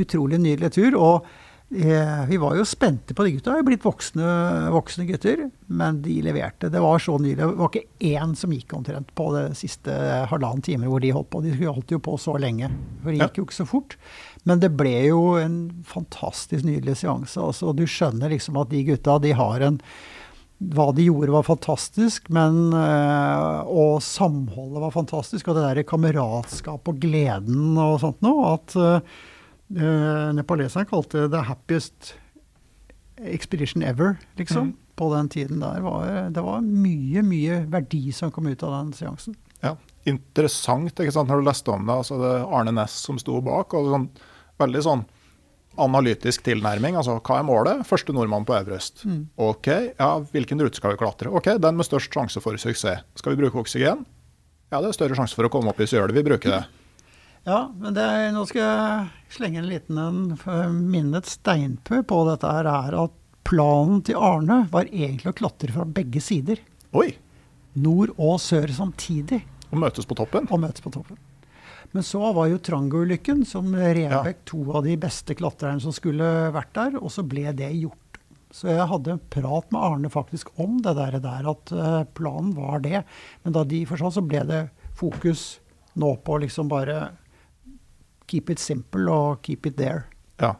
[0.00, 0.94] utrolig nydelig tur.
[0.96, 1.30] og
[1.70, 3.52] vi var jo spente på de gutta.
[3.54, 4.26] De er blitt voksne,
[4.74, 6.66] voksne, gutter, men de leverte.
[6.66, 7.38] Det var så nydelig.
[7.38, 9.94] Det var ikke én som gikk omtrent på det siste
[10.32, 11.44] halvannen time hvor de holdt på.
[11.46, 12.72] De holdt jo på så lenge,
[13.04, 13.96] for det gikk jo ikke så fort.
[14.42, 17.38] Men det ble jo en fantastisk nydelig seanse.
[17.38, 19.78] Altså, du skjønner liksom at de gutta, de har en
[20.74, 25.48] hva de gjorde, var fantastisk, men øh, Og samholdet var fantastisk.
[25.48, 28.58] Og det der kameratskap og gleden og sånt noe.
[28.58, 29.29] At øh, Uh,
[29.70, 32.14] nepaleserne kalte det 'the happiest
[33.20, 34.72] expedition ever', liksom.
[34.72, 34.76] Mm.
[34.96, 35.80] På den tiden der.
[35.80, 39.34] Var, det var mye, mye verdi som kom ut av den seansen.
[39.62, 41.92] Ja, Interessant ikke sant, når du leste om det.
[41.94, 43.74] altså det er Arne Næss som sto bak.
[43.74, 44.08] og sånn,
[44.58, 45.04] Veldig sånn
[45.78, 46.96] analytisk tilnærming.
[46.96, 47.86] altså Hva er målet?
[47.86, 49.04] Første nordmann på Everest.
[49.06, 49.28] Mm.
[49.38, 49.66] Ok,
[49.98, 51.32] ja, Hvilken rute skal vi klatre?
[51.32, 53.04] Ok, Den med størst sjanse for suksess.
[53.16, 54.04] Skal vi bruke oksygen?
[54.70, 56.14] Ja, det er større sjanse for å komme opp gjør det.
[56.14, 56.64] Vi bruker det.
[57.48, 58.04] Ja, men det,
[58.34, 63.16] nå skal jeg slenge en liten en Minnet steinpø på dette her, er at
[63.48, 66.60] planen til Arne var egentlig å klatre fra begge sider.
[66.92, 67.08] Oi!
[67.80, 69.40] Nord og sør samtidig.
[69.70, 70.48] Og møtes på toppen?
[70.50, 71.18] Og møtes på toppen.
[71.94, 74.20] Men så var jo Trango-ulykken, som rev ja.
[74.46, 78.20] to av de beste klatrerne som skulle vært der, og så ble det gjort.
[78.54, 82.82] Så jeg hadde en prat med Arne faktisk om det der, at eh, planen var
[82.84, 83.02] det.
[83.42, 84.62] Men da de forsvant, så ble det
[84.98, 85.60] fokus
[85.98, 87.12] nå på liksom bare
[88.30, 90.06] keep it simple og keep it there.
[90.40, 90.54] Ja.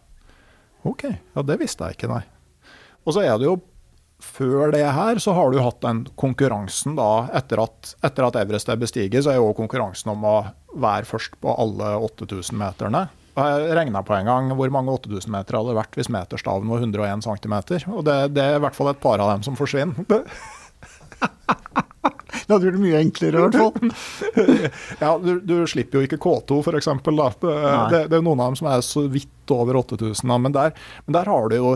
[0.82, 1.06] OK.
[1.06, 2.24] Ja, det visste jeg ikke, nei.
[3.06, 3.58] Og så er det jo
[4.20, 8.68] før det her så har du hatt den konkurransen da, etter at, etter at Everest
[8.68, 10.36] er bestiget, så er jo konkurransen om å
[10.80, 13.06] være først på alle 8000-meterne.
[13.40, 17.24] Jeg regna på en gang hvor mange 8000 meter hadde vært hvis meterstaven var 101
[17.24, 17.56] cm.
[17.94, 20.04] Og det, det, er i hvert fall et par av dem som forsvinner.
[22.50, 24.46] Det hadde vært mye enklere, i hvert fall.
[25.04, 26.88] ja, du, du, slipper jo ikke K2, f.eks.
[27.06, 27.54] Det,
[27.92, 30.32] det, det er noen av dem som er så vidt over 8000.
[30.34, 30.74] Men der,
[31.06, 31.74] men der har du jo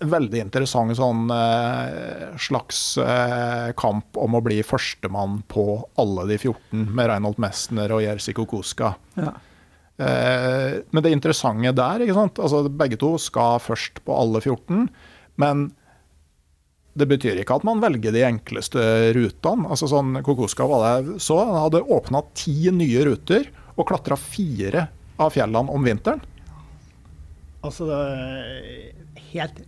[0.00, 5.66] veldig interessant sånn eh, slags eh, kamp om å bli førstemann på
[6.00, 8.94] alle de 14, med Reinhold Messner og Jerzy Kokoska.
[9.18, 9.34] Ja.
[10.02, 12.06] Eh, men det interessante der?
[12.14, 14.88] Altså, begge to skal først på alle 14.
[15.40, 15.70] Men
[16.92, 18.82] det betyr ikke at man velger de enkleste
[19.16, 19.68] rutene.
[19.72, 24.86] Altså sånn, Kokoska var det så, han hadde åpna ti nye ruter og klatra fire
[25.22, 26.20] av fjellene om vinteren.
[27.62, 29.60] Altså, det er helt,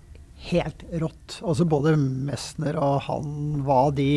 [0.50, 1.38] helt rått.
[1.46, 3.28] Altså Både Messner og han,
[3.64, 4.08] hva de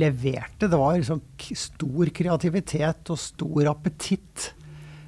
[0.00, 0.70] leverte.
[0.70, 1.20] Det var liksom
[1.58, 4.52] stor kreativitet og stor appetitt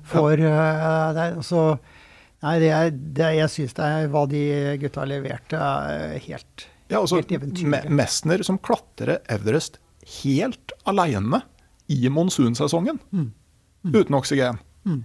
[0.09, 0.51] for ja.
[0.51, 1.31] uh, det.
[1.39, 1.63] altså,
[2.39, 2.73] Nei, det
[3.19, 4.41] det, jeg syns det er hva de
[4.79, 7.63] gutta leverte, er helt, ja, altså, helt.
[7.93, 9.79] Messner som klatrer Everest
[10.23, 11.43] helt alene
[11.93, 13.01] i monsunsesongen.
[13.13, 13.31] Mm.
[13.85, 13.95] Mm.
[13.95, 14.59] Uten oksygen.
[14.87, 15.05] Mm.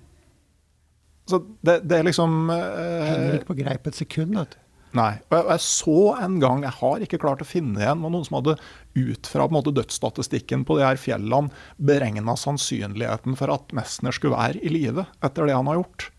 [1.30, 4.60] Så det, det, er liksom Henger ikke på greip et sekund, vet du.
[4.93, 5.14] Nei.
[5.31, 8.26] Og jeg, jeg, så en gang, jeg har ikke klart å finne igjen, var noen
[8.27, 8.57] som hadde
[8.93, 11.49] ut fra på måte, dødsstatistikken på de her fjellene
[11.81, 16.11] beregna sannsynligheten for at Messner skulle være i live etter det han har gjort.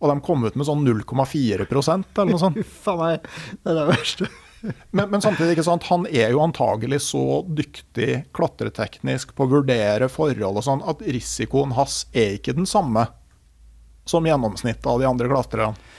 [0.00, 2.58] Og de kom ut med sånn 0,4% eller noe sånt.
[2.58, 3.28] Uff a meg.
[3.60, 4.30] Det er det verste.
[4.90, 10.10] Men, men, samtidig, ikke sant, han er jo antagelig så dyktig klatreteknisk på å vurdere
[10.12, 13.06] forhold og sånn, at risikoen hans er ikke den samme
[14.08, 15.90] som gjennomsnittet av de andre klatrerne.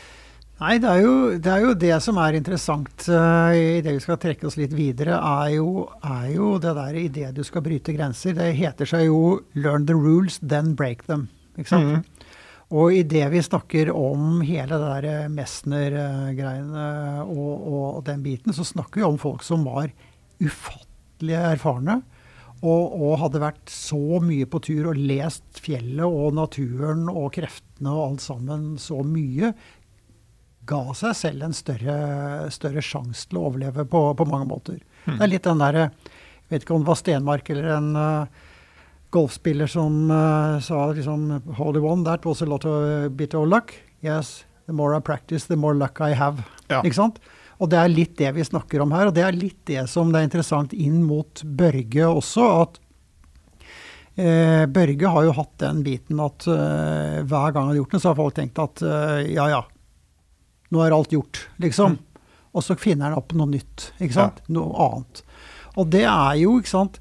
[0.62, 4.02] Nei, det er, jo, det er, jo, det som er interessant uh, i det vi
[4.04, 7.64] skal trekke oss litt videre, er jo, er jo det der i det du skal
[7.66, 8.36] bryte grenser.
[8.38, 11.32] Det heter seg jo 'learn the rules, then break them'.
[11.58, 11.90] Ikke sant?
[11.90, 12.21] Mm.
[12.72, 16.86] Og i det vi snakker om hele det der eh, Messner-greiene
[17.26, 19.92] og, og, den biten, så snakker vi om folk som var
[20.42, 22.00] ufattelig erfarne.
[22.62, 27.92] Og, og, hadde vært så mye på tur og lest fjellet og naturen og kreftene
[27.92, 29.50] og alt sammen så mye.
[30.70, 31.98] Ga seg selv en større,
[32.54, 34.78] større sjanse til å overleve på, på mange måter.
[35.08, 35.18] Mm.
[35.18, 37.92] Det er litt den derre Jeg vet ikke om det var Stenmark eller en
[39.12, 43.74] golfspiller som uh, sa liksom Holy one, that was a lot of bit of luck.
[44.02, 46.44] Yes, the more I practice, the more luck I have.
[46.68, 46.82] Ja.
[46.82, 47.20] Ikke sant?
[47.62, 50.10] Og det er litt det vi snakker om her, og det er litt det som
[50.10, 52.48] det er interessant inn mot Børge også.
[52.64, 52.80] at
[54.18, 58.02] eh, Børge har jo hatt den biten at eh, hver gang han har gjort det,
[58.02, 59.62] så har folk tenkt at eh, ja, ja,
[60.74, 62.00] nå er alt gjort, liksom.
[62.00, 62.26] Mm.
[62.52, 64.42] Og så finner han opp noe nytt, ikke sant?
[64.42, 64.56] Ja.
[64.58, 65.22] Noe annet.
[65.78, 66.98] Og det er jo, ikke sant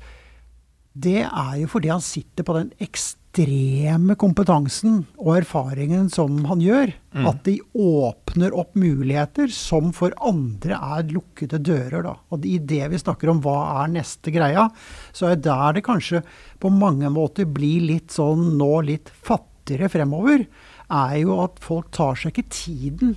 [0.92, 6.90] det er jo fordi han sitter på den ekstreme kompetansen og erfaringen som han gjør.
[7.14, 7.28] Mm.
[7.30, 12.02] At de åpner opp muligheter som for andre er lukkede dører.
[12.08, 12.16] Da.
[12.34, 14.66] Og i det vi snakker om hva er neste greia,
[15.14, 16.24] så er der det kanskje
[16.60, 20.46] på mange måter blir litt sånn nå litt fattigere fremover,
[20.90, 23.14] er jo at folk tar seg ikke tiden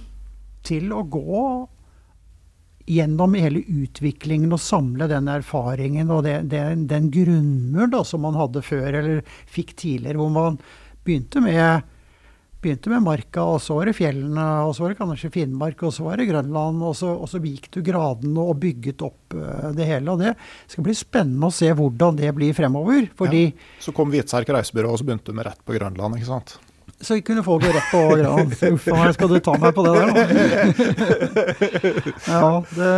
[0.63, 1.45] til å gå
[2.85, 8.37] gjennom hele utviklingen å samle den erfaringen og det, det, den grunnmur da, som man
[8.39, 10.57] hadde før, eller fikk tidligere, hvor man
[11.03, 11.85] begynte med,
[12.63, 15.95] begynte med marka, og så var det fjellene, og så var det kanskje Finnmark, og
[15.95, 19.71] så var det Grønland, og så, og så gikk du gradene og bygget opp uh,
[19.75, 20.15] det hele.
[20.15, 20.35] og Det
[20.75, 23.07] skal bli spennende å se hvordan det blir fremover.
[23.19, 23.47] fordi...
[23.51, 26.57] Ja, så kom Hvitserk reisebyrå, og så begynte du med rett på Grønland, ikke sant?
[27.03, 28.51] Så kunne folk gå rett på Gran.
[28.73, 30.15] Uff a meg, skal du ta meg på det der nå?
[32.33, 32.91] ja, det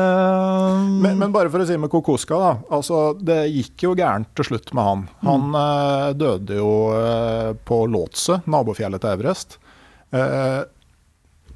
[1.03, 2.51] men, men, bare for å si med Kokoska, da.
[2.75, 5.03] Altså, det gikk jo gærent til slutt med han.
[5.25, 5.57] Han mm.
[5.57, 9.57] uh, døde jo uh, på Låtse, nabofjellet til Everest.
[10.13, 10.63] Uh,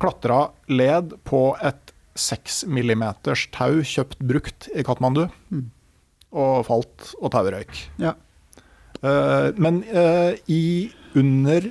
[0.01, 5.27] klatra led på et seks millimeters tau kjøpt brukt i Katmandu.
[5.53, 5.69] Mm.
[6.39, 7.85] Og falt, og tauet røyk.
[8.01, 8.13] Ja.
[9.55, 9.80] men
[10.51, 11.69] i under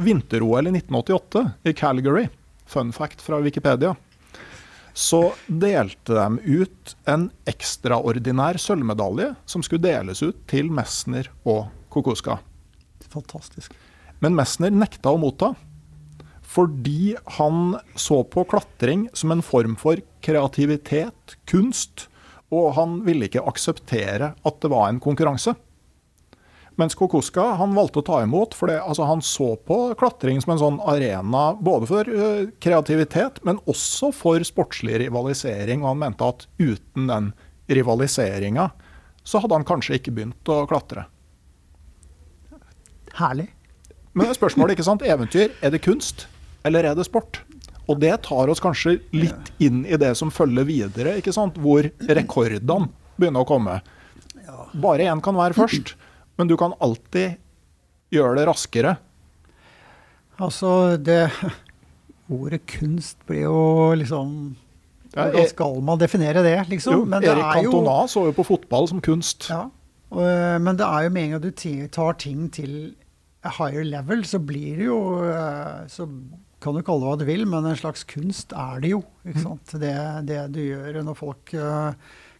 [0.00, 2.28] vinter-OL i 1988 i Calgary,
[2.66, 3.94] fun fact fra Wikipedia,
[4.92, 12.40] så delte de ut en ekstraordinær sølvmedalje som skulle deles ut til Messner og Kokoska.
[13.10, 13.74] Fantastisk.
[14.20, 15.54] Men Messner nekta å motta.
[16.50, 22.08] Fordi han så på klatring som en form for kreativitet, kunst,
[22.50, 25.54] og han ville ikke akseptere at det var en konkurranse.
[26.80, 30.54] Mens Kokoska han valgte å ta imot, for det, altså, han så på klatring som
[30.54, 35.84] en sånn arena både for uh, kreativitet, men også for sportslig rivalisering.
[35.84, 37.30] Og han mente at uten den
[37.70, 38.70] rivaliseringa,
[39.28, 41.04] så hadde han kanskje ikke begynt å klatre.
[43.20, 43.50] Herlig.
[44.16, 46.26] Men spørsmålet, ikke sant, eventyr, er det kunst,
[46.66, 47.42] eller er det sport?
[47.90, 51.58] Og det tar oss kanskje litt inn i det som følger videre, ikke sant?
[51.60, 52.88] hvor rekordene
[53.20, 53.80] begynner å komme.
[54.80, 55.94] Bare én kan være først,
[56.40, 57.36] men du kan alltid
[58.14, 58.96] gjøre det raskere.
[60.40, 61.26] Altså, det
[62.30, 63.62] Ordet kunst blir jo
[63.98, 64.34] liksom
[65.10, 66.94] Hvordan E- skal man definere det, liksom?
[66.94, 69.48] Jo, Men det Erik er jo så jo på fotball som kunst.
[69.50, 69.64] Ja.
[70.10, 72.94] Og, eh, men det er jo med en gang du tar ting til
[73.42, 76.06] a higher level, så blir det jo eh, Så
[76.60, 79.02] kan du kalle det hva du vil, men en slags kunst er det jo.
[79.24, 79.74] ikke sant?
[79.80, 79.94] Det,
[80.28, 81.94] det du gjør når folk uh,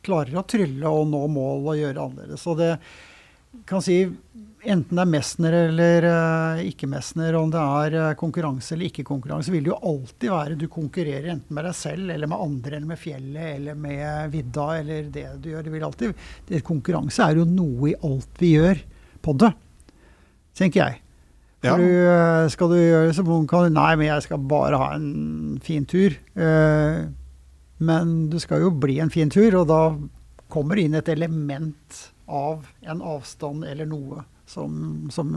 [0.04, 2.44] klarer å trylle og nå mål og gjøre annerledes.
[2.44, 2.74] Så det
[3.66, 4.02] kan si
[4.60, 9.06] Enten det er Messner eller uh, ikke Messner, om det er uh, konkurranse eller ikke
[9.08, 12.74] konkurranse, vil det jo alltid være du konkurrerer enten med deg selv eller med andre,
[12.76, 15.64] eller med fjellet eller med vidda eller det du gjør.
[15.64, 18.84] Det vil alltid, det, konkurranse er jo noe i alt vi gjør
[19.24, 19.50] på det,
[20.60, 21.00] tenker jeg.
[21.64, 21.80] Ja.
[21.80, 24.92] Du, uh, skal du gjøre det, så kan du Nei, men jeg skal bare ha
[24.98, 26.20] en fin tur.
[27.80, 29.82] Men du skal jo bli en fin tur, og da
[30.52, 35.34] kommer det inn et element av en avstand eller noe som, som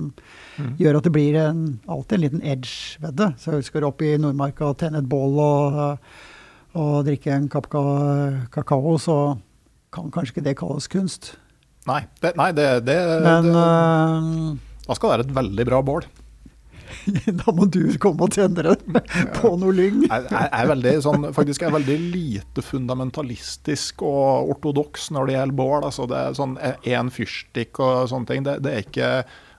[0.79, 3.29] gjør at det blir en, alltid en liten edge ved det.
[3.41, 5.81] Så jeg husker opp i Nordmarka og tenne et bål og,
[6.79, 9.17] og drikke en kopp kakao, så
[9.93, 11.33] kan kanskje ikke det kalles kunst.
[11.89, 15.81] Nei, det, nei det, det, Men det eh, Da skal det være et veldig bra
[15.83, 16.05] bål.
[17.41, 18.99] da må du komme og tjene den
[19.37, 20.03] på noe lyng.
[20.05, 25.37] Jeg, jeg er veldig sånn, faktisk er jeg veldig lite fundamentalistisk og ortodoks når det
[25.37, 25.79] gjelder bål.
[25.89, 28.47] Altså det er sånn én fyrstikk og sånne ting.
[28.47, 29.11] Det, det er ikke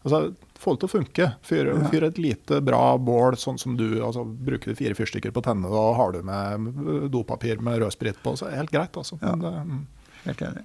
[0.03, 0.27] altså,
[0.65, 1.25] Få det til å funke.
[1.45, 5.43] Fyr, fyr et lite, bra bål, sånn som du altså, Bruker du fire fyrstikker på
[5.45, 8.97] tennene, og har du med dopapir med rødsprit på, så er det helt greit.
[8.97, 9.19] Altså.
[9.21, 9.83] Men, det, mm.
[10.25, 10.65] Helt enig.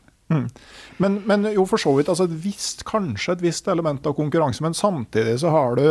[0.98, 2.10] Men, men jo, for så vidt.
[2.12, 5.86] Altså, et visst, kanskje et visst element av konkurranse, men samtidig så har du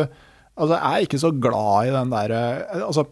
[0.58, 2.42] Altså, jeg er ikke så glad i den derre
[2.82, 3.06] altså,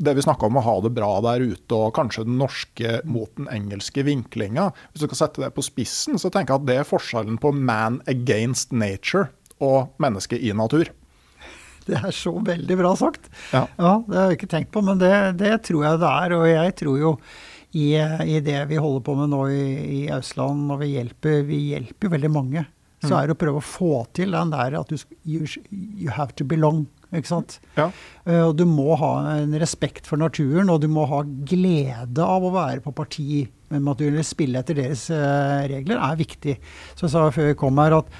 [0.00, 3.30] det vi snakka om å ha det bra der ute, og kanskje den norske mot
[3.36, 4.70] den engelske vinklinga.
[4.90, 7.52] Hvis du skal sette det på spissen, så tenker jeg at det er forskjellen på
[7.56, 9.28] man against nature
[9.60, 10.88] og menneske i natur.
[11.90, 13.24] Det er så veldig bra sagt.
[13.50, 13.64] Ja.
[13.74, 15.10] det har jeg ikke tenkt på, men det,
[15.40, 16.34] det tror jeg det er.
[16.36, 17.12] Og jeg tror jo
[17.72, 19.64] i, i det vi holder på med nå i,
[19.96, 22.66] i Ausland, når vi hjelper, vi hjelper veldig mange,
[23.00, 26.34] så er det å prøve å få til den der at du you, you have
[26.36, 26.84] to belong.
[27.10, 27.56] Ikke sant?
[27.74, 27.88] Ja.
[28.22, 32.44] Uh, Og du må ha en respekt for naturen, og du må ha glede av
[32.46, 36.56] å være på parti Men at du vil spille etter deres uh, regler, er viktig.
[36.94, 38.14] Så jeg sa før vi kom her at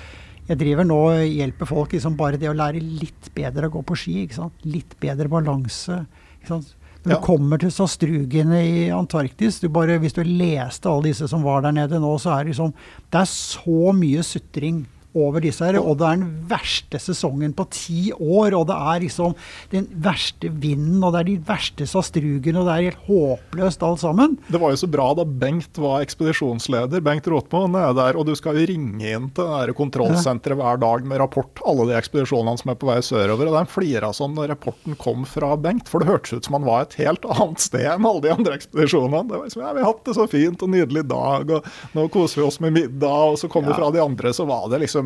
[0.50, 3.82] jeg driver nå og hjelper folk liksom bare det å lære litt bedre å gå
[3.86, 4.14] på ski.
[4.24, 4.64] Ikke sant?
[4.66, 6.00] Litt bedre balanse.
[6.40, 6.72] Ikke sant?
[7.04, 7.16] Når Ja.
[7.16, 11.62] du kommer til sastrugene i Antarktis, du bare, hvis du leste alle disse som var
[11.62, 12.74] der nede nå, så er det liksom
[13.10, 14.86] Det er så mye sutring
[15.18, 19.04] over disse her, og det er den verste sesongen på ti år, og det er
[19.04, 19.34] liksom
[19.72, 24.02] den verste vinden, og det er de verste sastrugene, og det er helt håpløst alt
[24.04, 24.36] sammen.
[24.50, 28.34] Det var jo så bra da Bengt var ekspedisjonsleder, Bengt Rotmo, nede der, og du
[28.38, 32.72] skal jo ringe inn til det kontrollsenteret hver dag med rapport, alle de ekspedisjonene som
[32.72, 33.50] er på vei sørover.
[33.50, 36.68] og de flira sånn når rapporten kom fra Bengt, for det hørtes ut som han
[36.68, 39.24] var et helt annet sted enn alle de andre ekspedisjonene.
[39.28, 42.06] Det var liksom, ja, Vi har hatt det så fint og nydelig dag, og nå
[42.12, 44.82] koser vi oss med middag, og så kom vi fra de andre, så var det
[44.84, 44.99] liksom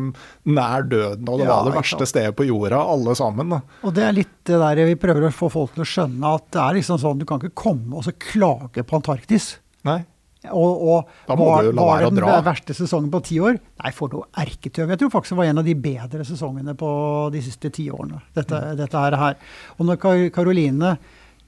[0.45, 3.49] nær døden, og det Ja, var det verste stedet på jorda, alle sammen.
[3.49, 3.61] da.
[3.83, 6.51] Og det er litt det der vi prøver å få folk til å skjønne at
[6.51, 9.57] det er liksom sånn, du kan ikke komme og så klage på Antarktis.
[9.85, 10.03] Nei.
[10.45, 12.25] Og, og Da må var, du la være å dra.
[12.29, 13.57] Var den verste sesongen på ti år?
[13.81, 14.91] Nei, for noe erketøv.
[14.93, 16.89] Jeg tror faktisk det var en av de bedre sesongene på
[17.33, 18.21] de siste ti årene.
[18.35, 18.75] Dette, Mm.
[18.77, 19.35] dette her.
[19.79, 20.97] Og når Kar- Karoline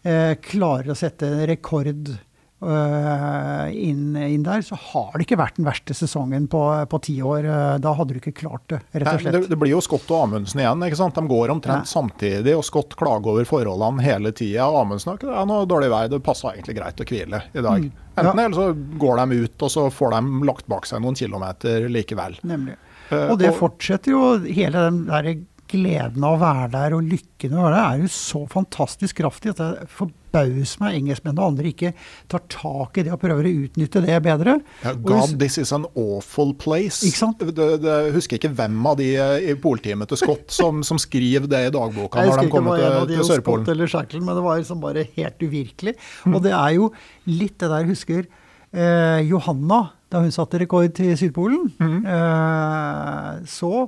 [0.04, 2.18] eh, klarer å sette en rekord
[2.62, 7.46] inn, inn der, så har det ikke vært den verste sesongen på, på ti år.
[7.46, 9.36] Eh, Da hadde du ikke klart det, rett og slett.
[9.38, 10.82] Det, det blir jo Scott og Amundsen igjen.
[10.88, 11.16] ikke sant?
[11.20, 14.66] De går omtrent samtidig, og Scott klager over forholdene hele tida.
[14.82, 17.86] Amundsen har ikke det noe dårlig vei, det passer egentlig greit å hvile i dag.
[17.88, 17.92] Mm.
[18.18, 18.46] Enten Ja.
[18.48, 22.40] eller så går de ut, og så får de lagt bak seg noen kilometer likevel.
[22.50, 22.74] Nemlig.
[23.12, 25.30] Eh, Og det fortsetter jo, hele den der
[25.72, 29.20] gleden av å være der og lykken av å være der, er jo så fantastisk
[29.20, 31.92] kraftig at det forbauser meg engelskmennene og andre ikke
[32.32, 34.58] tar tak i det og prøver å utnytte det bedre.
[34.84, 37.02] Ja, God, hvis- this is an awful place.
[37.08, 37.40] Ikke sant?
[37.40, 39.10] Det, det, husker ikke hvem av de
[39.52, 43.20] i polititeamet til Scott som, som skriver det i dagboka når de kommer til, de
[43.22, 43.68] til Sørpolen.
[43.76, 45.96] Eller Shackle, men det var liksom bare helt uvirkelig.
[46.32, 46.92] Og det er jo
[47.28, 48.26] litt det der, husker
[48.74, 51.68] eh, Johanna, da hun satte rekord til Sydpolen,
[52.08, 53.88] eh, så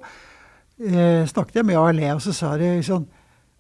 [0.79, 3.07] eh, snakket jeg med ALE, og så sa de sånn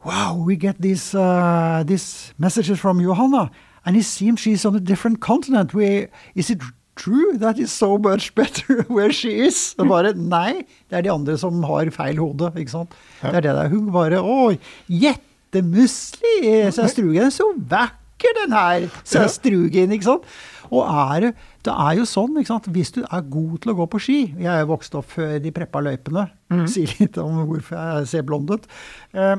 [0.05, 3.49] Wow, we get these, uh, these messages from Johanna,
[3.85, 5.73] and it seems she's on a different continent.
[5.73, 6.61] We, is it
[6.95, 9.75] true that is so much better where she is?
[9.77, 12.95] Og bare nei, det er de andre som har feil hode, ikke sant.
[13.19, 13.73] Det er det der.
[13.75, 14.53] Hun bare Å,
[14.87, 16.37] jettemusli!
[16.71, 17.97] Så strugen er så vakker!
[18.19, 18.87] den her
[19.31, 20.25] Strugen, ikke sant?
[20.69, 21.29] Og er det,
[21.67, 22.69] det er jo sånn, ikke sant?
[22.71, 25.35] hvis du er god til å gå på ski Jeg er jo vokst opp før
[25.43, 26.65] de preppa løypene, mm.
[26.71, 28.67] sier litt om hvorfor jeg ser blond ut.
[29.11, 29.35] Eh,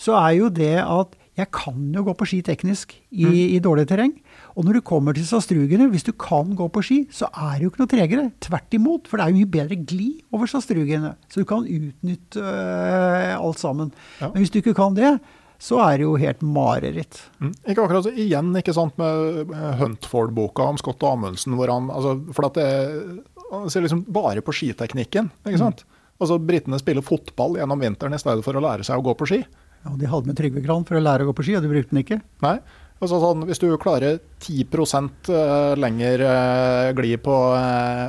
[0.00, 3.36] så er jo det at jeg kan jo gå på ski teknisk i, mm.
[3.56, 4.12] i dårlig terreng.
[4.58, 7.64] Og når du kommer til Sastrugene, hvis du kan gå på ski, så er det
[7.64, 8.24] jo ikke noe tregere.
[8.44, 11.14] Tvert imot, for det er jo mye bedre glid over Sastrugene.
[11.30, 13.94] Så du kan utnytte øh, alt sammen.
[14.20, 14.28] Ja.
[14.28, 15.14] Men hvis du ikke kan det,
[15.60, 17.20] så er det jo helt mareritt.
[17.40, 17.52] Mm.
[17.68, 22.48] Ikke akkurat så igjen ikke sant, med Huntford-boka om Scott Amundsen, hvor han altså, For
[22.48, 22.68] at det,
[23.50, 25.28] han ser liksom bare på skiteknikken.
[25.44, 25.84] ikke sant?
[25.84, 25.98] Mm.
[26.20, 29.28] Altså Britene spiller fotball gjennom vinteren i stedet for å lære seg å gå på
[29.28, 29.40] ski.
[29.84, 31.72] Ja, De hadde med Trygve Kran for å lære å gå på ski, og de
[31.72, 32.20] brukte den ikke.
[32.44, 32.58] Nei,
[33.00, 34.66] Altså sånn, hvis du klarer 10
[35.32, 37.36] eh, lenger uh, glid på,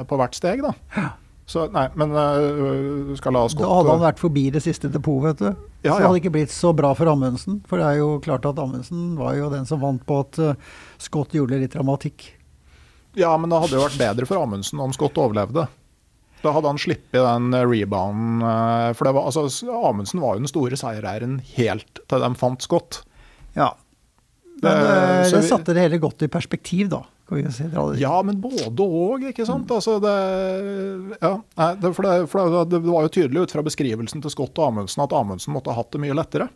[0.07, 0.73] på, hvert steg, da.
[1.51, 4.87] Så nei, men uh, skal la oss gå Da hadde han vært forbi det siste
[4.91, 5.65] depotet, vet du.
[5.81, 7.59] Ja, så det hadde ikke blitt så bra for Amundsen.
[7.67, 10.39] For det er jo klart at Amundsen var jo den som vant på at
[11.01, 12.29] Scott gjorde litt dramatikk.
[13.19, 15.65] Ja, men det hadde jo vært bedre for Amundsen om Scott overlevde.
[16.41, 18.45] Da hadde han sluppet den rebounden.
[18.95, 23.01] For det var, altså, Amundsen var jo den store seiereieren helt til de fant Scott.
[23.57, 23.73] Ja,
[24.61, 27.01] men uh, det satte det hele godt i perspektiv, da.
[28.01, 29.69] Ja, men både òg, ikke sant.
[29.69, 29.75] Mm.
[29.77, 30.15] Altså det,
[31.21, 31.31] ja,
[31.79, 35.05] det, for, det, for det, var jo tydelig ut fra beskrivelsen til Scott og Amundsen
[35.05, 36.49] at Amundsen måtte ha hatt det mye lettere.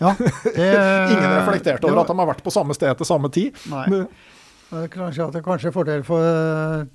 [0.00, 0.14] Ja,
[1.12, 3.58] Ingen reflekterte over at de har vært på samme sted til samme tid.
[3.70, 4.02] Nei.
[4.90, 6.86] Kanskje, det er kanskje fordel for,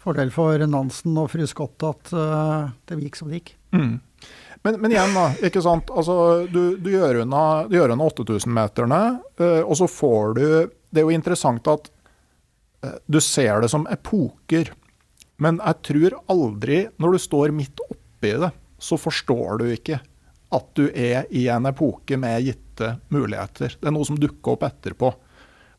[0.00, 3.52] fordel for Nansen og fru Scott at uh, det gikk som det gikk.
[3.76, 3.98] Mm.
[4.64, 5.26] Men, men, igjen, da.
[5.46, 5.92] ikke sant?
[5.92, 9.00] Altså, du, du, gjør unna, du gjør unna 8000-meterne,
[9.40, 10.44] uh, eh, og så får du
[10.90, 11.92] Det er jo interessant at
[13.06, 14.72] du ser det som epoker.
[15.40, 20.00] Men jeg tror aldri, når du står midt oppi det, så forstår du ikke
[20.50, 23.76] at du er i en epoke med gitte muligheter.
[23.78, 25.12] Det er noe som dukker opp etterpå.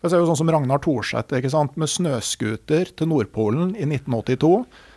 [0.01, 4.53] Jeg ser jo sånn som Ragnar Thorseth med snøscooter til Nordpolen i 1982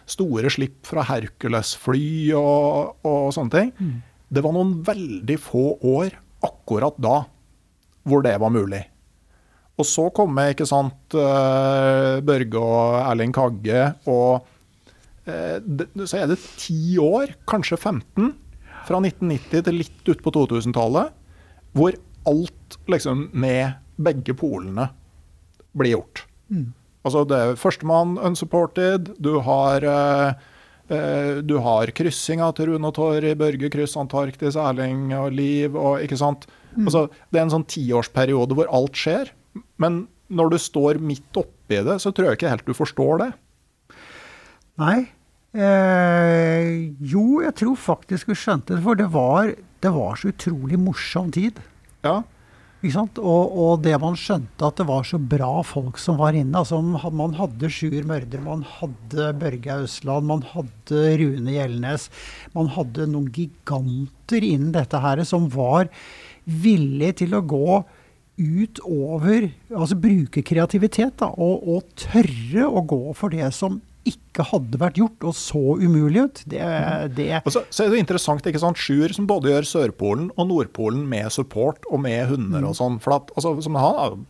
[0.08, 3.72] store slipp fra Hercules-fly og, og, sånne ting.
[3.76, 3.98] Mm.
[4.32, 7.18] Det var noen veldig få år akkurat da
[8.04, 8.82] hvor det var mulig.
[9.74, 14.46] Og så kommer ikke sant, eh, Børge og Erling Kagge, og
[15.26, 15.58] eh,
[16.04, 18.30] så er det ti år, kanskje 15,
[18.86, 21.10] fra 1990 til litt ut på 2000-tallet,
[21.74, 21.98] hvor
[22.30, 24.88] alt liksom med begge polene
[25.74, 26.24] blir gjort.
[26.52, 26.70] Mm.
[27.04, 29.10] Altså det er førstemann unsupported.
[29.20, 30.32] Du har uh,
[31.44, 36.18] du har kryssinga til Rune og Torry, Børge kryss Antarktis, Erling og Liv og ikke
[36.20, 36.46] sant.
[36.74, 36.86] Mm.
[36.86, 39.32] Altså, det er en sånn tiårsperiode hvor alt skjer.
[39.80, 43.30] Men når du står midt oppi det, så tror jeg ikke helt du forstår det.
[44.82, 44.98] Nei.
[45.54, 46.68] Eh,
[46.98, 48.82] jo, jeg tror faktisk vi skjønte det.
[48.84, 51.60] For det var, det var så utrolig morsom tid.
[52.06, 52.22] Ja.
[52.84, 56.60] Ikke Og, og, det man skjønte, at det var så bra folk som var inne.
[56.60, 62.10] Altså, man hadde Sjur Mørder, man hadde Børge Ausland, man hadde Rune Gjelnes.
[62.52, 65.88] Man hadde noen giganter innen dette her som var
[66.44, 67.80] villige til å gå
[68.34, 74.78] utover Altså bruke kreativitet, da, og, og tørre å gå for det som ikke hadde
[74.80, 76.42] vært gjort, og så umulig ut.
[76.50, 76.60] Det,
[77.16, 80.48] det og så, så, er det interessant, ikke sant, Sjur som både gjør Sørpolen og
[80.50, 82.78] Nordpolen med support og med hunder og mm.
[82.80, 82.98] sånn.
[83.04, 84.26] For, at, altså, som han,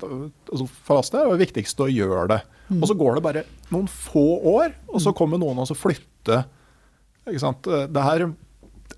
[0.00, 2.40] altså, for oss det er det viktigste å gjøre det.
[2.68, 2.80] Mm.
[2.80, 3.44] Og så går det bare
[3.74, 5.18] noen få år, og så mm.
[5.20, 6.46] kommer noen og så flytter.
[7.28, 7.68] Ikke sant?
[7.68, 8.30] Det her,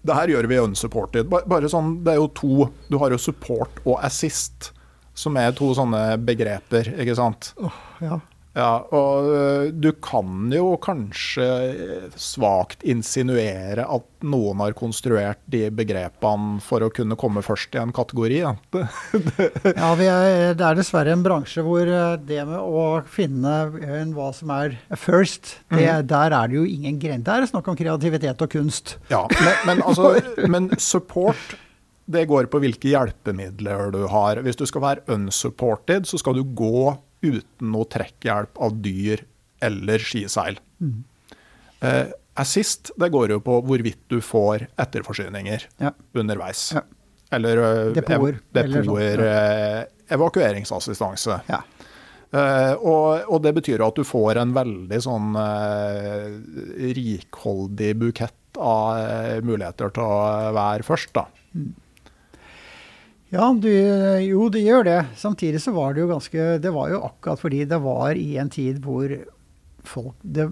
[0.06, 1.28] det her gjør vi unsupported.
[1.28, 4.70] Bare, sånn, det er jo to Du har jo support og assist,
[5.14, 7.52] som er to sånne begreper, ikke sant?
[7.60, 8.20] Oh, ja.
[8.56, 11.46] Ja, og øh, du kan jo kanskje
[12.18, 17.94] svakt insinuere at noen har konstruert de begrepene for å kunne komme først i en
[17.94, 18.40] kategori.
[19.80, 23.54] Ja, ja er, det er dessverre en bransje hvor det med å finne
[24.16, 26.08] hva som er first, det, mm.
[26.10, 27.26] der er det jo ingen grense.
[27.26, 28.96] Der er det snakk om kreativitet og kunst.
[29.12, 30.14] Ja, men, men, altså,
[30.50, 31.58] men support
[32.10, 34.40] det går på hvilke hjelpemidler du har.
[34.42, 36.90] Hvis du skal være unsupported, så skal du gå
[37.20, 39.24] uten noe trekkhjelp av dyr
[39.64, 40.58] eller skiseil.
[40.80, 41.02] Mm.
[41.80, 42.06] Eh,
[42.40, 45.92] assist det går jo på hvorvidt du får etterforsyninger ja.
[46.16, 46.70] underveis.
[46.76, 46.84] Ja.
[47.30, 48.40] Eller uh, depoter.
[48.58, 49.20] Ev ja.
[49.22, 51.36] uh, evakueringsassistanse.
[51.50, 51.60] Ja.
[52.30, 55.38] Uh, og, og, det betyr at du får en veldig sånn
[56.98, 61.26] rikholdig bukett av muligheter til å være først, da.
[61.54, 61.70] Mm.
[63.30, 65.00] Ja, du, jo, det gjør det.
[65.18, 68.50] Samtidig så var det jo ganske Det var jo akkurat fordi det var i en
[68.50, 69.12] tid hvor
[69.86, 70.48] folk det,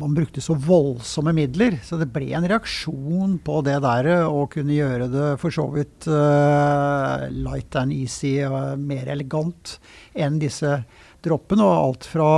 [0.00, 4.74] Man brukte så voldsomme midler, så det ble en reaksjon på det der å kunne
[4.74, 9.78] gjøre det for så vidt uh, light and easy og mer elegant
[10.12, 10.80] enn disse
[11.24, 11.64] droppene.
[11.64, 12.30] Og alt fra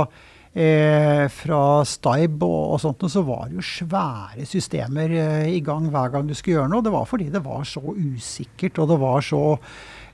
[0.53, 5.63] Eh, fra Stibe og, og, sånt, og så var det jo svære systemer eh, i
[5.65, 6.85] gang hver gang du skulle gjøre noe.
[6.85, 9.41] Det var fordi det var så usikkert, og det var så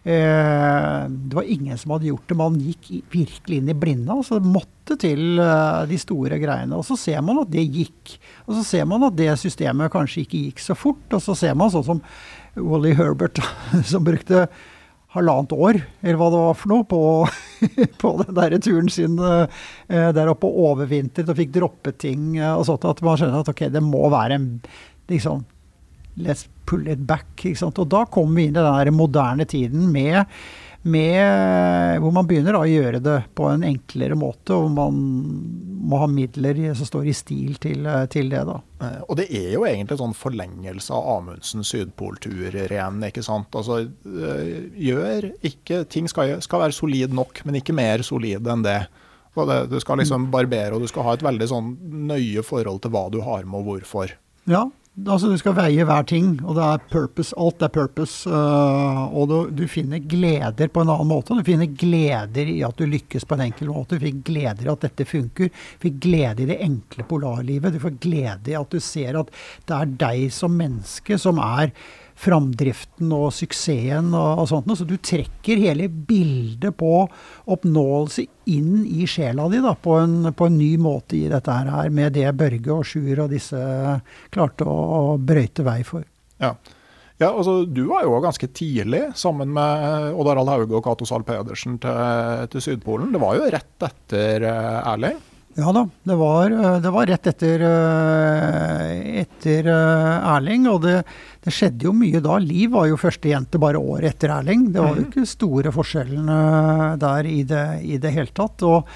[0.08, 2.40] eh, Det var ingen som hadde gjort det.
[2.40, 4.16] Man gikk virkelig inn i blinde.
[4.16, 6.80] Altså det måtte til eh, de store greiene.
[6.80, 8.16] Og så ser man at det gikk.
[8.48, 11.04] Og så ser man at det systemet kanskje ikke gikk så fort.
[11.12, 12.04] Og så ser man sånn som
[12.56, 13.44] Wally Herbert,
[13.92, 14.48] som brukte
[15.16, 17.02] halvannet år, eller hva det var for noe, på,
[18.02, 22.54] på den der turen sin eh, der oppe og overvintret og fikk droppet ting eh,
[22.54, 24.52] og sånt, at man skjønner at ok, det må være en
[25.10, 25.48] liksom
[26.20, 27.46] Let's pull it back.
[27.64, 30.26] Og da kommer vi inn i den der moderne tiden med
[30.88, 35.00] med, hvor man begynner å gjøre det på en enklere måte, og man
[35.90, 38.44] må ha midler som står i stil til, til det.
[38.48, 38.60] da.
[38.86, 43.04] Eh, og det er jo egentlig sånn forlengelse av Amundsens sydpolturer igjen.
[43.10, 43.52] ikke sant?
[43.56, 44.56] Altså, eh,
[44.90, 48.80] gjør ikke Ting skal, skal være solid nok, men ikke mer solid enn det.
[49.36, 49.60] det.
[49.72, 51.76] Du skal liksom barbere, og du skal ha et veldig sånn
[52.10, 54.16] nøye forhold til hva du har med, og hvorfor.
[54.50, 54.68] Ja,
[55.08, 57.36] Altså, du skal veie hver ting, og det er purpose.
[57.40, 58.28] Alt er purpose.
[58.28, 61.38] Uh, og du, du, finner gleder på en annen måte.
[61.38, 63.96] Du finner gleder i at du lykkes på en enkel måte.
[63.96, 65.54] Du fikk gleder i at dette funker.
[65.54, 67.78] Du fikk glede i det enkle polarlivet.
[67.78, 69.32] Du får glede i at du ser at
[69.70, 71.72] det er deg som menneske som er
[72.20, 74.72] framdriften og suksessen og, og sånt.
[74.76, 77.06] Så du trekker hele bildet på
[77.50, 81.94] oppnåelse inn i sjela di da, på, en, på en ny måte i dette her,
[81.94, 83.62] med det Børge og Sjur og disse
[84.34, 84.76] klarte å,
[85.14, 86.04] å brøyte vei for.
[86.42, 86.56] Ja.
[87.20, 91.26] Ja, altså Du var jo ganske tidlig sammen med Odd Harald Hauge og Cato Zahl
[91.28, 93.12] Pedersen til, til, Sydpolen.
[93.12, 95.18] Det var jo rett etter uh, Erling?
[95.60, 98.92] Ja da, det var, eh, det var rett etter, eh,
[99.26, 100.70] etter Erling.
[100.72, 101.02] Og det,
[101.46, 102.36] det, skjedde jo mye da.
[102.44, 104.70] Liv var jo førstejente bare året etter Erling.
[104.74, 105.10] Det var jo mhm.
[105.10, 106.38] ikke store forskjellene
[107.02, 108.66] der i det, i det hele tatt.
[108.68, 108.92] Og,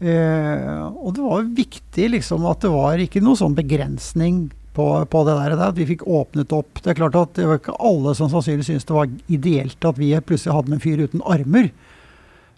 [0.00, 4.46] eh, og, det var viktig liksom at det var ikke noe sånn begrensning
[4.78, 6.82] på, på det der, At vi fikk åpnet opp.
[6.84, 9.98] Det er klart at det var ikke alle som sannsynligvis syntes det var ideelt at
[9.98, 11.72] vi plutselig hadde en fyr uten armer.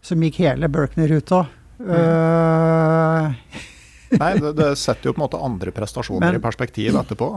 [0.04, 1.44] Som gikk hele Berkner-ruta.
[1.80, 3.32] Uh,
[4.20, 7.30] Nei, det, det, setter jo på en måte andre prestasjoner men, i perspektiv etterpå.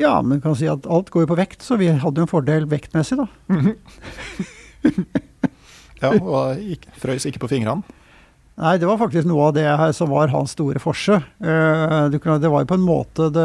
[0.00, 2.30] Ja, men kan si at alt går jo på vekt, så vi hadde jo en
[2.30, 3.26] fordel vektmessig, da.
[6.00, 7.99] ja, og ikke, frøys ikke på fingrene.
[8.60, 11.16] Nei, det var faktisk noe av det her som var hans store forse.
[11.40, 13.44] Uh, det var jo på en måte det,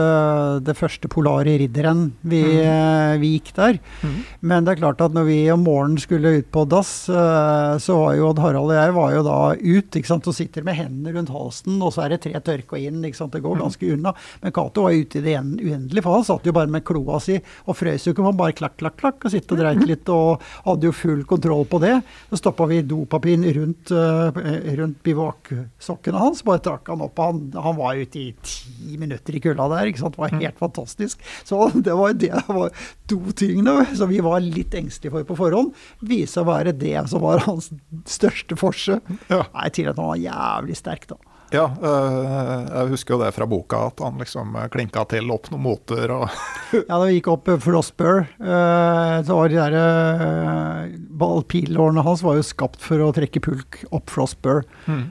[0.67, 2.65] det første polare ridderen vi, mm.
[2.67, 3.79] uh, vi gikk der.
[4.03, 4.17] Mm.
[4.43, 7.95] Men det er klart at når vi om morgenen skulle ut på dass, uh, så
[8.01, 10.75] var jo Odd Harald og jeg var jo da ut ikke sant, og sitter med
[10.81, 12.99] hendene rundt halsen, og så er det tre tørk og inn.
[13.07, 13.63] ikke sant, Det går mm.
[13.63, 14.15] ganske unna.
[14.43, 17.39] Men Cato var ute i det uendelige, for han satt jo bare med kloa si
[17.39, 18.27] og frøs jo ikke.
[18.27, 21.63] Han bare klakk, klakk, klakk og sitte og dreit litt og hadde jo full kontroll
[21.71, 21.95] på det.
[22.33, 26.44] Så stoppa vi dopapiren rundt, rundt bivaksokkene hans.
[26.48, 27.19] Bare trakk han opp.
[27.22, 29.91] Han, han var ute i ti minutter i kulda der.
[29.91, 30.18] ikke sant?
[30.18, 30.41] Det var mm.
[30.44, 31.23] helt fantastisk.
[31.48, 32.73] Så det var, det var
[33.10, 35.72] to tingene som vi var litt engstelige for på forhånd.
[36.06, 37.72] Viste å være det som var hans
[38.10, 38.99] største forse.
[39.30, 39.45] Ja.
[39.53, 41.19] Nei, til at han var jævlig sterk, da.
[41.53, 45.51] Ja, øh, jeg husker jo det fra boka, at han liksom øh, klinka til opp
[45.51, 46.26] noen moter og
[46.89, 48.26] Ja, da gikk opp Frostbur.
[48.41, 54.09] Øh, så var de der Pilårene hans var jo skapt for å trekke pulk opp
[54.13, 54.63] Frostbur.
[54.89, 55.09] Mm.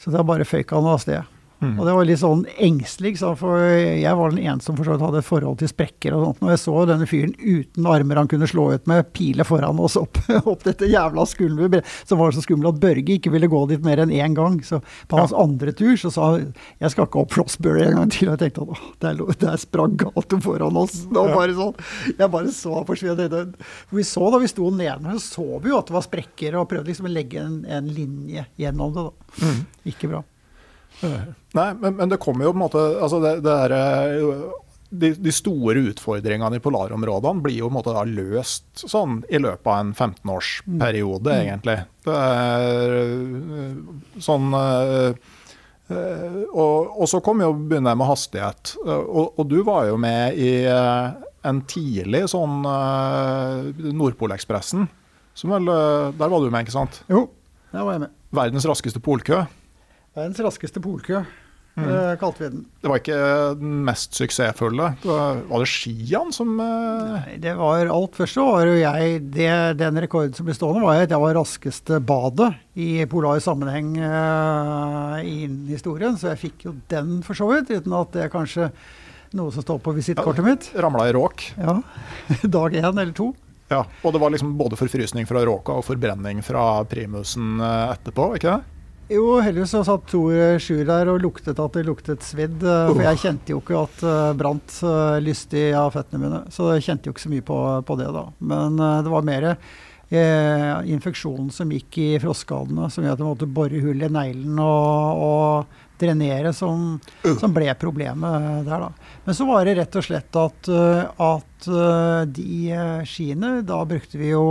[0.00, 1.31] Så da bare føyk han av sted.
[1.62, 1.74] Mm.
[1.76, 5.28] Og det var litt sånn engstelig, for jeg var den eneste som for hadde et
[5.28, 6.42] forhold til sprekker og sånt.
[6.42, 9.98] Når jeg så denne fyren uten armer han kunne slå ut med, pile foran oss
[10.00, 10.20] opp,
[10.52, 13.84] opp dette jævla skulderbrettet, så var det så skummelt at Børge ikke ville gå dit
[13.84, 14.58] mer enn én gang.
[14.66, 14.80] Så
[15.10, 15.42] på hans ja.
[15.44, 16.50] andre tur så sa han
[16.82, 18.30] jeg skal ikke opp Flossbury en gang til.
[18.30, 21.02] Og jeg tenkte at der, der sprang Gato foran oss.
[21.12, 21.74] Det var bare sånn,
[22.16, 23.42] Jeg bare så forsvinne.
[23.92, 26.68] Vi så da vi sto nede, så så vi jo at det var sprekker, og
[26.70, 29.08] prøvde liksom å legge en, en linje gjennom det.
[29.08, 29.46] da.
[29.46, 29.64] Mm.
[29.92, 30.22] Ikke bra.
[31.02, 34.42] Nei, men, men, det kommer jo på en måte altså det, det er, eh,
[34.92, 39.68] de, de, store utfordringene i polarområdene blir jo på en måte løst sånn i løpet
[39.68, 41.44] av en 15-årsperiode, mm.
[41.44, 41.78] egentlig.
[42.06, 45.38] Det er eh, sånn uh,
[45.92, 48.70] og, og, så kom jo begynner jeg med hastighet.
[48.86, 52.62] Og, og, du var jo med i en tidlig sånn
[53.98, 54.86] Nordpolekspressen.
[55.42, 57.02] Der var du med, ikke sant?
[57.12, 57.26] Jo,
[57.74, 58.14] der var jeg med.
[58.32, 59.42] Verdens raskeste polkø.
[60.12, 61.22] Verdens raskeste polkø.
[61.80, 62.64] eh, kalte vi den.
[62.82, 63.18] Det var ikke
[63.56, 64.90] den mest suksessfulle.
[65.00, 68.74] Det var, var det skiene som eh, Nei, det var alt først så var jo
[68.76, 73.40] jeg det, Den rekorden som ble stående, var at jeg var raskeste badet i polar
[73.40, 76.18] sammenheng uh, i historien.
[76.20, 78.68] Så jeg fikk jo den for så vidt, uten at det er kanskje
[79.32, 80.68] noe som står på visittkortet mitt.
[80.76, 81.46] ramla i råk?
[81.56, 81.78] Ja.
[82.58, 83.30] Dag én eller to.
[83.72, 88.58] Ja, Og det var liksom både forfrysning fra råka og forbrenning fra primusen etterpå, ikke
[88.58, 88.81] det?
[89.12, 92.62] Jo, heldigvis så satt Tor Sjur der og luktet at det luktet svidd.
[92.64, 96.42] eh, For jeg kjente jo ikke at det brant eh, lystig av føttene mine.
[96.54, 97.58] Så jeg kjente jo ikke så mye på,
[97.88, 98.24] på det da.
[98.40, 103.28] Men eh, det var mer eh, infeksjonen som gikk i frostskadene, som gjør at jeg
[103.28, 106.96] måtte bore hull i neglen og, og drenere, som,
[107.38, 109.12] som ble problemet der, da.
[109.26, 113.84] Men så var det rett og slett at, eh, at eh, de eh, skiene Da
[113.86, 114.42] brukte vi jo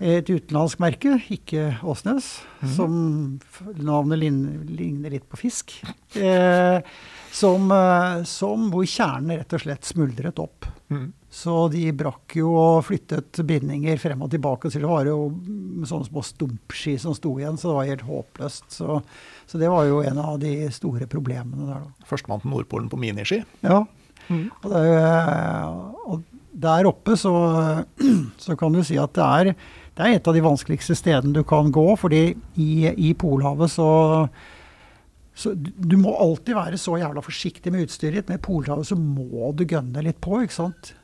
[0.00, 2.26] et utenlandsk merke, ikke Åsnes,
[2.76, 2.92] som
[3.82, 5.74] navnet ligner litt på fisk.
[6.14, 6.78] Eh,
[7.34, 10.68] som, eh, som hvor kjernen rett og slett smuldret opp.
[10.88, 11.08] Mm.
[11.28, 14.70] Så de brakk jo og flyttet bindinger frem og tilbake.
[14.72, 15.18] Så det var jo
[15.86, 18.70] sånne små stumpski som sto igjen, så det var helt håpløst.
[18.78, 19.00] Så,
[19.50, 22.06] så det var jo en av de store problemene der, da.
[22.08, 23.42] Førstemann til Nordpolen på miniski.
[23.66, 23.82] Ja.
[24.30, 25.68] Og, det, er-
[26.08, 26.24] og
[26.58, 27.32] der oppe så,
[28.44, 29.52] så kan du si at det er,
[29.98, 32.20] det er et av de vanskeligste stedene du kan gå, fordi
[32.62, 33.88] i, i Polhavet så,
[35.34, 38.28] så du- må alltid være så jævla forsiktig med utstyret ditt.
[38.30, 40.94] Med Polhavet så må du gønne litt på, ikke sant.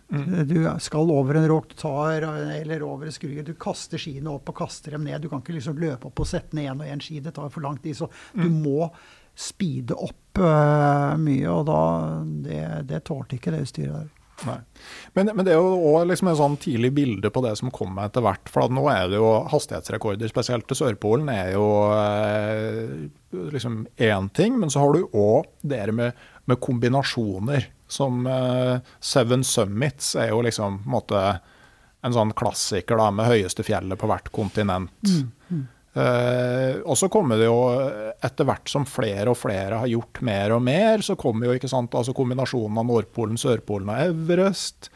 [0.46, 0.54] Du
[0.84, 3.42] skal over en råk, du tar eller over en skrue.
[3.42, 5.24] Du kaster skiene opp og kaster dem ned.
[5.24, 7.18] Du kan ikke liksom løpe opp og sette ned én og én ski.
[7.24, 7.96] Det tar for lang tid.
[7.98, 8.06] Så
[8.36, 8.92] du må
[9.34, 11.80] speede opp uh, mye, og da
[12.46, 12.60] Det,
[12.92, 14.12] det tålte ikke det utstyret der.
[15.14, 18.08] Men, men det er jo òg liksom en sånn tidlig bilde på det som kommer
[18.08, 18.50] etter hvert.
[18.52, 23.08] For nå er det jo hastighetsrekorder, spesielt til Sørpolen, er jo eh,
[23.54, 24.58] liksom én ting.
[24.60, 27.70] Men så har du òg det med, med kombinasjoner.
[27.90, 31.24] Som eh, Seven Summits er jo liksom på en måte
[32.04, 34.92] en sånn klassiker da, med høyeste fjellet på hvert kontinent.
[35.94, 37.58] Eh, og så kommer det jo
[38.26, 41.70] etter hvert som flere og flere har gjort mer og mer, så kommer jo ikke
[41.70, 44.90] sant, altså kombinasjonen av Nordpolen, Sørpolen og Everest.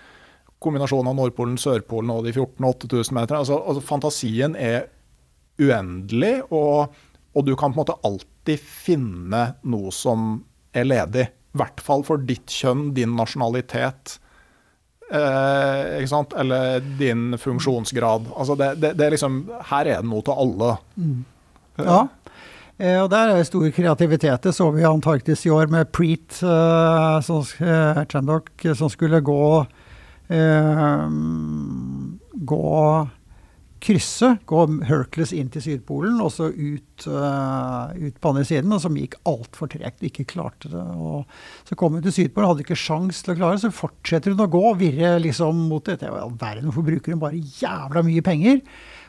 [0.58, 3.44] Kombinasjonen av Nordpolen, Sørpolen og de 14 8000 meterne.
[3.44, 4.88] Altså, altså fantasien er
[5.62, 6.94] uendelig, og,
[7.34, 10.40] og du kan på en måte alltid finne noe som
[10.74, 11.28] er ledig.
[11.54, 14.18] I hvert fall for ditt kjønn, din nasjonalitet.
[15.10, 16.04] Eh?
[16.40, 18.28] Eller din funksjonsgrad.
[18.36, 20.70] Altså det, det, det er liksom, her er det noe til alle.
[21.78, 22.06] Ja.
[22.78, 24.42] Eh, og der er det stor kreativitet.
[24.44, 29.66] Det så vi i Antarktis i år med Preet eh, som, eh, som skulle gå
[32.38, 33.08] Gå
[33.82, 38.82] krysse, gå Hercules inn til Sydpolen og så ut, uh, ut på andre siden, og
[38.84, 40.04] som gikk altfor tregt.
[40.06, 40.84] Ikke klarte det.
[40.98, 41.24] Og
[41.68, 43.64] så kom hun til Sydpolen, hadde ikke sjans til å klare det.
[43.66, 46.08] Så fortsetter hun å gå, virre liksom mot dette.
[46.08, 48.62] I all verden, hvorfor bruker hun bare jævla mye penger?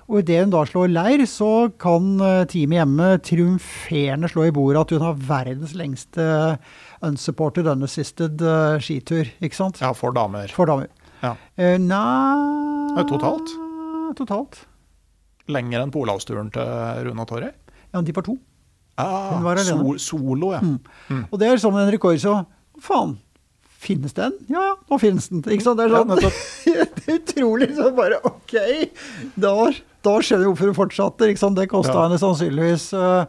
[0.09, 4.81] Og idet hun da slår leir, så kan eh, teamet hjemme triumferende slå i bordet
[4.81, 6.25] at hun har verdens lengste
[7.05, 9.29] unsupported, unassisted eh, skitur.
[9.37, 9.83] Ikke sant?
[9.85, 10.49] Ja, for damer.
[10.49, 10.89] For damer.
[11.21, 11.35] Ja.
[11.59, 13.68] Uh, nei totalt?
[14.17, 14.61] Totalt.
[15.49, 17.53] Lenger enn Polavsturen til Runa Torre.
[17.93, 18.37] Ja, de var to.
[18.99, 19.79] Ah, Hun var alene.
[19.79, 20.59] sol, solo, ja.
[21.31, 22.45] Og det er som en rekord, så
[22.83, 23.17] faen.
[23.79, 24.33] Finnes den?
[24.51, 25.39] Ja, ja, nå finnes den.
[25.47, 25.79] Ikke sant?
[25.79, 26.19] Det er, Ja, sånn,
[26.67, 28.57] det er utrolig sånn bare OK.
[29.39, 29.53] Da,
[30.03, 31.29] da skjønner vi hvorfor hun fortsatte.
[31.31, 31.55] Ikke sant?
[31.55, 32.03] Det kosta Ja.
[32.09, 33.25] henne sannsynligvis eh,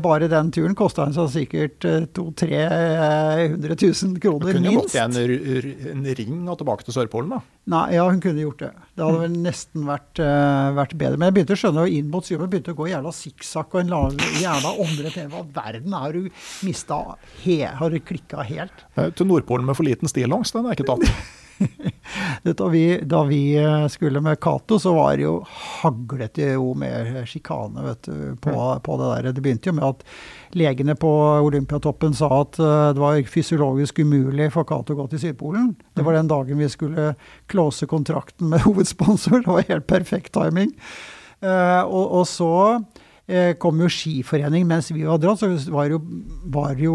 [0.00, 3.76] Bare den turen kosta henne så sikkert uh, 200 000-300
[4.14, 4.56] 000 kroner, minst.
[4.56, 7.40] Hun kunne jo gått i en, en ring og tilbake til Sørpolen, da.
[7.68, 8.70] Nei, ja, hun kunne gjort det.
[8.96, 11.18] Det hadde vel nesten vært, uh, vært bedre.
[11.20, 13.82] Men jeg begynte å skjønne jo inn mot syvende, begynte å gå jævla sikksakk og
[13.82, 15.18] en la- jævla omrett.
[15.34, 16.30] Hva verden har du
[16.64, 17.02] mista
[17.44, 18.86] he, Har du klikka helt?
[18.96, 21.04] Eh, Til Nordpolen med for liten stillongs, den er ikke tatt.
[22.42, 25.34] Da, vi, da vi eh, skulle med Cato, så var det jo
[25.82, 28.54] haglet det jo med sjikane vet du, på,
[28.84, 29.32] på det der.
[29.36, 30.04] Det begynte jo med at
[30.56, 31.10] legene på
[31.44, 35.74] Olympiatoppen sa at eh, det var fysiologisk umulig for Cato å gå til Sydpolen.
[35.94, 37.12] Det var den dagen vi skulle
[37.50, 39.42] close kontrakten med hovedsponsor.
[39.44, 40.72] Det var helt perfekt timing.
[41.40, 42.54] Eh, og, og så
[43.60, 46.94] kom jo Skiforening mens vi var dratt, så var det jo, var det jo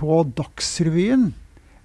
[0.00, 1.26] på Dagsrevyen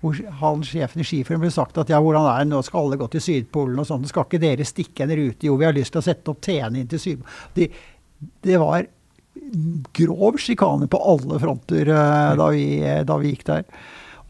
[0.04, 3.00] hvor han sjefen i skiføren ble sagt at ja, hvordan er det, nå skal alle
[3.00, 5.48] gå til Sydpolen og sånn, skal ikke dere stikke en rute?
[5.48, 7.38] Jo, vi har lyst til å sette opp TN inn til Sydpolen.
[7.56, 7.70] Det,
[8.44, 8.90] det var
[9.96, 12.66] grov sjikane på alle fronter eh, da, vi,
[13.08, 13.64] da vi gikk der.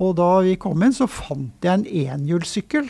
[0.04, 2.88] Og da vi kom inn, så fant jeg en enhjulssykkel.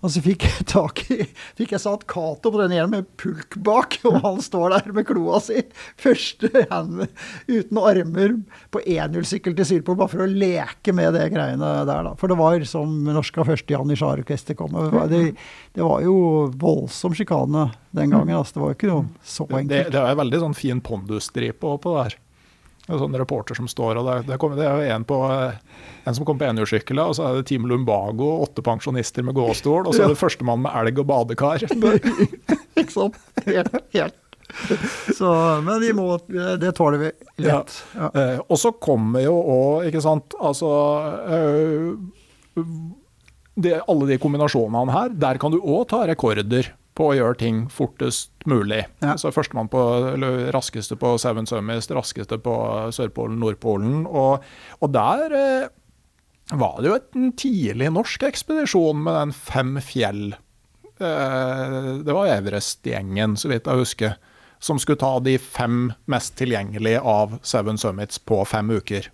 [0.00, 1.18] Og så fikk jeg tak i
[1.58, 5.06] fikk jeg satt Cato på den hjelmen med pulk bak, og han står der med
[5.08, 5.60] kloa si,
[6.00, 7.04] første hand
[7.50, 8.38] uten armer,
[8.72, 12.14] på enhjulssykkel til Sydpol, bare for å leke med det greiene der, da.
[12.20, 14.78] For det var som norska første Janitsjar-orkester kom.
[15.12, 15.22] Det,
[15.76, 16.16] det, var jo
[16.60, 18.38] voldsom sjikane den gangen.
[18.38, 18.56] Altså.
[18.56, 19.70] Det var jo ikke noe så enkelt.
[19.74, 22.18] Det, det er veldig sånn fin pondusstripe på det her.
[22.90, 26.16] En sånn reporter som står, og det, det, kommer, det er jo en, på, en
[26.16, 29.94] som kommer på enhjulssykkel, og så er det Team Lumbago, åtte pensjonister med gåstol, og
[29.94, 31.62] så er det førstemann med elg og badekar.
[32.80, 33.20] Ikke sant.
[33.46, 33.78] Helt.
[33.94, 34.18] helt.
[35.14, 35.30] Så,
[35.62, 36.06] men vi må,
[36.60, 37.10] det tåler vi
[37.44, 37.76] lett.
[37.94, 38.08] Ja.
[38.08, 38.10] Ja.
[38.10, 40.70] Eh, og så kommer jo òg, ikke sant Altså
[41.30, 42.64] øh,
[43.54, 47.64] det, Alle de kombinasjonene her, der kan du òg ta rekorder på å gjøre ting
[47.72, 48.82] fortest mulig.
[49.00, 49.16] Ja.
[49.20, 49.80] Så Førstemann på
[50.52, 52.54] raskeste på Seven Summits, raskeste på
[52.92, 54.02] Sørpolen, Nordpolen.
[54.04, 54.44] Og,
[54.80, 55.70] og der eh,
[56.60, 60.34] var det jo en tidlig norsk ekspedisjon med den Fem fjell.
[61.00, 64.18] Eh, det var Everest-gjengen, så vidt jeg husker,
[64.60, 69.08] som skulle ta de fem mest tilgjengelige av Seven Summits på fem uker.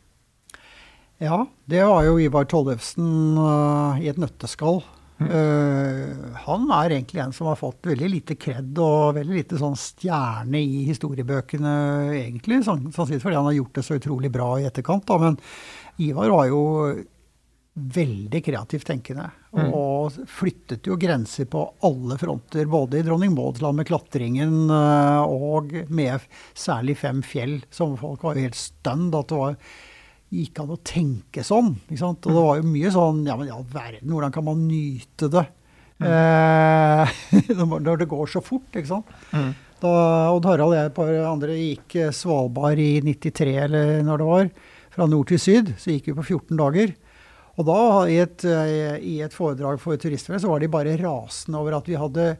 [1.22, 4.82] Ja, det var jo Ivar Tollefsen uh, i et nøtteskall.
[5.16, 9.76] Uh, han er egentlig en som har fått veldig lite kred og veldig lite sånn
[9.80, 11.74] stjerne i historiebøkene,
[12.18, 12.60] egentlig.
[12.66, 15.06] Sannsynligvis fordi han har gjort det så utrolig bra i etterkant.
[15.09, 15.18] Da.
[15.22, 15.38] Men
[16.05, 16.62] Ivar var jo
[17.76, 19.30] veldig kreativt tenkende.
[19.56, 19.72] Mm.
[19.76, 22.68] Og flyttet jo grenser på alle fronter.
[22.68, 26.24] Både i Dronning Mauds land med klatringen uh, og med
[26.56, 29.60] særlig fem fjell, som folk var jo helt stønn at det var
[30.32, 31.74] gikk an å tenke sånn.
[31.86, 32.27] Ikke sant?
[32.27, 35.31] Og det var jo mye sånn Ja, men i all verden, hvordan kan man nyte
[35.32, 35.47] det?
[36.03, 36.09] Mm.
[36.11, 37.15] Eh,
[37.86, 39.15] når det går så fort, ikke sant.
[39.32, 39.55] Mm.
[39.81, 39.93] Da
[40.32, 44.28] Odd Harald og jeg et par andre gikk eh, Svalbard i 93, eller når det
[44.31, 44.53] var,
[44.97, 46.94] fra nord til syd, så gikk vi på 14 dager.
[47.57, 47.81] Og da,
[48.12, 51.89] i et, eh, i et foredrag for turistene, så var de bare rasende over at
[51.89, 52.31] vi hadde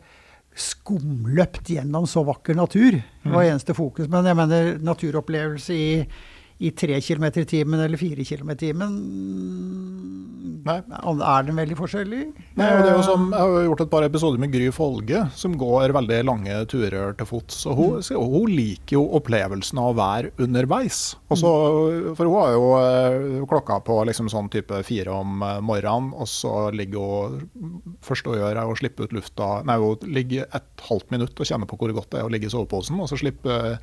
[0.57, 2.97] skumløpt gjennom så vakker natur.
[2.97, 3.51] Det var mm.
[3.53, 4.09] eneste fokus.
[4.13, 5.91] Men jeg mener naturopplevelse i
[6.59, 9.01] i tre km i timen eller fire km i timen
[10.67, 10.81] Nei.
[10.83, 12.23] Er den veldig forskjellig?
[12.59, 15.21] Nei, og det er jo som, Jeg har gjort et par episoder med Gry Folge,
[15.39, 17.61] som går veldig lange turer til fots.
[17.71, 18.25] og Hun, mm.
[18.33, 21.01] hun liker jo opplevelsen av å være underveis.
[21.31, 21.53] Også,
[22.19, 26.31] for hun har jo eh, klokka på liksom sånn type fire om eh, morgenen, og
[26.31, 27.47] så ligger hun
[28.05, 31.49] Først hun gjør, er å slippe ut lufta Nei, hun ligger et halvt minutt og
[31.49, 33.79] kjenner på hvor godt det er å ligge i soveposen, og så slipper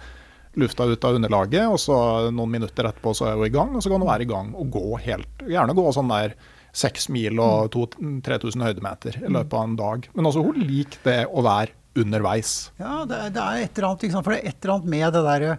[0.60, 1.98] lufta ut av underlaget, og så
[2.34, 3.72] noen minutter etterpå så er hun i gang.
[3.76, 6.36] Og så kan hun være i gang og gå helt Gjerne gå sånn der
[6.74, 10.08] seks mil og 3000 høydemeter i løpet av en dag.
[10.18, 12.54] Men altså, hun liker det å være underveis.
[12.80, 15.24] Ja, det, det er et eller annet, for det er et eller annet med det
[15.28, 15.58] derre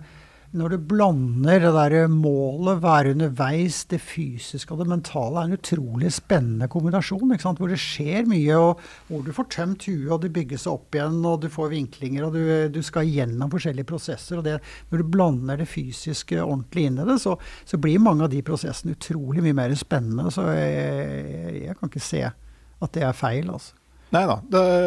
[0.55, 5.57] når du blander det der målet, være underveis, det fysiske og det mentale, er en
[5.59, 7.35] utrolig spennende kombinasjon.
[7.35, 10.95] Hvor det skjer mye, og hvor du får tømt huet, og det bygger seg opp
[10.95, 14.39] igjen, og du får vinklinger, og du, du skal gjennom forskjellige prosesser.
[14.39, 14.61] og det,
[14.91, 17.35] Når du blander det fysiske ordentlig inn i det, så,
[17.67, 20.31] så blir mange av de prosessene utrolig mye mer spennende.
[20.35, 23.51] Så jeg, jeg kan ikke se at det er feil.
[23.51, 23.75] altså.
[24.15, 24.37] Nei da.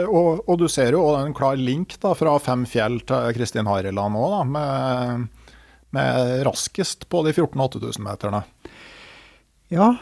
[0.08, 4.16] Og, og, du ser jo en klar link da, fra Fem fjell til Kristin Hareland
[4.16, 5.28] òg, med
[5.96, 8.44] med raskest på de 14 8000-meterne.
[9.74, 9.96] Ja,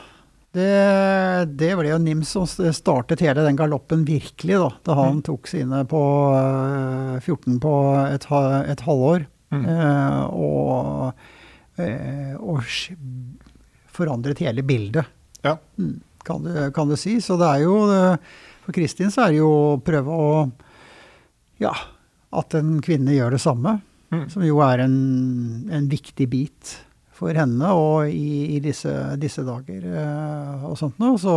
[0.55, 4.69] det, det, ble jo Nims som startet hele den galoppen virkelig, da.
[4.87, 5.23] Da han mm.
[5.27, 6.01] tok sine på
[7.19, 7.73] 14 eh, på
[8.07, 8.27] et,
[8.71, 9.25] et halvår.
[9.51, 9.65] Mm.
[9.73, 11.25] Eh, og,
[11.75, 12.63] eh, og,
[13.95, 15.07] forandret hele bildet,
[15.45, 15.53] ja.
[15.79, 15.93] mm,
[16.27, 17.17] kan, du, kan, du, si.
[17.23, 17.75] Så det er jo
[18.65, 20.31] For Kristin så er det jo å prøve å
[21.63, 21.71] Ja,
[22.35, 23.77] at en kvinne gjør det samme.
[24.15, 24.27] Mm.
[24.31, 24.95] Som jo er en,
[25.73, 26.75] en, viktig bit
[27.15, 31.19] for henne og i, i disse, disse, dager uh, og sånt noe.
[31.21, 31.35] Så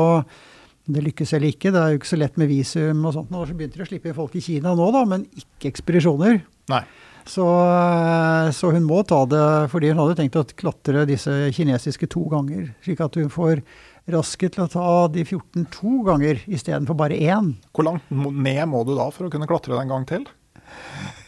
[0.89, 1.73] det lykkes eller ikke.
[1.75, 3.35] Det er jo ikke så lett med visum og sånt.
[3.35, 6.41] Nå så begynte de å slippe folk i Kina nå, da, men ikke ekspedisjoner.
[6.73, 6.83] Nei.
[7.29, 12.09] Så, uh, så, hun må ta det, fordi hun hadde tenkt å klatre disse kinesiske
[12.11, 12.71] to ganger.
[12.87, 13.61] Slik at hun får
[14.09, 17.53] raske til å ta de 14 to ganger istedenfor bare én.
[17.77, 20.25] Hvor langt ned må du da for å kunne klatre det en gang til?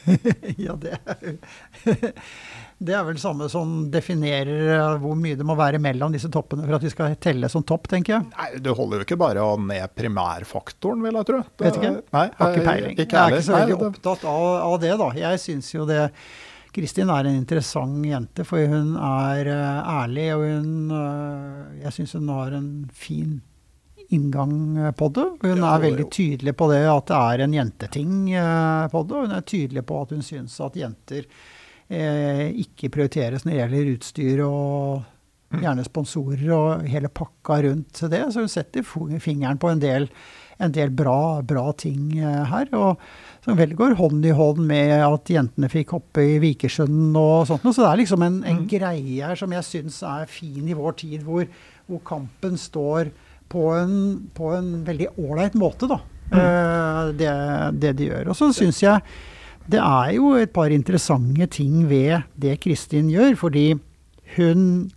[0.67, 1.35] ja, det er,
[2.81, 6.65] det er vel samme som definerer eh, hvor mye det må være mellom disse toppene
[6.67, 8.29] for at vi skal telle som topp, tenker jeg.
[8.33, 11.43] Nei, Det holder jo ikke bare å ned primærfaktoren, vil jeg tro.
[11.51, 11.93] Det, Vet ikke.
[12.17, 12.97] Nei, Har ikke peiling.
[12.97, 15.11] Ikke jeg er ikke så veldig opptatt av, av, det, da.
[15.21, 16.07] Jeg syns jo det
[16.71, 22.15] Kristin er en interessant jente, for hun er uh, ærlig, og hun uh, Jeg syns
[22.15, 23.41] hun har en fin
[24.17, 25.27] inngang eh, på det.
[25.43, 29.17] Hun er veldig tydelig på det at det er en jenteting eh, på det.
[29.17, 31.25] Og hun er tydelig på at hun syns at jenter
[31.89, 35.09] eh, ikke prioriteres når det gjelder utstyr og
[35.51, 38.21] Gjerne sponsorer og hele pakka rundt det.
[38.31, 40.07] Så hun setter fingeren på en del,
[40.63, 42.71] en del bra, bra, ting eh, her.
[42.71, 43.01] og
[43.43, 47.67] som vel går hånd i hånd med at jentene fikk hoppe i Vikersund og sånt.
[47.67, 48.69] Så det er liksom en, en mm.
[48.71, 51.49] greie her som jeg syns er fin i vår tid, hvor,
[51.89, 53.11] hvor kampen står
[53.51, 53.95] på en,
[54.37, 56.01] på en veldig ålreit måte, da.
[56.31, 56.39] Mm.
[56.39, 57.35] Uh, det,
[57.83, 58.31] det, de gjør.
[58.31, 59.03] Og så syns jeg
[59.71, 63.67] det er jo et par interessante ting ved det Kristin gjør, fordi
[64.37, 64.91] hun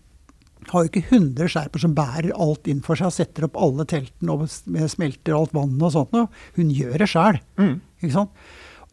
[0.71, 3.85] har jo ikke 100 skjerper som bærer alt inn for seg og setter opp alle
[3.89, 6.29] teltene og smelter alt vannet og sånt noe.
[6.57, 7.39] Hun gjør det sjæl.
[7.59, 7.75] Mm.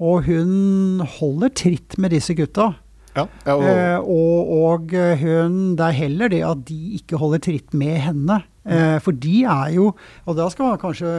[0.01, 2.73] Og hun holder tritt med disse gutta.
[3.17, 7.43] Ja, ja, og, eh, og, og hun, det er heller det at de ikke holder
[7.43, 8.43] tritt med henne.
[8.65, 9.87] Eh, for de er jo
[10.29, 11.13] Og da skal man kanskje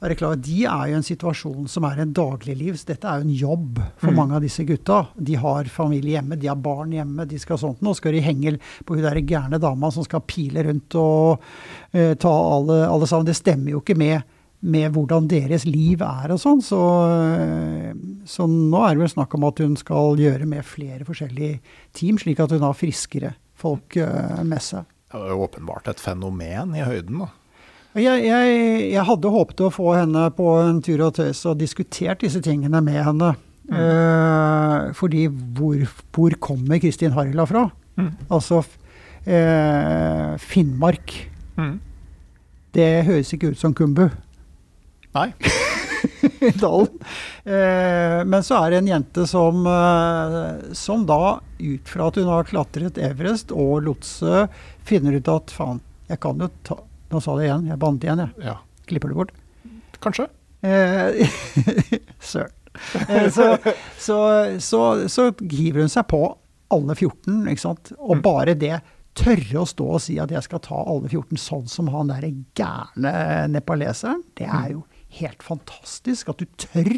[0.00, 3.36] være klar De er jo en situasjon som er en dagliglivs Dette er jo en
[3.44, 4.16] jobb for mm.
[4.18, 5.04] mange av disse gutta.
[5.14, 7.28] De har familie hjemme, de har barn hjemme.
[7.28, 7.82] de skal sånt.
[7.84, 11.44] Nå skal de henge på hun derre gærne dama som skal pile rundt og
[11.92, 13.28] eh, ta alle, alle, sammen.
[13.28, 14.24] Det stemmer jo ikke med,
[14.60, 16.62] med hvordan deres liv er og sånn.
[16.64, 17.90] Så, uh,
[18.28, 21.60] så, nå er det vel snakk om at hun skal gjøre med flere forskjellige
[21.96, 24.88] team, slik at hun har friskere folk uh, med seg.
[25.10, 27.30] Det er åpenbart et fenomen i høyden, da.
[27.98, 28.58] Jeg, jeg,
[28.92, 32.78] jeg, hadde håpet å få henne på en tur og tøys og diskutert disse tingene
[32.86, 33.32] med henne.
[33.66, 33.80] Mm.
[33.80, 35.24] Eh, fordi
[35.58, 35.82] hvor,
[36.14, 37.64] hvor, kommer Kristin Harila fra?
[37.98, 38.12] Mm.
[38.30, 38.62] Altså
[39.26, 41.16] eh, Finnmark.
[41.58, 41.80] Mm.
[42.78, 44.06] Det høres ikke ut som Kumbu.
[45.18, 45.32] Nei.
[46.40, 47.02] I dalen.
[47.44, 52.30] Eh, men så er det en jente som, eh, som da, ut fra at hun
[52.30, 54.46] har klatret Everest og Lotse,
[54.90, 55.80] finner ut at faen,
[56.10, 56.80] jeg kan jo ta
[57.10, 57.66] nå sa det igjen.
[57.66, 58.46] Jeg bannet igjen, jeg.
[58.46, 58.56] Ja.
[58.90, 59.34] Klipper det bort?
[60.02, 60.28] Kanskje.
[60.62, 61.26] Eh,
[62.30, 62.54] søren.
[63.08, 63.56] Eh, så,
[63.98, 64.18] så,
[64.62, 64.80] så,
[65.10, 66.20] så, hiver hun seg på
[66.70, 67.90] alle 14, ikke sant.
[67.98, 68.22] Og mm.
[68.24, 68.76] bare det
[69.18, 72.30] tørre å stå og si at jeg skal ta alle 14 sånn som han derre
[72.56, 73.12] gærne
[73.50, 74.76] nepaleseren, det er mm.
[74.76, 74.84] jo
[75.18, 76.30] helt fantastisk.
[76.30, 76.94] At du tør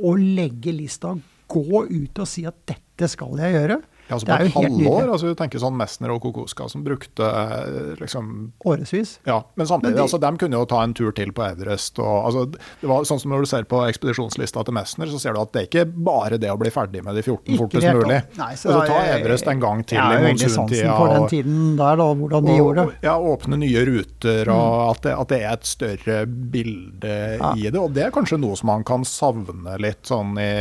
[0.00, 1.12] å legge lista,
[1.52, 3.82] gå ut og si at dette skal jeg gjøre.
[4.08, 5.10] Ja, altså på et halvår.
[5.14, 9.14] altså du tenker sånn Messner og Kokoska som brukte eh, liksom Årevis.
[9.28, 12.00] Ja, men samtidig, men de, altså, de kunne jo ta en tur til på Everest.
[12.02, 12.44] og altså,
[12.80, 15.52] det var sånn som Når du ser på ekspedisjonslista til Messner, så ser du at
[15.54, 18.18] det er ikke bare det å bli ferdig med de 14 fortest mulig.
[18.40, 20.96] Nei, så altså, ta Everest en gang til i monsuntida.
[20.98, 22.98] for den tiden der, da, hvordan de og, gjorde det.
[23.06, 24.90] Ja, Åpne nye ruter, og mm.
[24.90, 27.54] at, det, at, det, er et større bilde ja.
[27.56, 27.78] i det.
[27.78, 30.52] Og det er kanskje noe som man kan savne litt sånn i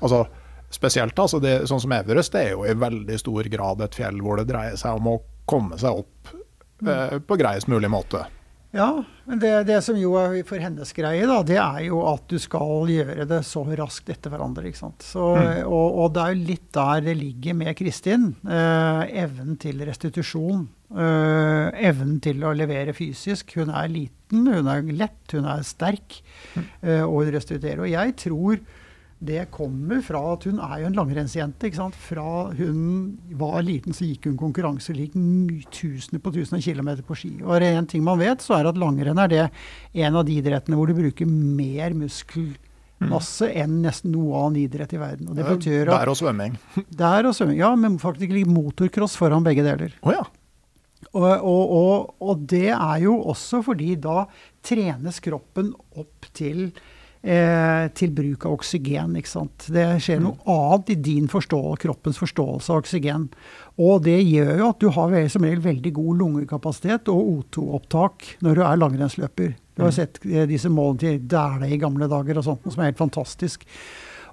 [0.00, 0.26] altså
[0.76, 1.18] spesielt.
[1.18, 4.40] Altså det, sånn som Everest det er jo i veldig stor grad et fjell hvor
[4.40, 6.90] det dreier seg om å komme seg opp mm.
[6.92, 8.26] eh, på greiest mulig måte.
[8.76, 8.90] Ja,
[9.24, 12.36] men det, det, som jo er for hennes greie, da, det er jo at du
[12.42, 14.66] skal gjøre det så raskt etter hverandre.
[14.68, 15.06] ikke sant?
[15.06, 15.62] Så, mm.
[15.64, 18.26] og, og, det er jo litt der det ligger med Kristin.
[18.44, 20.66] Eh, evnen til restitusjon.
[20.92, 23.56] Eh, evnen til å levere fysisk.
[23.56, 26.20] Hun er liten, hun er lett, hun er sterk,
[26.56, 26.66] mm.
[26.82, 27.86] eh, og hun restituerer.
[27.86, 28.60] Og jeg tror
[29.18, 31.68] det kommer fra at hun er jo en langrennsjente.
[31.68, 31.96] ikke sant?
[31.96, 35.14] Fra hun var liten, så gikk hun konkurranse lik
[35.72, 37.32] tusener på tusener kilometer på ski.
[37.40, 39.44] Og er det ting man vet, så er at langrenn er det
[40.04, 43.54] en av de idrettene hvor du bruker mer muskelmasse mm.
[43.62, 45.30] enn nesten noe annen idrett i verden.
[45.32, 46.58] Og det betyr at, Der og svømming.
[47.04, 49.96] Der og svømming, Ja, men faktisk ligger motorcross foran begge deler.
[50.04, 50.26] Oh, ja.
[51.16, 54.26] Og, og, og, og, det er jo også fordi da
[54.64, 56.68] trenes kroppen opp til
[57.26, 59.16] eh, til bruk av oksygen.
[59.18, 59.68] ikke sant?
[59.72, 60.48] Det skjer noe mm.
[60.54, 63.28] annet i din forståelse, kroppens forståelse av oksygen.
[63.82, 68.58] Og det gjør jo at du har som regel veldig god lungekapasitet og O2-opptak når
[68.58, 69.54] du er langrennsløper.
[69.76, 69.96] Du har mm.
[69.98, 73.66] sett eh, disse målene til Dæhlie i gamle dager og sånt, som er helt fantastisk.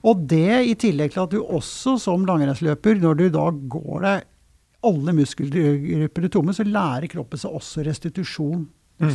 [0.04, 4.30] Og det i tillegg til at du også som langrennsløper, når du da går deg
[4.84, 8.66] alle muskelgrupper tomme, så lærer kroppen seg også restitusjon.
[9.00, 9.12] ikke Mm.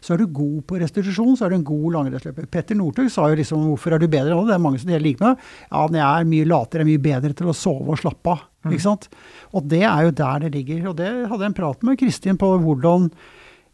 [0.00, 2.48] Så er du god på restitusjon, så er du en god langrennsløper.
[2.52, 4.90] Petter Northug sa jo liksom 'hvorfor er du bedre enn alle?' Det er mange som
[4.90, 5.36] deler like med.
[5.70, 8.26] Ja, men jeg er mye latere, jeg er mye bedre til å sove og slappe
[8.30, 8.40] av.
[8.64, 8.72] Mm.
[8.72, 9.08] Ikke sant?
[9.52, 10.88] Og det er jo der det ligger.
[10.90, 13.10] Og det hadde jeg en prat med Kristin på hvordan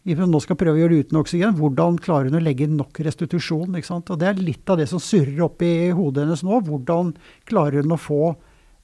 [0.09, 1.57] nå skal prøve å gjøre det uten oksygen.
[1.57, 3.77] Hvordan klarer hun å legge nok restitusjon?
[3.77, 4.11] Ikke sant?
[4.11, 6.63] Og det er litt av det som surrer opp i hodet hennes nå.
[6.65, 7.15] Hvordan
[7.45, 8.37] klarer hun å få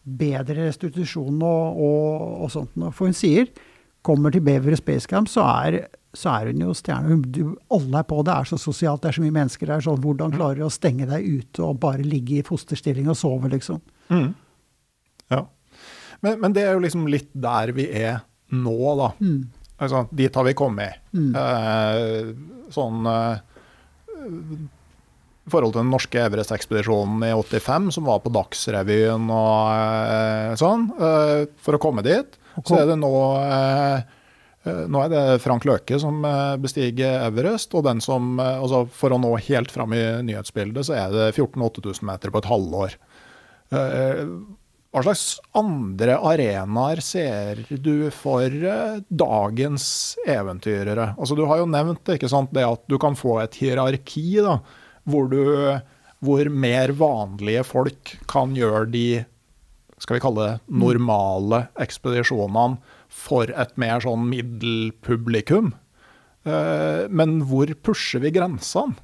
[0.04, 2.76] bedre restitusjon og, og, og sånt.
[2.92, 3.48] For hun sier
[4.04, 7.18] kommer til Beaver Space Camp, så er så er hun jo stjerne.
[7.74, 9.82] Alle er på, det er så sosialt, det er så mye mennesker der.
[9.84, 13.50] sånn, Hvordan klarer du å stenge deg ute og bare ligge i fosterstilling og sove,
[13.52, 13.82] liksom?
[14.12, 14.30] Mm.
[15.34, 15.42] Ja.
[16.24, 18.22] Men, men, det er jo liksom litt der vi er
[18.54, 19.10] nå, da.
[19.20, 19.42] Mm.
[19.82, 21.02] Altså, dit har vi kommet.
[21.16, 21.34] Mm.
[21.34, 22.30] Eh,
[22.72, 23.42] sånn eh,
[24.24, 30.88] I forhold til den norske Everest-ekspedisjonen i 85, som var på Dagsrevyen og eh, sånn,
[30.94, 34.13] eh, for å komme dit, så er det nå Eh,
[34.88, 39.20] nå er det Frank Løke som eh, bestiger Everest, og som, eh, altså for å
[39.20, 42.98] nå helt fram i nyhetsbildet, så er det 14 8000 meter på et halvår.
[44.94, 48.52] Hva slags andre arenaer ser du for
[49.08, 49.86] dagens
[50.22, 51.08] eventyrere?
[51.18, 54.60] Altså, du har jo nevnt sant, det at du kan få et hierarki, da,
[55.10, 55.42] hvor, du,
[56.22, 59.08] hvor mer vanlige folk kan gjøre de
[59.98, 60.54] skal vi kalle det,
[60.84, 62.93] normale ekspedisjonene
[63.24, 65.72] for et mer sånn middelpublikum.
[66.44, 68.96] Eh, men hvor pusher vi grensene?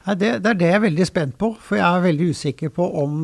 [0.00, 1.52] Det, det, er det jeg er veldig spent på.
[1.60, 3.14] For jeg er veldig usikker på om,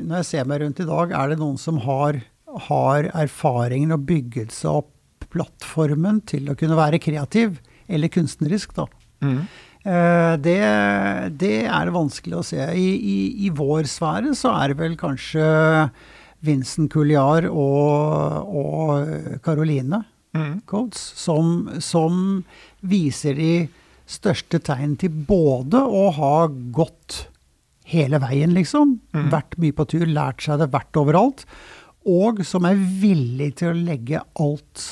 [0.00, 2.22] når jeg ser meg rundt i dag, er det noen som har,
[2.70, 4.92] har erfaringen og bygget seg opp
[5.32, 7.58] plattformen til å kunne være kreativ
[7.92, 8.86] eller kunstnerisk, da.
[9.24, 9.40] Mm.
[9.86, 10.58] Eh, det,
[11.38, 12.58] det, er vanskelig å se.
[12.58, 15.46] I, i, I, vår sfære så er det vel kanskje
[16.46, 20.02] Vincent Couliard og, og Caroline
[20.36, 20.52] mm.
[20.68, 22.44] Coates, som, som,
[22.86, 23.52] viser de
[24.06, 27.24] største tegn til både å ha gått
[27.86, 29.26] hele veien, liksom, mm.
[29.32, 31.44] vært mye på tur, lært seg det, vært overalt,
[32.06, 34.86] og som er villig til å legge alt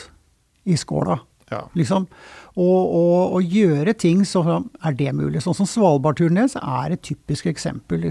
[0.67, 1.21] i skåla.
[1.53, 1.67] Ja.
[1.77, 2.09] Liksom
[2.55, 5.43] og, og, gjøre ting så er det mulig.
[5.43, 8.07] Sånn som Svalbardturen deres er et typisk eksempel.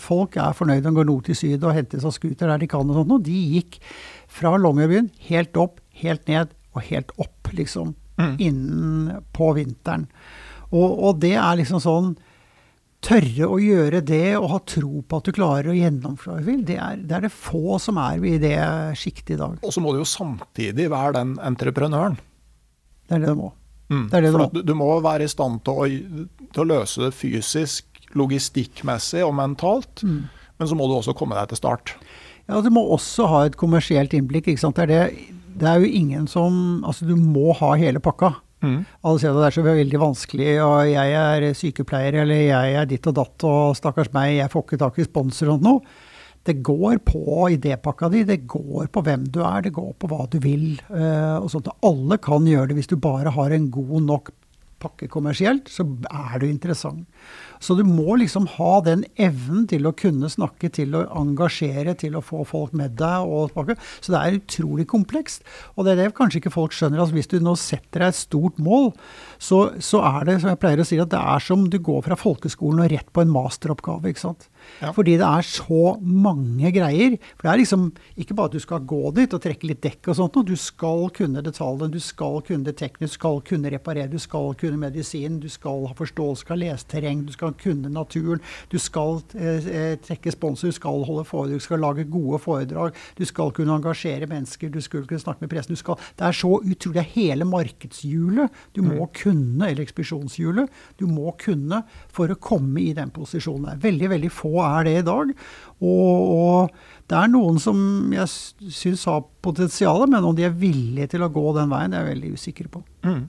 [0.00, 2.68] Folk er fornøyde, med å gå nord til syd og hente seg scooter der de
[2.68, 2.84] kan.
[2.84, 3.80] og sånt, og De gikk
[4.28, 7.94] fra Longyearbyen helt opp, helt ned og helt opp, liksom.
[8.20, 8.34] Mm.
[8.36, 10.10] Innen på vinteren.
[10.70, 12.18] Og, og det er liksom sånn
[13.00, 16.98] Tørre å gjøre det og ha tro på at du klarer å gjennomføre det, er,
[17.00, 18.58] det er det få som er i det
[19.00, 19.54] sjiktet i dag.
[19.64, 22.18] Og så må du jo samtidig være den entreprenøren.
[23.08, 23.48] Det er det du må.
[23.90, 24.06] Mm.
[24.10, 25.86] Det det du, du, må være i stand til å,
[26.54, 27.86] til å, løse det fysisk,
[28.18, 30.04] logistikkmessig og mentalt.
[30.06, 30.28] Mm.
[30.60, 31.96] Men så må du også komme deg til start.
[32.46, 34.50] Ja, Du må også ha et kommersielt innblikk.
[34.50, 34.78] ikke sant?
[34.78, 38.34] Det er, det, det er jo ingen som Altså, du må ha hele pakka.
[38.60, 38.84] Mm.
[39.08, 42.88] Alle sier at det er så veldig vanskelig, og jeg er sykepleier, eller jeg er
[42.90, 45.80] ditt og datt, og stakkars meg, jeg får ikke tak i sponsor og noe.
[46.50, 50.26] Det går på idépakka di, det går på hvem du er, det går på hva
[50.30, 50.68] du vil.
[50.90, 51.70] Uh, og sånt.
[51.86, 54.32] Alle kan gjøre det hvis du bare har en god nok
[54.80, 57.04] pakke kommersielt, så er du interessant.
[57.60, 62.16] Så du må liksom ha den evnen til å kunne snakke, til å engasjere, til
[62.16, 63.28] å få folk med deg.
[63.28, 65.44] Og, så det er utrolig komplekst.
[65.76, 67.02] Og det er det kanskje ikke folk skjønner.
[67.02, 68.92] altså Hvis du nå setter deg et stort mål,
[69.38, 72.06] så, så er det som jeg pleier å si, at det er som du går
[72.08, 74.14] fra folkeskolen og rett på en masteroppgave.
[74.14, 74.49] ikke sant?
[74.80, 74.92] Ja.
[74.96, 77.16] Fordi det er så mange greier.
[77.36, 77.88] For det er liksom
[78.20, 81.08] ikke bare at du skal gå dit og trekke litt dekk og sånt, du skal
[81.16, 85.40] kunne detaljene, du skal kunne det tekniske, du skal kunne reparere, du skal kunne medisin,
[85.42, 88.42] du skal ha forståelse av leseterreng, du skal kunne naturen,
[88.72, 92.98] du skal eh, eh, trekke sponsor, du skal holde foredrag, du skal lage gode foredrag,
[93.18, 95.74] du skal kunne engasjere mennesker, du skal kunne snakke med pressen.
[95.74, 96.96] du skal, Det er så utrolig.
[97.00, 99.12] Det er hele markedshjulet du må mm.
[99.14, 101.82] kunne, eller ekspedisjonshjulet, du må kunne
[102.12, 103.78] for å komme i den posisjonen.
[103.80, 105.34] Veldig, veldig få er det i dag.
[105.80, 107.78] Og, og, det er noen som
[108.14, 108.30] jeg
[108.70, 112.06] syns har potensial, men om de er villige til å gå den veien, det er
[112.06, 112.82] jeg veldig usikker på.
[113.06, 113.22] Mm.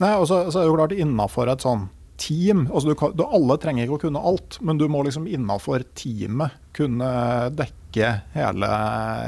[0.00, 3.12] Nei, og så, så er det jo klart Innafor et sånn team altså du kan,
[3.16, 7.10] du, Alle trenger ikke å kunne alt, men du må liksom innafor teamet kunne
[7.56, 8.70] dekke hele,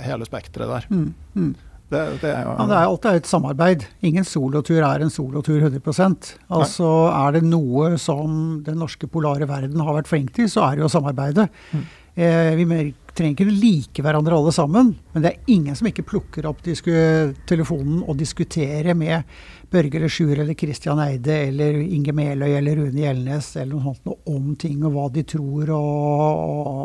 [0.04, 0.88] hele spekteret der.
[0.92, 1.52] Mm, mm.
[1.92, 3.86] Det, det, er jo, ja, det er alltid et samarbeid.
[4.08, 9.82] Ingen solotur er en solotur 100% Altså Er det noe som den norske polare verden
[9.84, 11.48] har vært flink til, så er det jo å samarbeide.
[11.72, 11.84] Mm.
[12.12, 12.66] Eh, vi
[13.16, 18.02] trenger ikke like hverandre alle sammen, men det er ingen som ikke plukker opp telefonen
[18.04, 19.24] og diskuterer med
[19.72, 24.04] Børge eller Sjur eller Christian Eide eller Inge Meløy eller Rune Gjelnes eller noe sånt
[24.08, 25.82] noe om ting og hva de tror, og,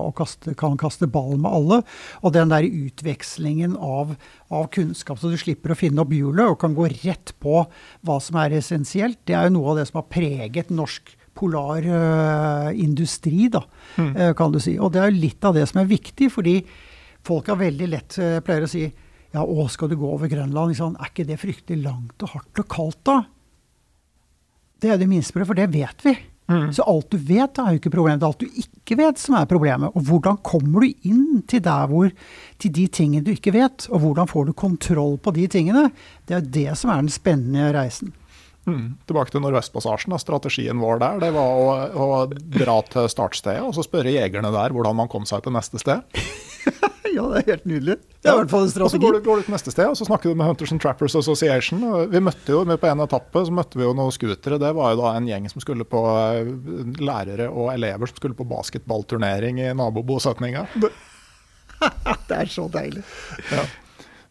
[0.08, 1.78] og kaste, kan kaste ball med alle.
[2.24, 4.06] Og den der utvekslingen av,
[4.48, 8.18] av, kunnskap, så du slipper å finne opp hjulet og kan gå rett på hva
[8.24, 11.04] som er essensielt, det er jo noe av det som har preget norsk
[11.38, 13.62] polarindustri, uh, da,
[13.98, 14.14] mm.
[14.16, 14.74] uh, kan du si.
[14.80, 16.56] Og det er jo litt av det som er viktig, fordi
[17.28, 18.84] folk har veldig lett, uh, pleier å si
[19.38, 20.74] ja, å, skal du gå over Grønland?
[20.74, 23.22] Liksom, er ikke det fryktelig langt og hardt og kaldt, da?
[24.82, 26.14] Det er det minste for det vet vi.
[26.48, 26.70] Mm.
[26.72, 28.22] Så alt du vet, er jo ikke problemet.
[28.22, 29.96] Det er alt du ikke vet, som er problemet.
[29.98, 32.14] Og hvordan kommer du inn til der hvor
[32.58, 33.90] Til de tingene du ikke vet?
[33.92, 35.90] Og hvordan får du kontroll på de tingene?
[36.26, 38.14] Det er det som er den spennende reisen.
[38.68, 38.98] Mm.
[39.08, 40.16] Tilbake til Nordvestpassasjen.
[40.20, 44.76] Strategien vår der det var å, å dra til startstedet og så spørre jegerne der
[44.76, 46.04] hvordan man kom seg til neste sted.
[47.18, 47.96] ja, det er helt nydelig.
[48.22, 48.88] Det er i hvert fall en strategi.
[48.88, 51.16] Og så går du, til neste sted, og så snakker du med Hunters and Trappers
[51.18, 51.84] Association.
[52.12, 54.60] Vi møtte jo På en etappe så møtte vi jo noen scootere.
[54.62, 56.54] Det var jo da en gjeng som skulle på eh,
[57.02, 60.68] lærere og elever som skulle på basketballturnering i nabobosetninga.
[62.30, 63.06] det er så deilig.
[63.52, 63.66] Ja.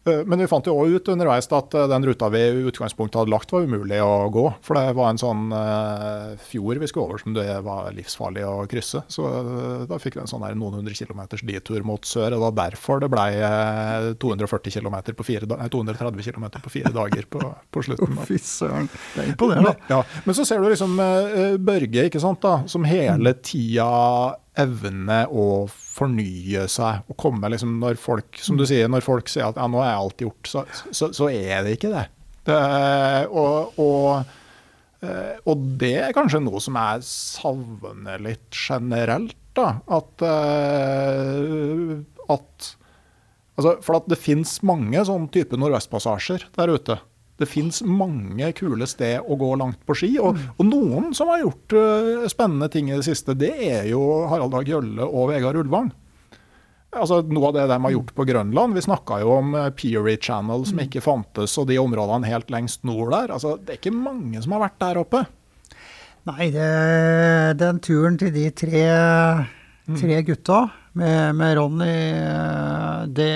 [0.07, 3.19] Eh, men vi fant jo òg ut underveis at eh, den ruta vi i utgangspunktet
[3.21, 4.45] hadde lagt, var umulig å gå.
[4.65, 8.55] For det var en sånn uh, fjord vi skulle over som det var livsfarlig å
[8.71, 9.03] krysse.
[9.11, 9.27] Så
[9.91, 12.31] da fikk vi en sånn her noen hundre kilometers ditur mot sør.
[12.31, 16.75] Og det var derfor det ble uh, 240 km på fire, nei, 230 km på
[16.79, 17.43] fire dager på,
[17.75, 18.19] på slutten.
[18.29, 18.91] Fy søren.
[19.15, 19.77] Det er imponerende.
[19.91, 20.99] Ja, men så ser du liksom
[21.67, 23.87] Børge, ikke sant, da, som hele tida
[24.61, 28.69] evner å fornye seg og komme liksom når folk som du mm.
[28.71, 31.77] sier, når folk sier at ja, nå er alt gjort, så, så, så er det
[31.77, 32.05] ikke det.
[32.49, 32.61] det
[33.31, 34.37] og, og,
[35.05, 39.37] eh, og, det er kanskje noe som jeg savner litt generelt.
[39.57, 41.97] da, At, eh,
[42.29, 42.71] at
[43.57, 47.01] altså, For at det finnes mange sånne type Nordvestpassasjer der ute.
[47.37, 50.15] Det fins mange kule sted å gå langt på ski.
[50.23, 50.57] Og, mm.
[50.57, 54.55] og noen som har gjort uh, spennende ting i det siste, det er jo Harald
[54.57, 55.93] Dag Gjølle og Vegard Ulvang.
[56.97, 58.77] Altså, noe av det de har gjort på Grønland.
[58.77, 60.87] Vi snakka jo om uh, Peary Channel som mm.
[60.89, 63.35] ikke fantes, og de områdene helt lengst nord der.
[63.37, 65.27] Altså, det er ikke mange som har vært der oppe.
[66.27, 66.71] Nei, det,
[67.61, 68.83] den turen til de tre,
[69.87, 69.99] mm.
[70.01, 70.65] tre gutta
[70.99, 73.31] med, med Ronny, eh, det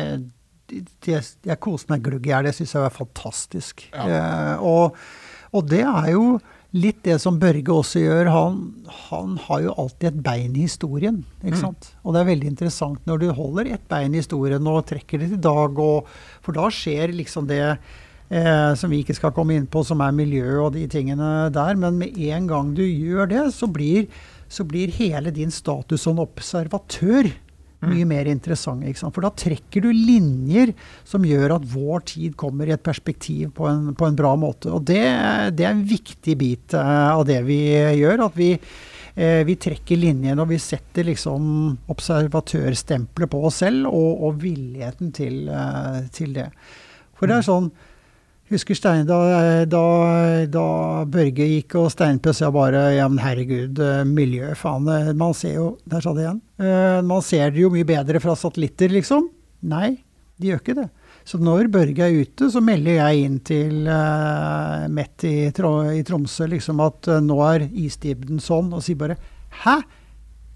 [0.71, 2.49] det, jeg koste meg glugg i hjel.
[2.49, 3.85] Det syns jeg var fantastisk.
[3.93, 4.07] Ja.
[4.07, 4.99] Eh, og,
[5.53, 6.25] og, det er jo
[6.77, 8.31] litt det som Børge også gjør.
[8.35, 8.61] Han,
[9.11, 11.23] han har jo alltid et bein i historien.
[11.43, 11.65] ikke mm.
[11.65, 11.91] sant?
[12.05, 15.33] Og det er veldig interessant når du holder et bein i historien og trekker det
[15.35, 16.09] til dag, og,
[16.45, 20.17] for da skjer liksom det eh, som vi ikke skal komme inn på, som er
[20.17, 21.79] miljø og de tingene der.
[21.81, 24.07] Men med en gang du gjør det, så blir,
[24.49, 27.33] så blir hele din status som observatør
[27.89, 28.93] mye mer interessante.
[29.09, 30.75] For da trekker du linjer
[31.07, 34.71] som gjør at vår tid kommer i et perspektiv på en, på en bra måte.
[34.75, 35.03] Og det,
[35.57, 38.27] det, er en viktig bit uh, av det vi gjør.
[38.29, 41.47] At vi, uh, vi trekker linjene og vi setter liksom
[41.93, 46.51] observatørstempelet på oss selv og, og villigheten til, uh, til, det.
[47.17, 47.73] For det er sånn
[48.51, 49.17] Husker Stein, da,
[49.71, 49.83] da,
[50.51, 50.67] da,
[51.07, 54.89] Børge gikk og steinpussa bare ja, men herregud, eh, miljø, faen.
[54.91, 56.41] Eh, man ser jo Der sa det igjen.
[57.07, 59.29] Man ser det jo mye bedre fra satellitter, liksom.
[59.71, 60.01] Nei,
[60.41, 60.89] de gjør ikke det.
[61.31, 66.49] Så når Børge er ute, så melder jeg inn til uh, Mett i, i, Tromsø
[66.51, 69.19] liksom at uh, nå er isdybden sånn, og sier bare
[69.63, 69.81] Hæ?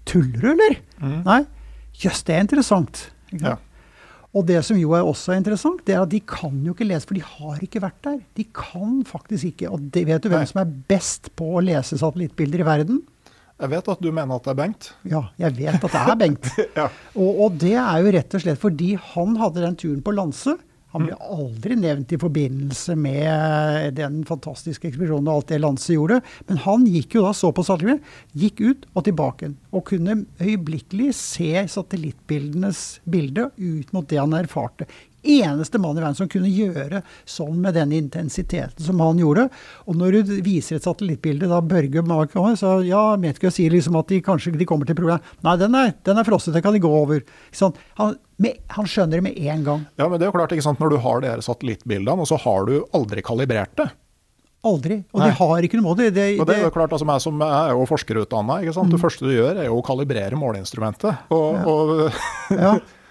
[0.09, 0.79] Tuller du, eller?
[1.01, 1.19] Mm.
[1.25, 1.41] Nei.
[2.01, 3.05] Jøss, det er interessant.
[3.39, 3.55] Ja.
[4.35, 7.07] Og det som jo er også interessant, det er at de kan jo ikke lese,
[7.07, 8.17] for de har ikke vært der.
[8.35, 9.71] De kan faktisk ikke.
[9.71, 12.99] Og det, vet du hvem som er best på å lese satellittbilder i verden?
[13.55, 14.89] Jeg vet at du mener at det er Bengt.
[15.07, 16.49] Ja, jeg vet at det er Bengt.
[16.79, 16.89] ja.
[17.15, 20.57] og, og, det er jo rett og slett fordi han hadde den turen på Lanse.
[20.95, 26.21] Han ble aldri nevnt i forbindelse med den fantastiske ekspedisjonen og alt det Lanse gjorde.
[26.47, 29.51] Men han gikk jo da, så på satellittene, gikk ut og tilbake.
[29.75, 34.87] Og kunne øyeblikkelig se satellittbildenes bilde ut mot det han erfarte
[35.25, 39.47] eneste mann i verden som kunne gjøre sånn med den intensiteten som han gjorde.
[39.89, 44.11] Og når du viser et satellittbilde, da Børge Mark så ja, Metgø sier liksom at
[44.11, 45.25] de kanskje de kommer til problemet.
[45.45, 47.21] Nei, den er, den er frosset, den kan de gå over.
[47.61, 49.85] Han, med, han, skjønner det med en gang.
[49.99, 52.39] Ja, men det er jo klart, ikke sant, når du har de satellittbildene, og så
[52.45, 53.89] har du aldri kalibrert det.
[54.65, 54.97] Aldri.
[55.13, 55.29] Og Nei.
[55.29, 56.07] de har ikke noe måte.
[56.07, 58.93] Det, det, det, er jo klart, altså, Jeg som er jo forskerutdanna, mm.
[58.95, 61.27] det første du gjør er jo å kalibrere måleinstrumentet.
[61.35, 61.65] Og, ja.
[61.69, 62.77] og ja.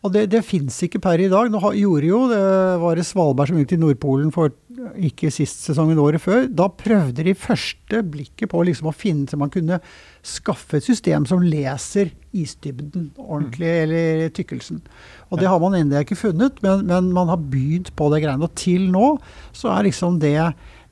[0.00, 1.50] Og det, det fins ikke per i dag.
[1.52, 2.40] Nå gjorde jo det
[2.80, 4.54] var det Svalbard som gikk til Nordpolen for
[4.96, 6.46] ikke sist sesong, men året før.
[6.48, 9.80] Da prøvde de første blikket på liksom å finne så man kunne
[10.24, 13.82] skaffe et system som leser isdybden ordentlig, mm.
[13.84, 14.80] eller tykkelsen.
[15.28, 18.46] Og det har man ennå ikke funnet, men, men, man har begynt på det greiene.
[18.46, 19.14] Og til nå
[19.56, 20.36] så er liksom det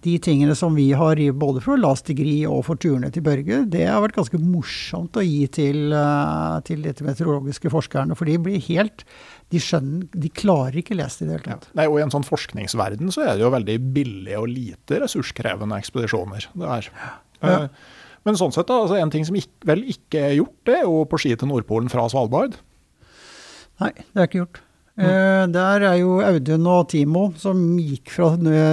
[0.06, 3.82] de tingene som vi har både for Last Degree og for turene til Børge, det
[3.88, 8.14] har vært ganske morsomt å gi til, uh, til dette meteorologiske forskerne.
[8.18, 9.02] For de blir helt
[9.50, 11.70] de skjønner, de klarer ikke lese det i det hele tatt.
[11.70, 11.76] Ja.
[11.80, 15.80] Nei, og I en sånn forskningsverden så er det jo veldig billige og lite ressurskrevende
[15.80, 16.50] ekspedisjoner.
[16.54, 16.92] det er.
[17.00, 17.10] Ja.
[17.42, 20.78] Uh, men sånn sett da, altså en ting som ikke, vel ikke er gjort, det
[20.80, 22.58] er jo på ski til Nordpolen fra Svalbard.
[23.82, 24.62] Nei, det er ikke gjort.
[24.98, 28.32] Uh, der er jo Audun og Timo som gikk fra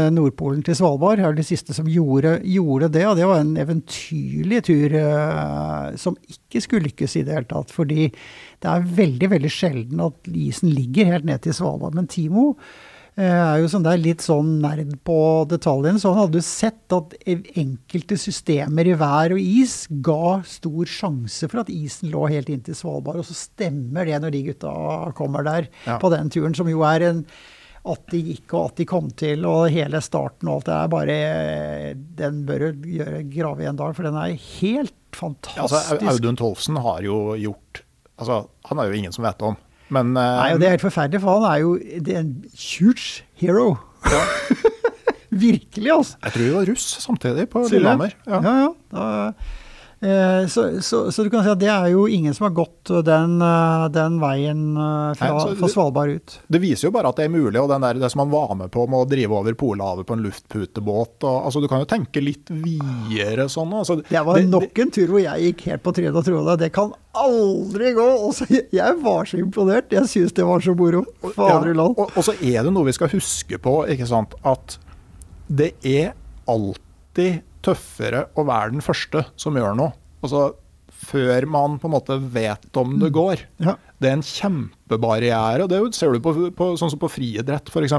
[0.10, 1.22] Nordpolen til Svalbard.
[1.22, 6.18] er de siste som gjorde, gjorde, det, og det var en eventyrlig tur uh, som
[6.26, 7.72] ikke skulle lykkes i det hele tatt.
[7.76, 11.94] Fordi det er veldig, veldig sjelden at isen ligger helt ned til Svalbard.
[11.94, 15.18] Men Timo Eh, er jo sånn, det er litt sånn nerd på
[15.48, 16.02] detaljene.
[16.02, 21.48] Så han hadde jo sett at enkelte systemer i vær og is ga stor sjanse
[21.52, 23.22] for at isen lå helt inntil Svalbard.
[23.24, 24.74] Og så stemmer det når de gutta
[25.18, 26.00] kommer der ja.
[26.02, 27.24] på den turen, som jo er en
[27.86, 30.88] at de gikk og at de kom til, og hele starten og alt det er
[30.90, 31.18] bare
[32.18, 35.60] Den bør du gjøre, grave i en dag, for den er helt fantastisk.
[35.60, 37.84] Ja, altså, Audun Tolfsen har jo gjort
[38.18, 39.60] altså, Han er jo ingen som vet om.
[39.94, 42.34] Men uh, Nei, og Det er helt forferdelig, for han er jo det er en
[42.56, 43.76] huge hero.
[45.36, 46.18] Virkelig, altså.
[46.24, 48.16] jeg tror vi var russ samtidig på Lillehammer.
[48.26, 48.56] Ja, Ja.
[48.64, 48.70] ja.
[48.96, 49.32] Da,
[50.52, 53.36] så, så, så du kan si at det er jo ingen som har gått den,
[53.42, 56.36] eh, den veien eh, fra, Nei, fra Svalbard ut.
[56.52, 58.54] Det viser jo bare at det er mulig, og den der, det som han var
[58.60, 61.90] med på med å drive over Polhavet på en luftputebåt og, altså, Du kan jo
[61.90, 63.74] tenke litt videre sånn.
[63.80, 66.72] Altså, Det var nok en tur hvor jeg gikk helt på trynet og trodde det
[66.76, 68.06] kan aldri gå.
[68.30, 69.94] Også, jeg var så imponert.
[69.96, 71.06] Jeg syns det var så moro.
[71.32, 71.96] Fader Ja, land.
[71.98, 74.78] og, og så er det noe vi skal huske på, ikke sant, at
[75.48, 76.14] det er
[76.50, 79.96] alltid tøffere å være den første som gjør noe.
[80.26, 80.54] Altså,
[81.06, 83.44] før man på en måte vet om det går.
[83.64, 83.76] Ja.
[84.02, 85.66] Det er en kjempebarriere.
[85.66, 87.98] og Det er ser du på, på, sånn som på friidrett f.eks.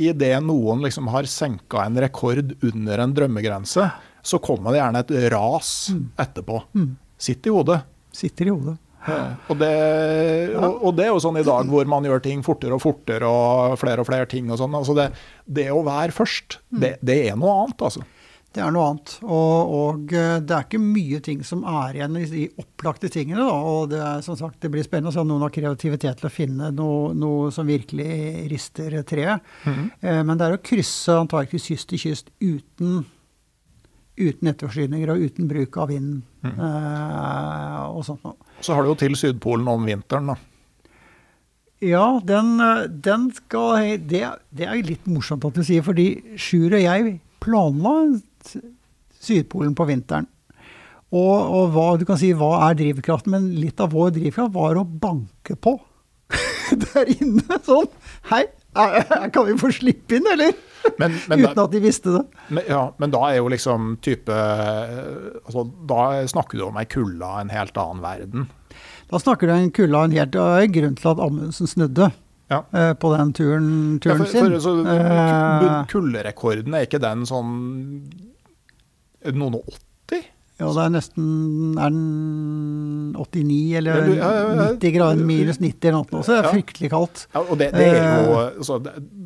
[0.00, 3.88] Idet noen liksom har senka en rekord under en drømmegrense,
[4.22, 5.72] så kommer det gjerne et ras
[6.20, 6.62] etterpå.
[7.20, 7.82] Sitt i hodet.
[8.16, 8.78] Sitter i hodet.
[9.48, 9.70] Og det,
[10.60, 13.28] og, og det er jo sånn i dag hvor man gjør ting fortere og fortere
[13.28, 14.76] og flere og flere ting og sånn.
[14.76, 15.06] Altså det,
[15.48, 18.04] det å være først, det, det er noe annet, altså.
[18.50, 19.12] Det er noe annet.
[19.22, 23.44] Og, og eh, det er ikke mye ting som er igjen i de opplagte tingene.
[23.46, 23.54] Da.
[23.54, 26.26] Og det er som sagt, det blir spennende å se om noen har kreativitet til
[26.26, 29.46] å finne noe, noe som virkelig rister treet.
[30.02, 33.04] Eh, men det er å krysse Antarktis kyst til kyst uten,
[34.18, 36.18] uten etterforsyninger og uten bruk av vind
[36.50, 38.34] eh, og sånt noe.
[38.60, 40.40] Så har du jo til Sydpolen om vinteren, da.
[41.80, 46.74] Ja, den, eh, den skal det, det er litt morsomt at du sier, fordi Sjur
[46.74, 47.94] og jeg planla
[49.20, 50.26] Sydpolen på vinteren.
[51.10, 54.78] Og, og hva, du kan si hva er drivkraften, men litt av vår drivkraft var
[54.78, 55.74] å banke på
[56.84, 57.58] der inne.
[57.66, 57.88] Sånn.
[58.30, 58.44] Hei,
[59.34, 60.54] kan vi få slippe inn, eller?
[61.02, 62.22] Men, men, Uten at de visste det.
[62.54, 67.26] men, ja, men da er jo liksom type altså, Da snakker du om ei kulde
[67.26, 68.46] av en helt annen verden.
[69.10, 72.12] Da snakker du om en kulde av en helt uh, grunn til at Amundsen snudde
[72.50, 72.62] Ja.
[72.70, 73.68] eh, på den turen,
[74.06, 74.56] Ja, for, for, sin.
[74.62, 77.50] så, Eh, Kulderekorden, er ikke den sånn
[79.36, 79.64] noen og
[80.10, 80.28] 80?
[80.60, 81.28] Ja, det er nesten
[81.80, 84.66] Er den 89 eller Ja, ja, ja, ja.
[84.74, 87.22] 90 grader minus 90 eller noe, så det er fryktelig kaldt.
[87.32, 88.58] Ja, og det, det er jo, Eh.
[88.60, 88.76] altså,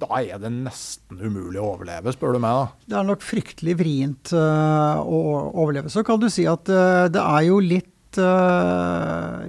[0.04, 2.54] Da er det nesten umulig å overleve, spør du meg.
[2.60, 2.68] da.
[2.86, 5.18] Det er nok fryktelig vrient uh, å
[5.64, 5.90] overleve.
[5.90, 7.90] Så kan du si at uh, det er jo litt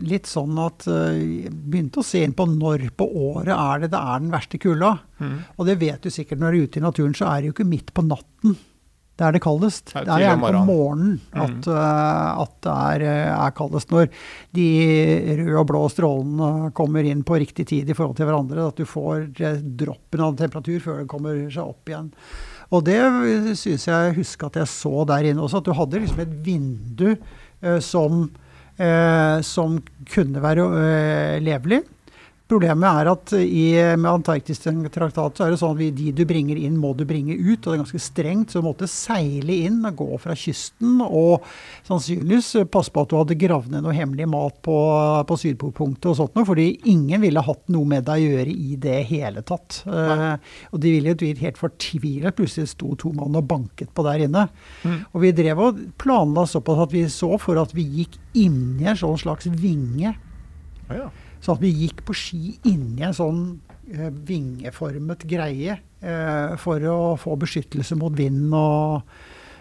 [0.02, 4.00] litt sånn at jeg begynte å se inn på når på året er det det
[4.02, 4.96] er den verste kulda.
[5.22, 5.36] Mm.
[5.60, 7.54] Og det vet du sikkert når du er ute i naturen, så er det jo
[7.54, 8.56] ikke midt på natten.
[9.16, 9.94] Det er det kaldest.
[9.94, 11.20] Det er er gjerne på morgenen.
[11.32, 13.92] morgenen at, eh, at det er, eh, er kaldest.
[13.94, 14.10] Når
[14.58, 14.66] de
[15.40, 18.68] røde og blå strålene kommer inn på riktig tid i forhold til hverandre.
[18.68, 22.12] At du får eh, droppen av temperatur før det kommer seg opp igjen.
[22.74, 23.00] Og det
[23.60, 27.10] syns jeg husker at jeg så der inne også, at du hadde liksom et vindu
[27.14, 28.26] eh, som,
[28.78, 29.80] eh, som
[30.12, 31.86] kunne være eh, levelig.
[32.46, 33.64] Problemet er at i,
[33.98, 37.34] med Antarktistraktatet så er det sånn at vi, de du bringer inn, må du bringe
[37.34, 37.58] ut.
[37.58, 41.00] Og det er ganske strengt, så du måtte seile inn og gå fra kysten.
[41.02, 41.42] Og
[41.88, 44.78] sannsynligvis passe på at du hadde gravd ned noe hemmelig mat på,
[45.26, 48.78] på Sydpolpunktet og sånt noe, fordi ingen ville hatt noe med deg å gjøre i
[48.86, 49.82] det hele tatt.
[49.90, 50.38] Uh,
[50.70, 52.38] og de ville jo blitt helt fortvilet.
[52.38, 54.48] Plutselig sto to mann og banket på der inne.
[54.86, 59.02] Og vi drev og planla såpass at vi så for at vi gikk inni en
[59.02, 60.14] sånn slags vinge.
[60.94, 61.10] Ja.
[61.46, 63.42] Så at vi gikk på ski inni en sånn
[63.94, 69.04] eh, vingeformet greie eh, for å få beskyttelse mot vind og,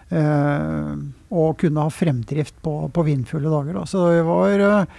[0.09, 0.95] eh,
[1.29, 3.77] og kunne ha fremdrift på, på vindfulle dager.
[3.77, 3.83] Da.
[3.91, 4.95] Så det var eh,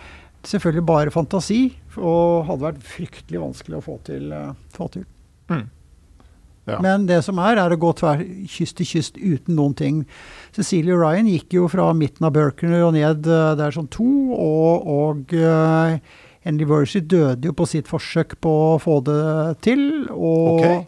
[0.46, 1.64] selvfølgelig bare fantasi,
[1.98, 4.30] og hadde vært fryktelig vanskelig å få til.
[4.36, 5.08] eh, få til.
[5.50, 5.64] Mm.
[6.70, 6.78] Ja.
[6.82, 9.98] Men det som er, er å gå tver kyst til kyst uten noen ting.
[10.54, 14.06] Cecilie Ryan gikk jo fra midten av Berkner og ned eh, der som to,
[14.38, 15.36] og, og
[16.46, 20.08] eh, Henry døde jo på sitt forsøk på å få det til.
[20.14, 20.84] Og okay.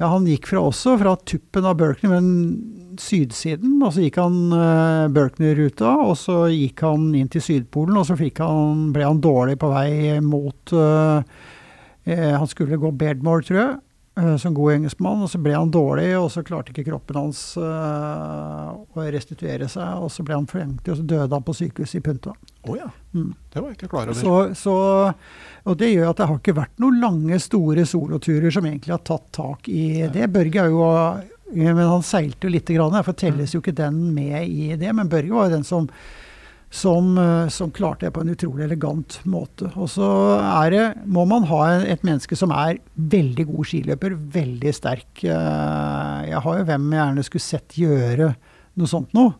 [0.00, 3.78] ja, han gikk fra også fra tuppen av Berkner, men sydsiden.
[3.82, 8.16] Og så gikk han uh, Berkner-ruta, og så gikk han inn til Sydpolen, og så
[8.16, 11.20] han, ble han dårlig på vei mot uh,
[12.04, 13.82] eh, Han skulle gå Beardmore, tror jeg eh,
[14.38, 18.70] som god engelskmann, og så ble han dårlig, og så klarte ikke kroppen hans uh,
[18.94, 22.02] å restituere seg, og så ble han flengtig, og så døde han på sykehuset i
[22.04, 22.34] Punta.
[22.62, 22.86] Oh, ja.
[23.10, 23.32] Mm.
[23.50, 24.20] Det var jeg ikke klar over.
[24.20, 24.76] Så, så,
[25.66, 29.02] og det gjør at det har ikke vært noen lange, store soloturer som egentlig har
[29.02, 30.30] tatt tak i det.
[30.34, 30.90] Børge er jo
[31.54, 34.90] men Han seilte jo lite grann, for telles jo ikke den med i det.
[34.96, 35.90] Men Børge var jo den som,
[36.74, 39.70] som, eh, som klarte det på en utrolig elegant måte.
[39.78, 40.08] Og så
[40.72, 45.22] det, må man ha et menneske som er veldig god skiløper, veldig sterk.
[45.22, 48.34] Eh, Jeg har jo hvem jeg gjerne skulle sett gjøre
[48.76, 49.34] noe sånt noe.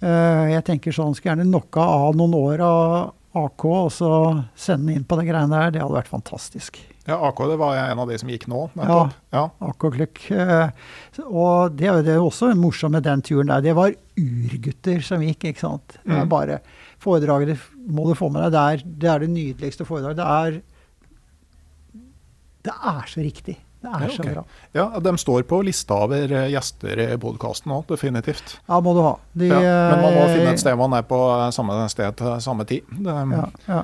[0.00, 4.08] Eh, Jeg tenker sånn, skulle gjerne knocka av noen år av, AK og så
[4.54, 6.78] sende inn på de greiene der, det hadde vært fantastisk.
[7.06, 8.70] Ja, AK det var en av de som gikk nå.
[8.74, 9.12] nettopp.
[9.34, 9.42] Ja.
[9.60, 10.20] AK Kløkk.
[10.32, 10.70] Eh,
[11.28, 13.60] og det er jo det er jo også morsomt med den turen der.
[13.60, 15.98] Det var urgutter som gikk, ikke sant.
[16.04, 16.28] Det er Mm.
[16.32, 16.60] bare
[17.04, 18.52] Foredraget må du få med deg.
[18.52, 20.16] Det er det, er det nydeligste foredraget.
[20.16, 20.62] Det er
[22.64, 23.56] Det er så riktig.
[23.84, 24.44] Det er Ja, så bra.
[24.74, 28.54] ja, de står på lista over eh, gjester i podkasten òg, definitivt.
[28.66, 29.18] Ja, må du ha.
[29.36, 29.58] De, Ja,
[29.92, 32.64] men man må eh, finne et sted man er på eh, samme sted til samme
[32.64, 32.80] tid.
[32.88, 33.82] Det, Ja, ja.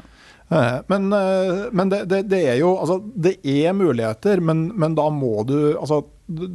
[0.50, 4.96] Eh, Men, eh, men det, det, det er jo Altså, det er muligheter, men, men
[4.98, 6.48] da må du Altså, du,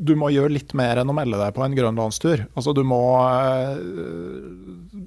[0.00, 2.46] du må gjøre litt mer enn å melde deg på en grønlandstur.
[2.56, 3.80] Altså, du må eh,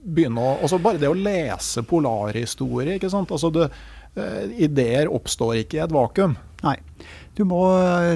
[0.05, 3.33] begynne å Altså, bare det å lese polarhistorie, ikke sant.
[3.33, 3.69] Altså,
[4.17, 6.35] eh, ideer oppstår ikke i et vakuum.
[6.63, 6.77] Nei.
[7.33, 7.63] Du må,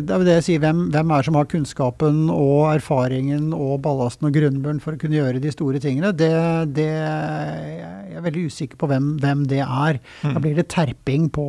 [0.06, 3.49] det er jo det jeg sier, hvem, hvem er det som har kunnskapen og erfaringen
[3.56, 6.11] og ballasten og grunnmuren for å kunne gjøre de store tingene?
[6.14, 6.30] Det,
[6.77, 9.98] det Jeg er veldig usikker på hvem, hvem det er.
[10.22, 11.48] Da blir det terping på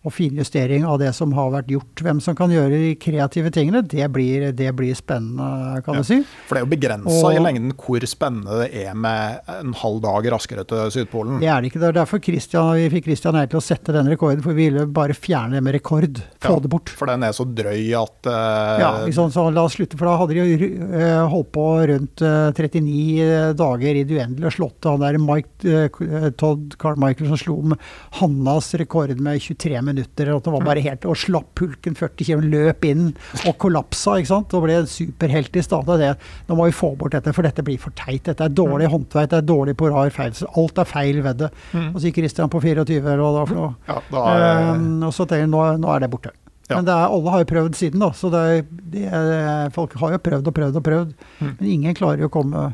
[0.00, 2.00] og finjustering av det som har vært gjort.
[2.00, 6.00] Hvem som kan gjøre de kreative tingene, det blir, det blir spennende, kan Ja.
[6.00, 6.22] du si.
[6.48, 10.30] For det er jo begrensa i lengden hvor spennende det er med en halv dag
[10.32, 11.38] raskere til Sydpolen.
[11.42, 11.80] Det er det ikke.
[11.82, 14.70] Det er derfor Christian, vi fikk Christian her til å sette den rekorden, for vi
[14.70, 16.22] ville bare fjerne det med rekord.
[16.40, 16.88] Få Ja, det bort.
[16.88, 20.16] For den er så drøy at uh, Ja, liksom, så la oss slutte, for da
[20.16, 24.88] hadde de jo eh, holdt på rundt eh, 39 dager i det uendelige og slått
[24.88, 27.76] han der Mike, eh, Todd Carmichael som slo om
[28.20, 29.89] Hannas rekord med 23 minutter.
[29.90, 33.04] Og, det var bare helt, og slapp pulken 40 km, løp inn
[33.46, 34.18] og kollapsa.
[34.20, 35.90] ikke sant, Og ble en superhelt i stad.
[36.00, 36.10] Det,
[36.48, 38.24] nå må vi få bort dette, for dette blir for teit.
[38.28, 40.34] Dette er dårlig håndverk, det er dårlig på rar feil.
[40.36, 41.50] Så alt er feil ved det.
[41.80, 43.72] Og så gikk Christian på 24, eller hva det var for noe.
[43.88, 46.30] ja, da er, Um, og så tenker jeg, nå, nå er det borte.
[46.68, 46.76] Ja.
[46.76, 48.10] Men det er, alle har jo prøvd siden, da.
[48.14, 48.60] Så det er,
[48.92, 51.14] det er, folk har jo prøvd og prøvd og prøvd.
[51.40, 51.48] Mm.
[51.48, 52.68] Men ingen klarer jo å komme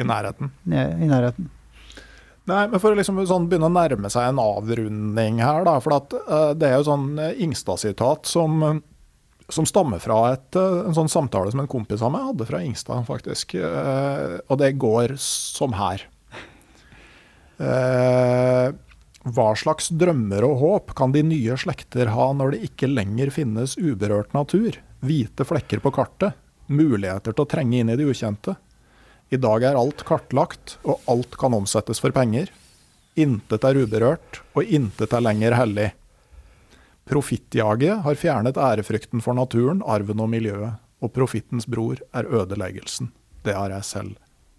[0.00, 0.50] i nærheten.
[0.70, 1.50] ned i nærheten.
[2.50, 5.78] Nei, men for å liksom sånn begynne å nærme seg en avrunding her, da.
[5.80, 8.82] For at, uh, det er jo sånn eh, Ingstad-sitat som, eh,
[9.48, 12.60] som stammer fra et, uh, en sånn samtale som en kompis av meg hadde fra
[12.60, 13.56] Ingstad, faktisk.
[13.56, 16.04] Uh, og det går som her.
[19.24, 23.76] Hva slags drømmer og håp kan de nye slekter ha når det ikke lenger finnes
[23.78, 24.74] uberørt natur,
[25.06, 26.34] hvite flekker på kartet,
[26.66, 28.56] muligheter til å trenge inn i det ukjente?
[29.34, 32.52] I dag er alt kartlagt, og alt kan omsettes for penger.
[33.18, 35.88] Intet er uberørt, og intet er lenger hellig.
[37.10, 43.10] Profittjaget har fjernet ærefrykten for naturen, arven og miljøet, og profittens bror er ødeleggelsen.
[43.44, 44.14] Det har jeg selv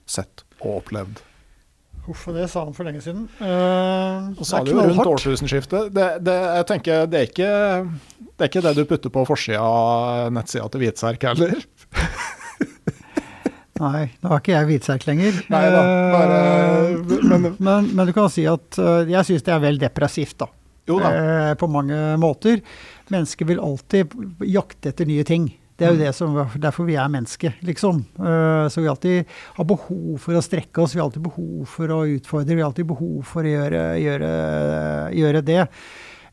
[0.05, 1.23] sett og opplevd.
[2.05, 3.23] Uff, det sa han for lenge siden.
[3.39, 5.89] Uh, Og sa det jo rundt årtusenskiftet.
[5.95, 7.51] Det, det, jeg tenker, det, er ikke,
[8.35, 11.63] det er ikke det du putter på forsida av nettsida til Hvitserk heller.
[13.75, 15.39] Nei, nå er ikke jeg hvitserk lenger.
[15.51, 15.81] Nei da,
[16.13, 16.37] bare
[16.95, 20.37] Eh, Men men, men du kan si at eh, jeg syns det er vel depressivt,
[20.39, 20.47] da.
[20.87, 21.11] jo da.
[21.11, 22.61] Eh, på mange måter.
[23.11, 24.15] Mennesker vil alltid
[24.47, 25.49] jakte etter nye ting.
[25.75, 27.99] Det er jo det som, derfor vi er mennesker, liksom.
[28.15, 31.91] Eh, så vi alltid har behov for å strekke oss, vi har alltid behov for
[31.91, 34.29] å utfordre, vi har alltid behov for å gjøre, gjøre,
[35.19, 35.65] gjøre det.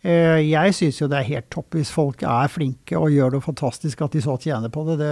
[0.02, 3.42] Eh, jeg syns jo det er helt topp hvis folk er flinke og gjør det
[3.44, 4.96] fantastisk, at de så tjener på det.
[4.98, 5.10] Det,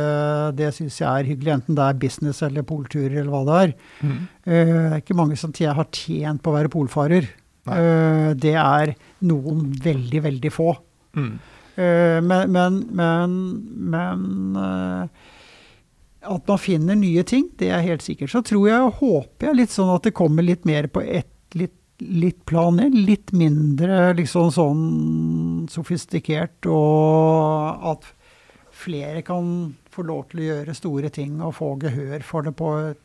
[0.59, 3.75] det syns jeg er hyggelig, enten det er business eller polturer eller hva det er.
[4.03, 4.17] Mm.
[4.47, 7.29] Eh, Det er ikke mange som har tjent på å være polfarer.
[7.71, 7.79] Nei.
[7.79, 8.95] Eh, Det er
[9.31, 10.73] noen veldig, veldig få.
[11.15, 11.33] Mm.
[11.81, 13.37] Men, men, men,
[13.89, 14.67] men
[16.21, 18.33] at man finner nye ting, det er helt sikkert.
[18.35, 21.31] Så tror jeg og håper jeg litt sånn at det kommer litt mer på ett
[21.57, 22.95] litt, litt plan ned.
[23.07, 24.85] Litt mindre liksom sånn
[25.71, 28.09] sofistikert, og at
[28.81, 32.71] flere kan få lov til å gjøre store ting og få gehør for det på
[32.91, 33.01] et,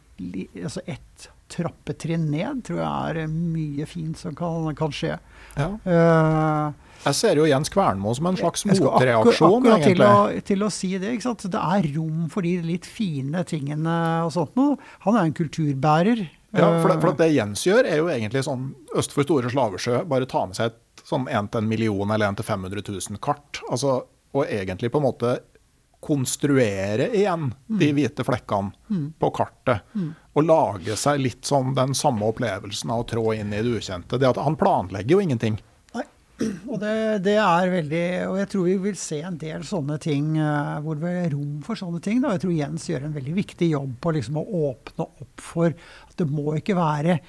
[0.64, 5.18] altså ett trappetrinn ned, tror jeg er mye fint som kan, kan skje.
[5.60, 5.68] Ja.
[5.86, 6.72] Uh,
[7.06, 10.08] Jeg ser jo Jens Kvernmo som en slags motreaksjon, akkur- til egentlig.
[10.10, 11.12] å, til å si det.
[11.14, 11.46] ikke sant?
[11.54, 14.80] Det er rom for de litt fine tingene og sånt noe.
[15.06, 16.26] Han er en kulturbærer.
[16.58, 19.50] Ja, for det, for Eh, det Jens gjør, er jo egentlig sånn øst for Store
[19.50, 22.82] Slavesjø, bare ta med seg et sånn 1 til en million eller 1 til 500
[23.12, 23.62] 000 kart.
[23.70, 24.04] Altså,
[24.34, 25.40] og egentlig på en måte
[26.06, 27.96] konstruere igjen de Mm.
[27.98, 28.72] hvite flekkene
[29.20, 29.82] på kartet.
[30.36, 34.20] Og lage seg litt sånn den samme opplevelsen av å trå inn i det ukjente.
[34.20, 35.58] Det at Han planlegger jo ingenting.
[36.44, 40.34] Og det, det er veldig Og jeg tror vi vil se en del sånne ting
[40.42, 42.20] eh, hvor det er rom for sånne ting.
[42.24, 42.34] Da.
[42.36, 46.16] Jeg tror Jens gjør en veldig viktig jobb på liksom å åpne opp for at
[46.20, 47.20] det må ikke være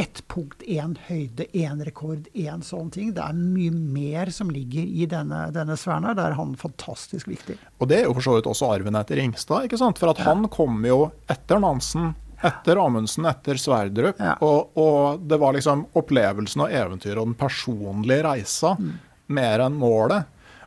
[0.00, 3.10] ett punkt, én høyde, én rekord, én sånn ting.
[3.12, 6.16] Det er mye mer som ligger i denne, denne sfæren her.
[6.16, 7.58] Da er han fantastisk viktig.
[7.82, 10.00] Og det er jo for så vidt også arven etter Ringstad, ikke sant?
[10.00, 14.18] For at han kom jo etter Nansen Etter Amundsen, etter Sverdrup.
[14.20, 14.34] Ja.
[14.46, 18.94] Og, og det var liksom opplevelsen og eventyret og den personlige reisa Mm.
[19.28, 20.24] mer enn målet.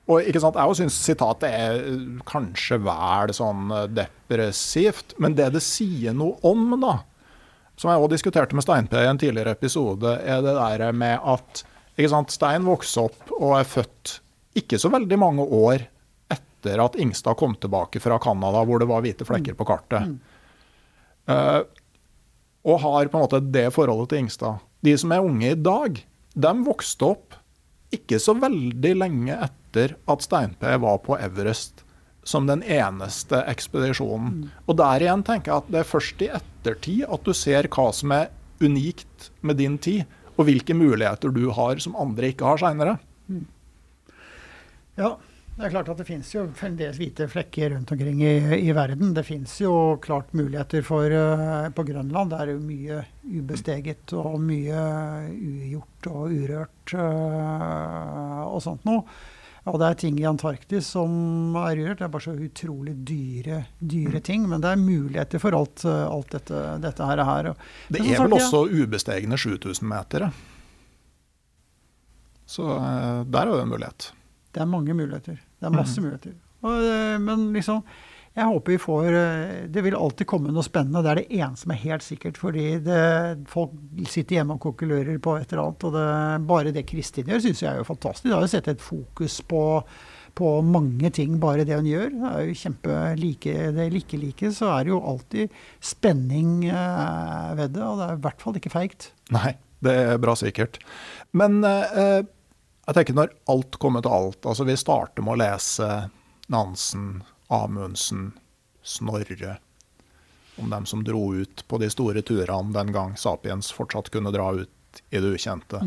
[0.08, 1.82] Og ikke sant, Jeg syns sitatet er
[2.28, 6.98] kanskje vel sånn eh, depressivt, men det det sier noe om, da,
[7.80, 11.20] som jeg også diskuterte med Stein P i en tidligere episode, er det der med
[11.24, 11.64] at
[11.98, 14.20] ikke sant, Stein vokste opp og er født
[14.60, 15.88] ikke så veldig mange år
[16.34, 20.14] etter at Ingstad kom tilbake fra Canada, hvor det var hvite flekker på kartet.
[21.30, 21.62] Eh,
[22.64, 24.62] og har på en måte det forholdet til Ingstad.
[24.84, 26.00] De som er unge i dag,
[26.34, 27.40] de vokste opp
[27.94, 31.84] ikke så veldig lenge etter at Stein-P var på Everest
[32.24, 34.48] som den eneste ekspedisjonen.
[34.68, 37.90] Og der igjen tenker jeg at det er først i ettertid at du ser hva
[37.96, 38.32] som er
[38.64, 42.96] unikt med din tid, og hvilke muligheter du har som andre ikke har seinere.
[44.98, 45.16] Ja,
[45.54, 49.12] det er klart at det finnes jo fremdeles hvite flekker rundt omkring i, i verden.
[49.14, 54.40] Det finnes jo klart muligheter for uh, På Grønland det er jo mye ubesteget og
[54.42, 54.82] mye
[55.38, 59.06] ugjort og urørt uh, og sånt noe.
[59.70, 62.02] Og det er ting i Antarktis som er urørt.
[62.02, 64.48] Det er bare så utrolig dyre, dyre ting.
[64.52, 67.22] Men det er muligheter for alt, eh, alt dette, dette her.
[67.54, 70.28] Og, Det er vel sagt, også ubestegne 7000 meter?
[72.44, 74.10] Så uh, der er det en mulighet.
[74.54, 75.38] Det er mange muligheter.
[75.38, 76.36] Det er masse muligheter.
[76.64, 77.82] Og, eh, men liksom,
[78.34, 81.04] jeg håper vi får eh, Det vil alltid komme noe spennende.
[81.06, 82.40] Det er det ene som er helt sikkert.
[82.42, 83.04] Fordi det,
[83.52, 83.76] folk
[84.10, 85.86] sitter hjemme og kokulerer på et eller annet.
[85.86, 86.08] Og det,
[86.50, 88.30] bare det Kristin gjør, syns jeg er jo fantastisk.
[88.30, 89.64] Det har jo sett et fokus på,
[90.40, 92.10] på mange ting, bare det hun gjør.
[92.16, 95.60] Det er jo kjempe like det like like, så er det jo alltid
[95.94, 97.86] spenning eh, ved det.
[97.86, 99.12] Og det er i hvert fall ikke feigt.
[99.36, 99.54] Nei,
[99.86, 100.82] det er bra sikkert.
[101.38, 102.24] Men eh,
[102.86, 105.90] jeg tenker når alt kommer til alt, altså vi starter med å lese
[106.52, 107.24] Nansen,
[107.54, 108.32] Amundsen,
[108.84, 109.58] Snorre,
[110.60, 114.50] om dem som dro ut på de store turene den gang Sapiens fortsatt kunne dra
[114.54, 115.80] ut i det ukjente.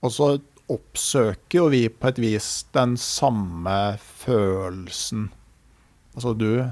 [0.00, 0.32] Og så
[0.70, 5.28] oppsøker jo vi på et vis den samme følelsen.
[6.14, 6.66] Altså du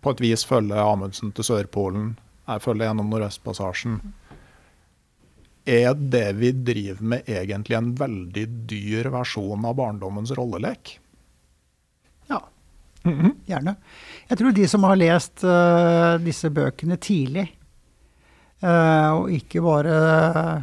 [0.00, 2.16] på et vis følger Amundsen til Sørpolen,
[2.48, 4.00] jeg følger gjennom Nordøstpassasjen.
[5.68, 10.94] Er det vi driver med egentlig en veldig dyr versjon av barndommens rollelek?
[12.30, 12.40] Ja,
[13.04, 13.76] gjerne.
[14.30, 17.44] Jeg tror de som har lest uh, disse bøkene tidlig,
[18.64, 19.98] uh, og ikke bare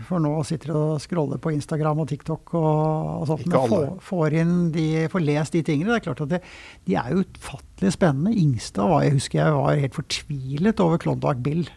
[0.10, 2.74] for nå sitter og scroller på Instagram og TikTok og,
[3.22, 5.94] og sånt, men får, får, inn de, får lest de tingene.
[5.94, 6.44] Det er klart at det,
[6.90, 8.34] de er jo utfattelig spennende.
[8.42, 11.68] Ingstad var, jeg husker jeg var helt fortvilet over Klondyke Bill.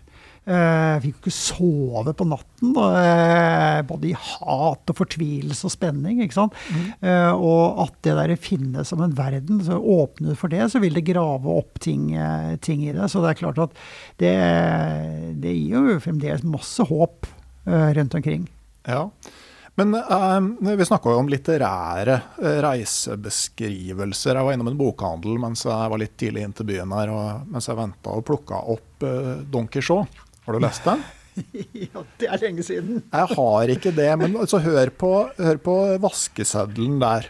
[0.49, 2.71] Eh, fikk jo ikke sove på natten.
[2.73, 6.23] Eh, Både i hat og fortvilelse og spenning.
[6.25, 6.57] ikke sant?
[6.73, 6.87] Mm.
[7.37, 10.97] og at det der finnes som en verden, så åpner du for det, så vil
[10.97, 13.11] det grave opp ting, eh, ting i det.
[13.13, 13.77] Så det er klart at
[14.23, 14.33] det,
[15.43, 17.29] det gir jo fremdeles masse håp
[17.67, 18.49] eh, rundt omkring.
[18.89, 19.11] Ja.
[19.79, 24.35] Men eh, vi snakka jo om litterære eh, reisebeskrivelser.
[24.35, 27.53] Jeg var innom en bokhandel mens jeg var litt tidlig inn til byen her, og
[27.53, 30.25] mens jeg venta og plukka opp eh, Don Quijote.
[30.49, 31.03] Har du lest den?
[31.93, 33.03] ja, det er lenge siden.
[33.13, 37.29] Jeg har ikke det, men altså, hør, på, hør på vaskeseddelen der.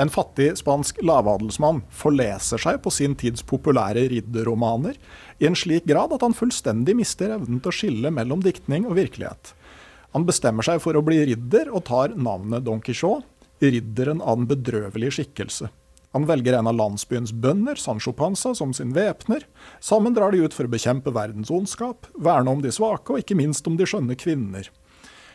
[0.00, 4.96] En fattig spansk lavadelsmann forleser seg på sin tids populære ridderromaner
[5.44, 8.96] i en slik grad at han fullstendig mister evnen til å skille mellom diktning og
[8.96, 9.52] virkelighet.
[10.16, 13.28] Han bestemmer seg for å bli ridder og tar navnet Don Quijote,
[13.60, 15.68] ridderen av den bedrøvelige skikkelse.
[16.14, 19.42] Han velger en av landsbyens bønder, Sancho Panza, som sin væpner.
[19.82, 23.34] Sammen drar de ut for å bekjempe verdens ondskap, verne om de svake og ikke
[23.38, 24.70] minst om de skjønne kvinner.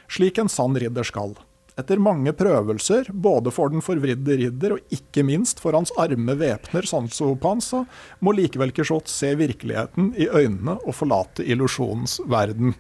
[0.07, 1.35] Slik en sann ridder skal.
[1.79, 6.87] Etter mange prøvelser, både for den forvridde ridder og ikke minst for hans arme væpner
[6.87, 7.85] Sancho Panza,
[8.23, 12.73] må likevel Quijote se virkeligheten i øynene og forlate illusjonens verden.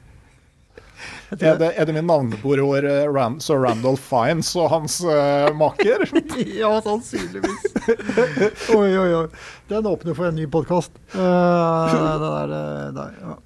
[1.37, 6.07] Er det, er det min navnebror eh, Ran, sir Randolph Fiends og hans uh, makker?
[6.61, 7.67] ja, sannsynligvis.
[8.77, 9.27] oi, oi, oi.
[9.69, 10.95] Den åpner for en ny podkast.
[11.13, 12.33] Uh, det
[12.97, 13.37] der ja.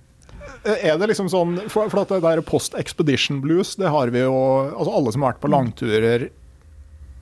[0.64, 4.22] Er det liksom sånn For, for at det der post expedition blues, det har vi
[4.24, 4.38] jo
[4.72, 6.30] Altså alle som har vært på langturer,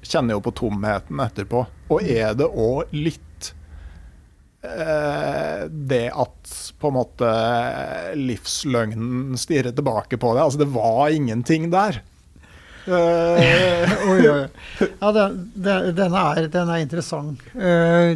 [0.05, 1.65] kjenner jo på tomheten etterpå.
[1.93, 3.30] Og er det òg litt eh,
[4.61, 7.29] det at på en måte
[8.13, 10.43] livsløgnen stirrer tilbake på det?
[10.43, 11.97] Altså det var ingenting der.
[12.87, 14.45] Eh, oi, oi.
[14.99, 17.43] Ja, den, den, er, den er interessant.
[17.53, 18.15] Eh,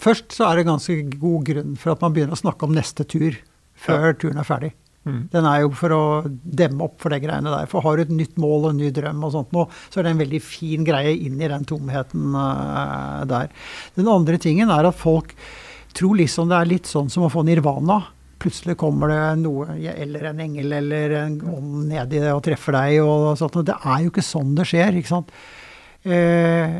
[0.00, 3.06] først så er det ganske god grunn for at man begynner å snakke om neste
[3.06, 3.36] tur
[3.84, 4.72] før turen er ferdig.
[5.04, 5.20] Mm.
[5.32, 7.68] Den er jo for å demme opp for det greiene der.
[7.70, 10.06] For har du et nytt mål og en ny drøm, og sånt nå, så er
[10.06, 13.52] det en veldig fin greie inn i den tomheten uh, der.
[13.98, 15.36] Den andre tingen er at folk
[15.94, 18.02] tror liksom det er litt sånn som å få nirvana.
[18.44, 22.76] plutselig kommer det noe, eller en engel eller en ånd ned i det og treffer
[22.76, 23.62] deg og sånt.
[23.64, 25.32] Det er jo ikke sånn det skjer, ikke sant.
[26.04, 26.74] Eh,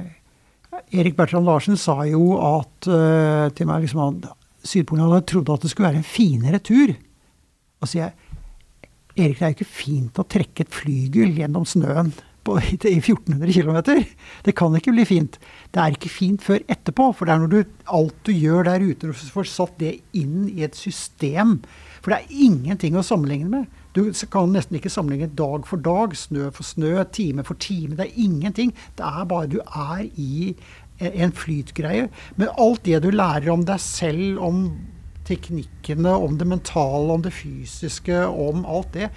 [0.93, 4.29] Erik Bertrand Larsen sa jo at, eh, til meg liksom at
[4.65, 6.95] Sydpolen hadde trodd at det skulle være en finere tur.
[7.89, 8.15] Sier jeg
[9.15, 12.11] Erik, det er jo ikke fint å trekke et flygel gjennom snøen
[12.45, 14.05] på, i 1400 km.
[14.45, 15.39] Det kan ikke bli fint.
[15.73, 17.11] Det er ikke fint før etterpå.
[17.15, 20.49] For det er når du, alt du gjør der ute, du får satt det inn
[20.51, 21.61] i et system.
[22.03, 23.81] For det er ingenting å sammenligne med.
[23.95, 27.95] Du kan nesten ikke sammenligne dag for dag, snø for snø, time for time.
[27.99, 28.75] Det er ingenting.
[28.99, 30.57] Det er bare du er i
[30.99, 32.11] en flytgreie.
[32.37, 34.67] Men alt det du lærer om deg selv, om
[35.25, 39.11] teknikkene, om det mentale, om det fysiske, om alt det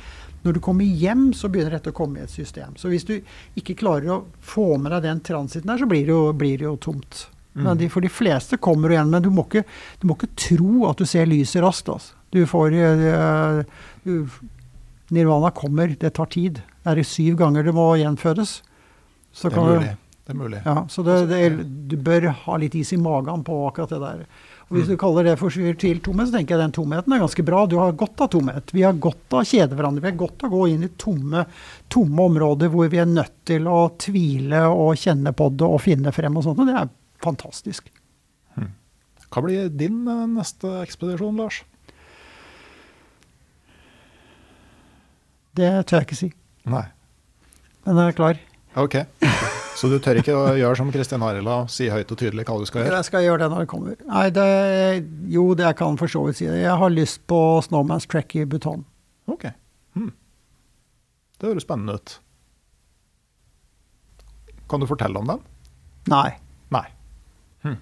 [0.48, 2.76] når du kommer hjem, så begynner dette å komme i et system.
[2.80, 3.18] Så hvis du
[3.60, 6.68] ikke klarer å få med deg den transiten der, så blir det jo, blir det
[6.68, 7.26] jo tomt.
[7.58, 7.72] Mm.
[7.80, 9.66] De, for de fleste kommer du igjen, men du må, ikke,
[10.00, 11.90] du må ikke tro at du ser lyset raskt.
[11.92, 12.16] Altså.
[12.36, 13.62] Du får uh,
[14.08, 14.42] uh,
[15.16, 16.62] Nirvana kommer, det tar tid.
[16.84, 18.60] Det er syv ganger det må gjenfødes.
[19.36, 19.96] Så det er mulig.
[20.28, 20.60] Det er mulig.
[20.66, 21.42] Ja, så det, det,
[21.88, 24.24] du bør ha litt is i magen på akkurat det der.
[24.68, 27.44] Og Hvis du kaller det for til tomhet, så tenker jeg den tomheten er ganske
[27.48, 27.62] bra.
[27.72, 28.74] Du har godt av tomhet.
[28.76, 30.04] Vi har godt av å kjede hverandre.
[30.04, 31.46] Vi har godt av å gå inn i tomme,
[31.88, 36.12] tomme områder hvor vi er nødt til å tvile og kjenne på det og finne
[36.12, 36.60] frem og sånt.
[36.60, 36.92] Og det er
[37.24, 37.88] fantastisk.
[38.58, 38.74] Hmm.
[39.32, 41.62] Hva blir din eh, neste ekspedisjon, Lars?
[45.56, 46.34] Det tør jeg ikke si.
[46.68, 46.90] Nei.
[47.88, 48.44] Men jeg er klar.
[48.84, 49.00] Ok.
[49.78, 52.66] Så du tør ikke å gjøre som Kristin Harila, si høyt og tydelig hva du
[52.66, 52.98] skal gjøre?
[52.98, 53.98] Jeg skal gjøre det når det kommer.
[54.10, 54.46] Nei, det,
[55.30, 56.64] jo, det jeg kan for så vidt si det.
[56.64, 58.82] Jeg har lyst på Snowman's Track i Buton.
[59.30, 59.46] Ok.
[59.94, 60.16] Hmm.
[61.38, 62.16] Det høres spennende ut.
[64.68, 65.46] Kan du fortelle om den?
[66.10, 66.32] Nei.
[66.74, 66.86] Nei.
[67.62, 67.78] Hmm.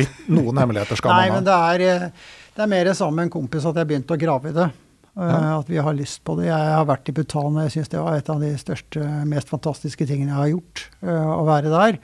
[0.00, 1.26] Litt, noen hemmeligheter skal man ha.
[1.26, 4.16] Nei, men det er, eh, det er mer sammen med en kompis at jeg begynte
[4.16, 4.70] å grave i det.
[5.14, 5.28] Ja.
[5.28, 6.48] Eh, at vi har lyst på det.
[6.48, 9.52] Jeg har vært i Bhutan, og jeg syns det var et av de største, mest
[9.52, 10.84] fantastiske tingene jeg har gjort.
[11.04, 11.98] Uh, å være der.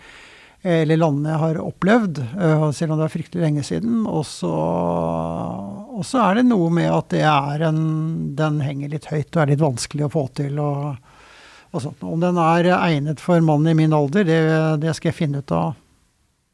[0.68, 2.16] Eller landene jeg har opplevd,
[2.74, 4.01] selv om det er fryktelig lenge siden.
[4.10, 7.78] Og så, og så er det noe med at det er en
[8.36, 10.59] Den henger litt høyt og er litt vanskelig å få til.
[10.59, 10.98] Og,
[11.70, 12.02] og sånt.
[12.02, 14.40] Om den er egnet for mannen i min alder, det,
[14.82, 15.78] det skal jeg finne ut av.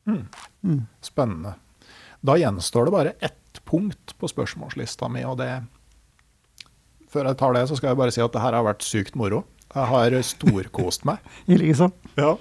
[0.05, 0.21] Mm.
[0.69, 0.83] Mm.
[1.01, 1.55] Spennende.
[2.21, 5.49] Da gjenstår det bare ett punkt på spørsmålslista mi, og det
[7.15, 9.17] før jeg tar det, så skal jeg bare si at det her har vært sykt
[9.19, 9.45] moro.
[9.75, 11.23] Jeg har storkost meg.
[11.53, 11.95] I liksom.
[12.19, 12.35] Ja.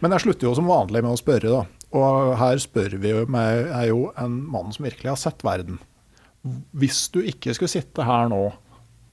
[0.00, 1.64] Men jeg slutter jo som vanlig med å spørre, da.
[1.90, 5.80] Og her spør vi jo meg, er jo en mann som virkelig har sett verden.
[6.70, 8.44] Hvis du ikke skulle sitte her nå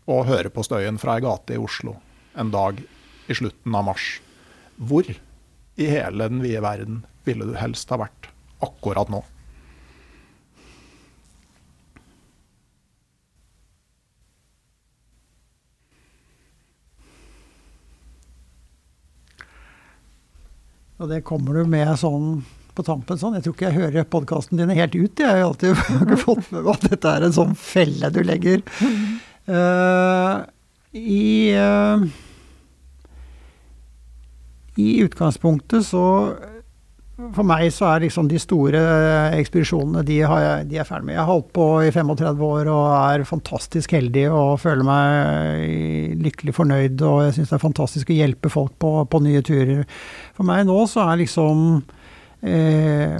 [0.08, 1.98] og høre på støyen fra ei gate i Oslo
[2.38, 2.78] en dag
[3.28, 4.06] i slutten av mars,
[4.78, 8.30] hvor i hele den vide verden ville du helst ha vært
[8.64, 9.24] akkurat nå?
[20.98, 22.40] Og det kommer du med sånn
[22.78, 23.38] på tampen sånn.
[23.38, 25.22] Jeg tror ikke jeg hører podkasten dine helt ut.
[25.22, 28.64] Jeg har alltid ikke fått med meg at dette er en sånn felle du legger.
[29.48, 30.46] Uh,
[30.98, 32.06] i, uh,
[34.78, 36.04] I utgangspunktet så
[37.18, 38.80] for meg så er liksom de store
[39.40, 41.16] ekspedisjonene de, jeg, de er ferdig med.
[41.16, 46.54] Jeg har holdt på i 35 år og er fantastisk heldig og føler meg lykkelig
[46.60, 47.02] fornøyd.
[47.02, 49.82] Og jeg syns det er fantastisk å hjelpe folk på, på, nye turer.
[50.38, 51.66] For meg nå så er liksom
[52.46, 53.18] eh,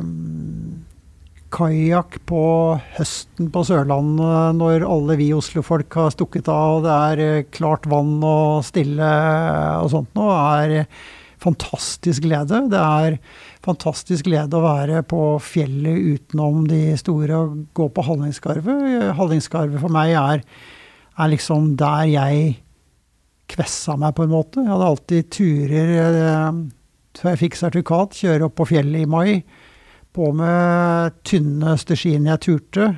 [1.58, 2.46] kajakk på
[3.00, 7.90] høsten på Sørlandet når alle vi Oslo-folk har stukket av og det er eh, klart
[7.90, 9.14] vann og stille
[9.82, 10.84] og sånt nå, er
[11.42, 12.64] fantastisk glede.
[12.72, 13.18] Det er
[13.68, 19.12] fantastisk glede å være på fjellet utenom de store og gå på Hallingskarvet.
[19.18, 20.44] Hallingskarvet for meg er,
[21.18, 22.58] er, liksom der jeg
[23.52, 24.64] kvessa meg, på en måte.
[24.64, 26.62] Jeg hadde alltid turer eh,
[27.18, 29.42] før jeg fikk sertifikat, kjøre opp på fjellet i mai.
[30.16, 32.92] På med tynneste skiene jeg turte.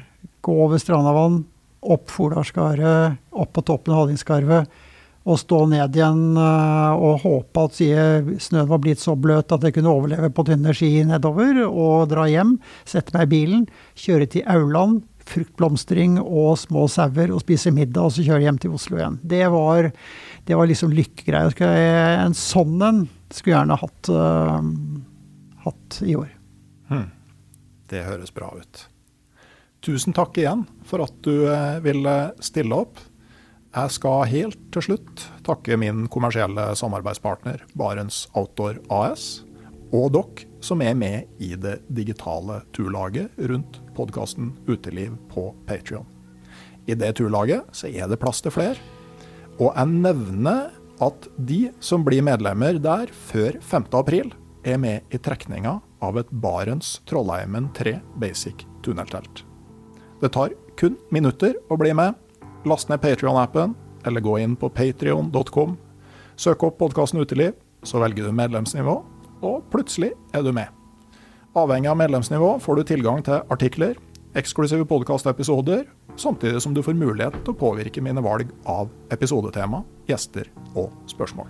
[0.45, 1.41] Gå over Strandavann,
[1.89, 4.85] opp Fordalsgardet, opp på toppen av Hallingskarvet
[5.27, 9.75] å stå ned igjen uh, og håpe at snøen var blitt så bløt at jeg
[9.75, 12.57] kunne overleve på tynne ski nedover, og dra hjem,
[12.87, 13.65] sette meg i bilen,
[13.99, 18.73] kjøre til Auland, fruktblomstring og små sauer og spise middag, og så kjøre hjem til
[18.77, 19.19] Oslo igjen.
[19.21, 19.91] Det var,
[20.47, 21.53] det var liksom lykkegreier.
[22.23, 26.31] En sånn en skulle jeg gjerne hatt, uh, hatt i år.
[26.89, 27.09] Hmm.
[27.89, 28.87] Det høres bra ut.
[29.85, 32.99] Tusen takk igjen for at du uh, ville stille opp.
[33.69, 39.43] Jeg skal helt til slutt takke min kommersielle samarbeidspartner Barents Outdoor AS,
[39.93, 46.07] og dere som er med i det digitale turlaget rundt podkasten Uteliv på Patrion.
[46.89, 48.81] I det turlaget så er det plass til flere.
[49.61, 50.71] Og jeg nevner
[51.05, 53.85] at de som blir medlemmer der før 5.
[53.99, 54.33] april,
[54.65, 59.45] er med i trekninga av et Barents Trollheimen 3 Basic tunneltelt.
[60.19, 62.17] Det tar kun minutter å bli med.
[62.65, 65.77] Last ned Patrion-appen, eller gå inn på patrion.com.
[66.35, 68.97] Søk opp podkasten Uteliv, så velger du medlemsnivå,
[69.39, 70.67] og plutselig er du med.
[71.55, 73.95] Avhengig av medlemsnivå får du tilgang til artikler,
[74.35, 75.85] eksklusive podkastepisoder,
[76.19, 79.79] samtidig som du får mulighet til å påvirke mine valg av episodetema,
[80.11, 81.47] gjester og spørsmål.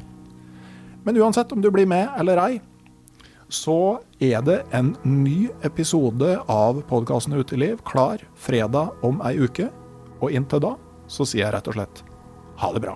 [1.07, 2.59] Men uansett om du blir med eller ei,
[3.49, 9.71] så er det en ny episode av podkasten Uteliv klar fredag om ei uke.
[10.19, 10.75] Og inntil da
[11.09, 12.03] så sier jeg rett og slett
[12.61, 12.95] ha det bra.